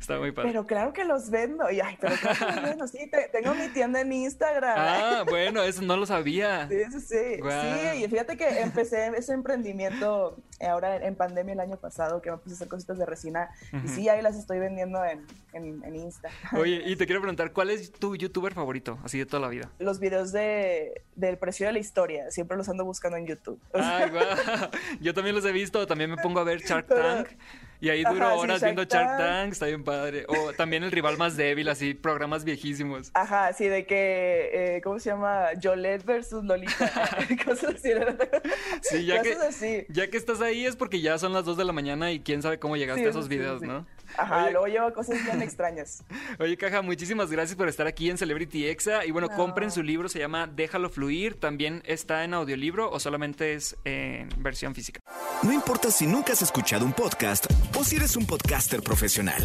Está 0.00 0.18
muy 0.18 0.32
padre. 0.32 0.48
Pero 0.50 0.66
claro 0.66 0.92
que 0.92 1.04
los 1.04 1.30
vendo. 1.30 1.70
Y, 1.70 1.80
ay, 1.80 1.96
pero 2.00 2.16
claro 2.16 2.38
que 2.38 2.52
los 2.54 2.62
vendo. 2.62 2.86
Sí, 2.88 3.10
te- 3.10 3.28
tengo 3.28 3.54
mi 3.54 3.68
tienda 3.68 4.00
en 4.00 4.12
Instagram. 4.12 4.74
Ah, 4.76 5.24
bueno, 5.28 5.62
eso 5.62 5.82
no 5.82 5.96
lo 5.96 6.06
sabía. 6.06 6.68
Sí, 6.68 6.76
sí, 6.92 7.00
sí. 7.00 7.40
Sí, 7.42 8.04
y 8.04 8.08
fíjate 8.08 8.36
que 8.36 8.60
empecé 8.60 9.08
ese 9.16 9.32
emprendimiento 9.32 10.36
eh, 10.58 10.66
ahora 10.66 10.96
en 10.96 11.14
pandemia 11.14 11.52
el 11.54 11.60
año 11.60 11.76
pasado, 11.76 12.20
que 12.22 12.30
me 12.30 12.38
puse 12.38 12.54
a 12.54 12.56
hacer 12.56 12.68
cositas 12.68 12.98
de 12.98 13.06
resina. 13.06 13.50
Y 13.84 13.88
sí, 13.88 14.08
ahí 14.08 14.22
las 14.22 14.36
estoy 14.36 14.58
vendiendo 14.58 15.04
en, 15.04 15.26
en, 15.52 15.82
en 15.84 15.96
Insta. 15.96 16.28
Oye, 16.56 16.82
y 16.86 16.96
te 16.96 17.06
quiero 17.06 17.20
preguntar, 17.20 17.52
¿cuál 17.52 17.70
es 17.70 17.92
tu 17.92 18.16
youtuber 18.16 18.54
favorito, 18.54 18.98
así 19.04 19.18
de 19.18 19.26
toda 19.26 19.40
la 19.40 19.48
vida? 19.48 19.70
Los 19.78 20.00
videos 20.00 20.32
de, 20.32 21.02
del 21.14 21.38
precio 21.38 21.66
de 21.66 21.72
la 21.72 21.78
historia, 21.78 22.30
siempre 22.30 22.56
los 22.56 22.68
ando 22.68 22.84
buscando 22.84 23.16
en 23.18 23.26
YouTube. 23.26 23.60
Ay, 23.74 24.10
guau. 24.10 24.24
Yo 25.00 25.14
también 25.14 25.34
los 25.36 25.44
he 25.44 25.52
visto, 25.52 25.86
también 25.86 26.10
me 26.10 26.16
pongo 26.16 26.40
a 26.40 26.44
ver 26.44 26.60
Shark 26.60 26.86
Tank. 26.88 27.28
Y 27.80 27.88
ahí 27.88 28.02
Ajá, 28.04 28.14
sí, 28.14 28.20
horas 28.38 28.62
viendo 28.62 28.84
Shark 28.84 29.16
Tank. 29.18 29.52
Está 29.52 29.66
bien 29.66 29.82
padre. 29.84 30.24
O 30.28 30.52
también 30.52 30.82
el 30.84 30.90
rival 30.92 31.16
más 31.16 31.36
débil, 31.36 31.68
así, 31.68 31.94
programas 31.94 32.44
viejísimos. 32.44 33.10
Ajá, 33.14 33.52
sí, 33.52 33.66
de 33.68 33.86
que, 33.86 34.50
eh, 34.76 34.80
¿cómo 34.82 34.98
se 34.98 35.10
llama? 35.10 35.52
Yolette 35.58 36.04
versus 36.04 36.44
Lolita. 36.44 36.90
Cosas 37.44 37.74
así. 37.76 37.90
Sí, 38.82 39.06
ya 39.06 39.22
que, 39.22 39.32
así. 39.34 39.86
ya 39.88 40.08
que 40.10 40.16
estás 40.16 40.40
ahí 40.40 40.66
es 40.66 40.76
porque 40.76 41.00
ya 41.00 41.16
son 41.18 41.32
las 41.32 41.44
2 41.44 41.56
de 41.56 41.64
la 41.64 41.72
mañana 41.72 42.12
y 42.12 42.20
quién 42.20 42.42
sabe 42.42 42.58
cómo 42.58 42.76
llegaste 42.76 43.00
Sí, 43.02 43.06
a 43.06 43.10
esos 43.10 43.28
videos, 43.28 43.60
sí. 43.60 43.66
¿no? 43.66 43.86
Ajá, 44.16 44.42
Oye. 44.42 44.50
luego 44.52 44.66
llevo 44.66 44.92
cosas 44.92 45.24
bien 45.24 45.40
extrañas. 45.40 46.04
Oye, 46.38 46.56
Caja, 46.56 46.82
muchísimas 46.82 47.30
gracias 47.30 47.56
por 47.56 47.68
estar 47.68 47.86
aquí 47.86 48.10
en 48.10 48.18
Celebrity 48.18 48.66
Exa. 48.66 49.04
Y 49.06 49.10
bueno, 49.10 49.28
No. 49.30 49.36
compren 49.36 49.70
su 49.70 49.82
libro, 49.82 50.08
se 50.08 50.18
llama 50.18 50.46
Déjalo 50.48 50.90
Fluir. 50.90 51.38
También 51.38 51.82
está 51.86 52.24
en 52.24 52.34
audiolibro 52.34 52.90
o 52.90 52.98
solamente 53.00 53.54
es 53.54 53.76
en 53.84 54.28
versión 54.38 54.74
física. 54.74 55.00
No 55.42 55.52
importa 55.54 55.90
si 55.90 56.06
nunca 56.06 56.34
has 56.34 56.42
escuchado 56.42 56.84
un 56.84 56.92
podcast 56.92 57.46
o 57.74 57.82
si 57.82 57.96
eres 57.96 58.14
un 58.14 58.26
podcaster 58.26 58.82
profesional. 58.82 59.42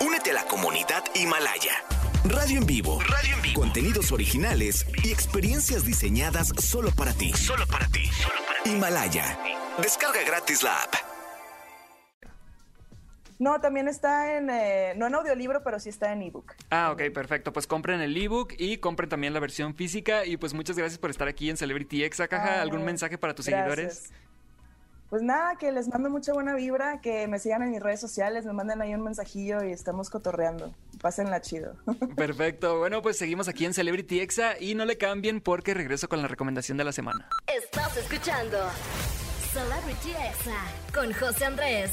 Únete 0.00 0.30
a 0.32 0.34
la 0.34 0.44
comunidad 0.46 1.04
Himalaya. 1.14 1.74
Radio 2.24 2.58
en 2.58 2.66
vivo. 2.66 2.98
Radio 3.00 3.36
en 3.36 3.42
vivo. 3.42 3.60
Contenidos 3.60 4.10
originales 4.10 4.84
y 5.04 5.12
experiencias 5.12 5.84
diseñadas 5.84 6.48
solo 6.58 6.90
para 6.90 7.12
ti. 7.12 7.32
Solo 7.34 7.66
para 7.68 7.86
ti. 7.86 8.10
Himalaya. 8.64 9.38
Descarga 9.80 10.24
gratis 10.26 10.64
la 10.64 10.82
app. 10.82 10.94
No, 13.38 13.60
también 13.60 13.86
está 13.86 14.36
en, 14.36 14.50
eh, 14.50 14.94
no 14.96 15.06
en 15.06 15.14
audiolibro, 15.14 15.62
pero 15.62 15.78
sí 15.78 15.88
está 15.88 16.12
en 16.12 16.22
ebook. 16.22 16.54
Ah, 16.70 16.90
ok, 16.92 17.12
perfecto. 17.12 17.52
Pues 17.52 17.68
compren 17.68 18.00
el 18.00 18.16
ebook 18.16 18.54
y 18.58 18.78
compren 18.78 19.08
también 19.08 19.34
la 19.34 19.40
versión 19.40 19.74
física. 19.76 20.24
Y 20.24 20.36
pues 20.36 20.52
muchas 20.52 20.76
gracias 20.76 20.98
por 20.98 21.10
estar 21.10 21.28
aquí 21.28 21.48
en 21.48 21.56
Celebrity 21.56 22.02
Exa, 22.02 22.26
Caja. 22.26 22.60
¿Algún 22.60 22.84
mensaje 22.84 23.18
para 23.18 23.34
tus 23.34 23.46
gracias. 23.46 23.76
seguidores? 23.76 24.12
Pues 25.14 25.22
nada, 25.22 25.54
que 25.54 25.70
les 25.70 25.86
mando 25.86 26.10
mucha 26.10 26.32
buena 26.32 26.56
vibra, 26.56 27.00
que 27.00 27.28
me 27.28 27.38
sigan 27.38 27.62
en 27.62 27.70
mis 27.70 27.80
redes 27.80 28.00
sociales, 28.00 28.44
me 28.46 28.52
manden 28.52 28.82
ahí 28.82 28.92
un 28.94 29.02
mensajillo 29.02 29.62
y 29.62 29.70
estamos 29.70 30.10
cotorreando. 30.10 30.74
Pásenla 31.00 31.40
chido. 31.40 31.76
Perfecto. 32.16 32.80
Bueno, 32.80 33.00
pues 33.00 33.16
seguimos 33.16 33.46
aquí 33.46 33.64
en 33.64 33.74
Celebrity 33.74 34.18
Exa 34.18 34.58
y 34.58 34.74
no 34.74 34.84
le 34.84 34.98
cambien 34.98 35.40
porque 35.40 35.72
regreso 35.72 36.08
con 36.08 36.20
la 36.20 36.26
recomendación 36.26 36.78
de 36.78 36.82
la 36.82 36.90
semana. 36.90 37.28
Estás 37.46 37.96
escuchando 37.96 38.58
Celebrity 39.52 40.10
Exa 40.10 40.58
con 40.92 41.12
José 41.12 41.44
Andrés. 41.44 41.92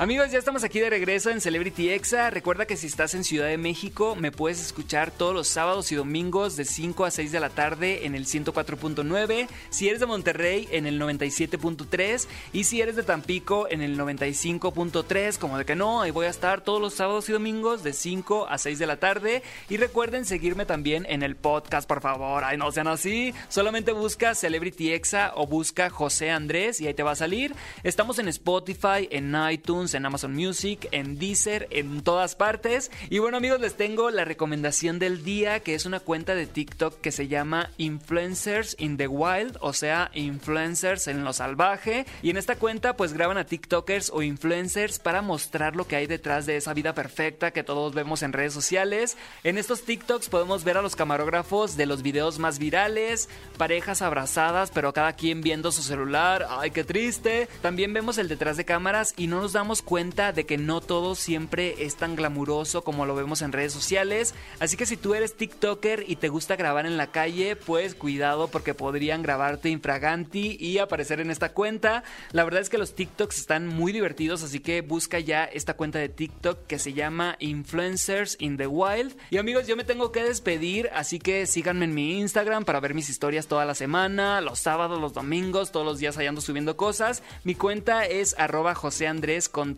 Amigos, 0.00 0.30
ya 0.30 0.38
estamos 0.38 0.64
aquí 0.64 0.80
de 0.80 0.88
regreso 0.88 1.28
en 1.28 1.42
Celebrity 1.42 1.90
Exa. 1.90 2.30
Recuerda 2.30 2.64
que 2.64 2.78
si 2.78 2.86
estás 2.86 3.12
en 3.12 3.22
Ciudad 3.22 3.48
de 3.48 3.58
México, 3.58 4.16
me 4.16 4.32
puedes 4.32 4.58
escuchar 4.58 5.10
todos 5.10 5.34
los 5.34 5.46
sábados 5.46 5.92
y 5.92 5.94
domingos 5.94 6.56
de 6.56 6.64
5 6.64 7.04
a 7.04 7.10
6 7.10 7.30
de 7.30 7.38
la 7.38 7.50
tarde 7.50 8.06
en 8.06 8.14
el 8.14 8.24
104.9. 8.24 9.46
Si 9.68 9.88
eres 9.90 10.00
de 10.00 10.06
Monterrey, 10.06 10.66
en 10.70 10.86
el 10.86 10.98
97.3. 10.98 12.28
Y 12.54 12.64
si 12.64 12.80
eres 12.80 12.96
de 12.96 13.02
Tampico, 13.02 13.68
en 13.68 13.82
el 13.82 13.98
95.3. 13.98 15.36
Como 15.36 15.58
de 15.58 15.66
que 15.66 15.76
no, 15.76 16.00
ahí 16.00 16.12
voy 16.12 16.24
a 16.24 16.30
estar 16.30 16.62
todos 16.62 16.80
los 16.80 16.94
sábados 16.94 17.28
y 17.28 17.32
domingos 17.32 17.82
de 17.82 17.92
5 17.92 18.46
a 18.48 18.56
6 18.56 18.78
de 18.78 18.86
la 18.86 18.96
tarde. 18.96 19.42
Y 19.68 19.76
recuerden 19.76 20.24
seguirme 20.24 20.64
también 20.64 21.04
en 21.10 21.22
el 21.22 21.36
podcast, 21.36 21.86
por 21.86 22.00
favor. 22.00 22.42
Ay, 22.44 22.56
no 22.56 22.72
sean 22.72 22.88
así. 22.88 23.34
Solamente 23.50 23.92
busca 23.92 24.34
Celebrity 24.34 24.94
Exa 24.94 25.32
o 25.34 25.46
busca 25.46 25.90
José 25.90 26.30
Andrés 26.30 26.80
y 26.80 26.86
ahí 26.86 26.94
te 26.94 27.02
va 27.02 27.10
a 27.10 27.16
salir. 27.16 27.54
Estamos 27.82 28.18
en 28.18 28.28
Spotify, 28.28 29.06
en 29.10 29.36
iTunes, 29.50 29.89
en 29.94 30.06
Amazon 30.06 30.34
Music, 30.34 30.88
en 30.92 31.18
Deezer, 31.18 31.68
en 31.70 32.02
todas 32.02 32.34
partes. 32.34 32.90
Y 33.08 33.18
bueno 33.18 33.36
amigos, 33.36 33.60
les 33.60 33.76
tengo 33.76 34.10
la 34.10 34.24
recomendación 34.24 34.98
del 34.98 35.24
día, 35.24 35.60
que 35.60 35.74
es 35.74 35.86
una 35.86 36.00
cuenta 36.00 36.34
de 36.34 36.46
TikTok 36.46 37.00
que 37.00 37.12
se 37.12 37.28
llama 37.28 37.70
Influencers 37.78 38.76
in 38.78 38.96
the 38.96 39.06
Wild, 39.06 39.56
o 39.60 39.72
sea, 39.72 40.10
influencers 40.14 41.08
en 41.08 41.24
lo 41.24 41.32
salvaje. 41.32 42.06
Y 42.22 42.30
en 42.30 42.36
esta 42.36 42.56
cuenta 42.56 42.96
pues 42.96 43.12
graban 43.12 43.38
a 43.38 43.44
TikTokers 43.44 44.10
o 44.12 44.22
influencers 44.22 44.98
para 44.98 45.22
mostrar 45.22 45.76
lo 45.76 45.86
que 45.86 45.96
hay 45.96 46.06
detrás 46.06 46.46
de 46.46 46.56
esa 46.56 46.74
vida 46.74 46.94
perfecta 46.94 47.50
que 47.50 47.64
todos 47.64 47.94
vemos 47.94 48.22
en 48.22 48.32
redes 48.32 48.52
sociales. 48.52 49.16
En 49.44 49.58
estos 49.58 49.82
TikToks 49.82 50.28
podemos 50.28 50.64
ver 50.64 50.76
a 50.76 50.82
los 50.82 50.96
camarógrafos 50.96 51.76
de 51.76 51.86
los 51.86 52.02
videos 52.02 52.38
más 52.38 52.58
virales, 52.58 53.28
parejas 53.56 54.02
abrazadas, 54.02 54.70
pero 54.70 54.92
cada 54.92 55.14
quien 55.14 55.40
viendo 55.40 55.72
su 55.72 55.82
celular. 55.82 56.46
Ay, 56.48 56.70
qué 56.70 56.84
triste. 56.84 57.48
También 57.62 57.92
vemos 57.92 58.18
el 58.18 58.28
detrás 58.28 58.56
de 58.56 58.64
cámaras 58.64 59.14
y 59.16 59.26
no 59.26 59.40
nos 59.40 59.52
damos 59.52 59.79
cuenta 59.82 60.32
de 60.32 60.46
que 60.46 60.58
no 60.58 60.80
todo 60.80 61.14
siempre 61.14 61.84
es 61.84 61.96
tan 61.96 62.16
glamuroso 62.16 62.82
como 62.82 63.06
lo 63.06 63.14
vemos 63.14 63.42
en 63.42 63.52
redes 63.52 63.72
sociales. 63.72 64.34
Así 64.58 64.76
que 64.76 64.86
si 64.86 64.96
tú 64.96 65.14
eres 65.14 65.36
TikToker 65.36 66.04
y 66.06 66.16
te 66.16 66.28
gusta 66.28 66.56
grabar 66.56 66.86
en 66.86 66.96
la 66.96 67.10
calle, 67.10 67.56
pues 67.56 67.94
cuidado 67.94 68.48
porque 68.48 68.74
podrían 68.74 69.22
grabarte 69.22 69.68
infraganti 69.68 70.56
y 70.60 70.78
aparecer 70.78 71.20
en 71.20 71.30
esta 71.30 71.52
cuenta. 71.52 72.04
La 72.32 72.44
verdad 72.44 72.60
es 72.60 72.68
que 72.68 72.78
los 72.78 72.94
TikToks 72.94 73.38
están 73.38 73.66
muy 73.66 73.92
divertidos, 73.92 74.42
así 74.42 74.60
que 74.60 74.82
busca 74.82 75.18
ya 75.18 75.44
esta 75.44 75.74
cuenta 75.74 75.98
de 75.98 76.08
TikTok 76.08 76.66
que 76.66 76.78
se 76.78 76.92
llama 76.92 77.36
Influencers 77.40 78.36
in 78.40 78.56
the 78.56 78.66
Wild. 78.66 79.16
Y 79.30 79.38
amigos, 79.38 79.66
yo 79.66 79.76
me 79.76 79.84
tengo 79.84 80.12
que 80.12 80.22
despedir, 80.22 80.90
así 80.94 81.18
que 81.18 81.46
síganme 81.46 81.84
en 81.84 81.94
mi 81.94 82.18
Instagram 82.20 82.64
para 82.64 82.80
ver 82.80 82.94
mis 82.94 83.10
historias 83.10 83.46
toda 83.46 83.64
la 83.64 83.74
semana, 83.74 84.40
los 84.40 84.58
sábados, 84.58 85.00
los 85.00 85.12
domingos, 85.12 85.72
todos 85.72 85.86
los 85.86 85.98
días 85.98 86.16
ahí 86.18 86.26
ando 86.26 86.40
subiendo 86.40 86.76
cosas. 86.76 87.22
Mi 87.44 87.54
cuenta 87.54 88.06
es 88.06 88.34
arroba 88.38 88.74
José 88.74 89.06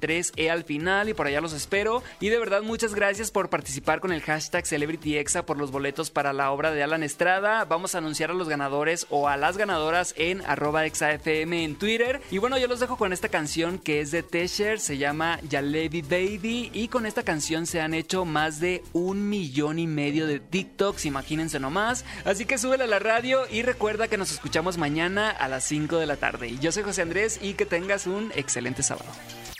3E 0.00 0.50
al 0.50 0.64
final 0.64 1.09
y 1.09 1.14
por 1.14 1.26
allá 1.26 1.40
los 1.40 1.52
espero. 1.52 2.02
Y 2.20 2.28
de 2.28 2.38
verdad 2.38 2.62
muchas 2.62 2.94
gracias 2.94 3.31
por 3.31 3.50
participar 3.50 4.00
con 4.00 4.12
el 4.12 4.22
hashtag 4.22 4.66
CelebrityExa 4.66 5.46
por 5.46 5.59
los 5.59 5.70
boletos 5.70 6.11
para 6.11 6.33
la 6.33 6.50
obra 6.50 6.70
de 6.70 6.83
Alan 6.83 7.02
Estrada. 7.02 7.64
Vamos 7.64 7.94
a 7.94 7.98
anunciar 7.98 8.31
a 8.31 8.35
los 8.35 8.48
ganadores 8.48 9.07
o 9.11 9.28
a 9.28 9.37
las 9.37 9.57
ganadoras 9.57 10.14
en 10.16 10.42
arroba 10.46 10.87
exafm 10.87 11.52
en 11.52 11.76
Twitter. 11.76 12.20
Y 12.31 12.38
bueno, 12.38 12.59
yo 12.59 12.68
los 12.68 12.81
dejo 12.81 12.96
con 12.96 13.12
esta 13.12 13.28
canción 13.28 13.78
que 13.78 14.00
es 14.00 14.11
de 14.11 14.22
Tesher, 14.22 14.81
se 14.81 14.98
llama 14.98 15.40
Jalebi 15.50 16.02
Baby 16.02 16.70
y 16.72 16.88
con 16.88 17.07
esta 17.07 17.22
canción 17.22 17.66
se 17.66 17.81
han 17.81 17.94
hecho 17.94 18.24
más 18.24 18.61
de 18.61 18.83
un 18.92 19.28
millón 19.28 19.78
y 19.78 19.87
medio 19.87 20.26
de 20.26 20.40
TikToks, 20.40 21.07
imagínense 21.07 21.61
nomás. 21.61 22.05
Así 22.24 22.44
que 22.44 22.59
súbele 22.59 22.85
a 22.85 22.88
la 22.88 22.98
radio 22.98 23.42
y 23.50 23.62
recuerda 23.62 24.09
que 24.09 24.18
nos 24.18 24.33
escuchamos 24.33 24.78
mañana 24.78 25.31
a 25.31 25.48
las 25.48 25.64
5 25.64 25.96
de 25.98 26.07
la 26.07 26.16
tarde. 26.16 26.57
Yo 26.61 26.72
soy 26.72 26.83
José 26.83 27.02
Andrés 27.02 27.38
y 27.42 27.55
que 27.55 27.66
tengas 27.66 28.07
un 28.07 28.33
excelente 28.35 28.83
sábado. 28.83 29.11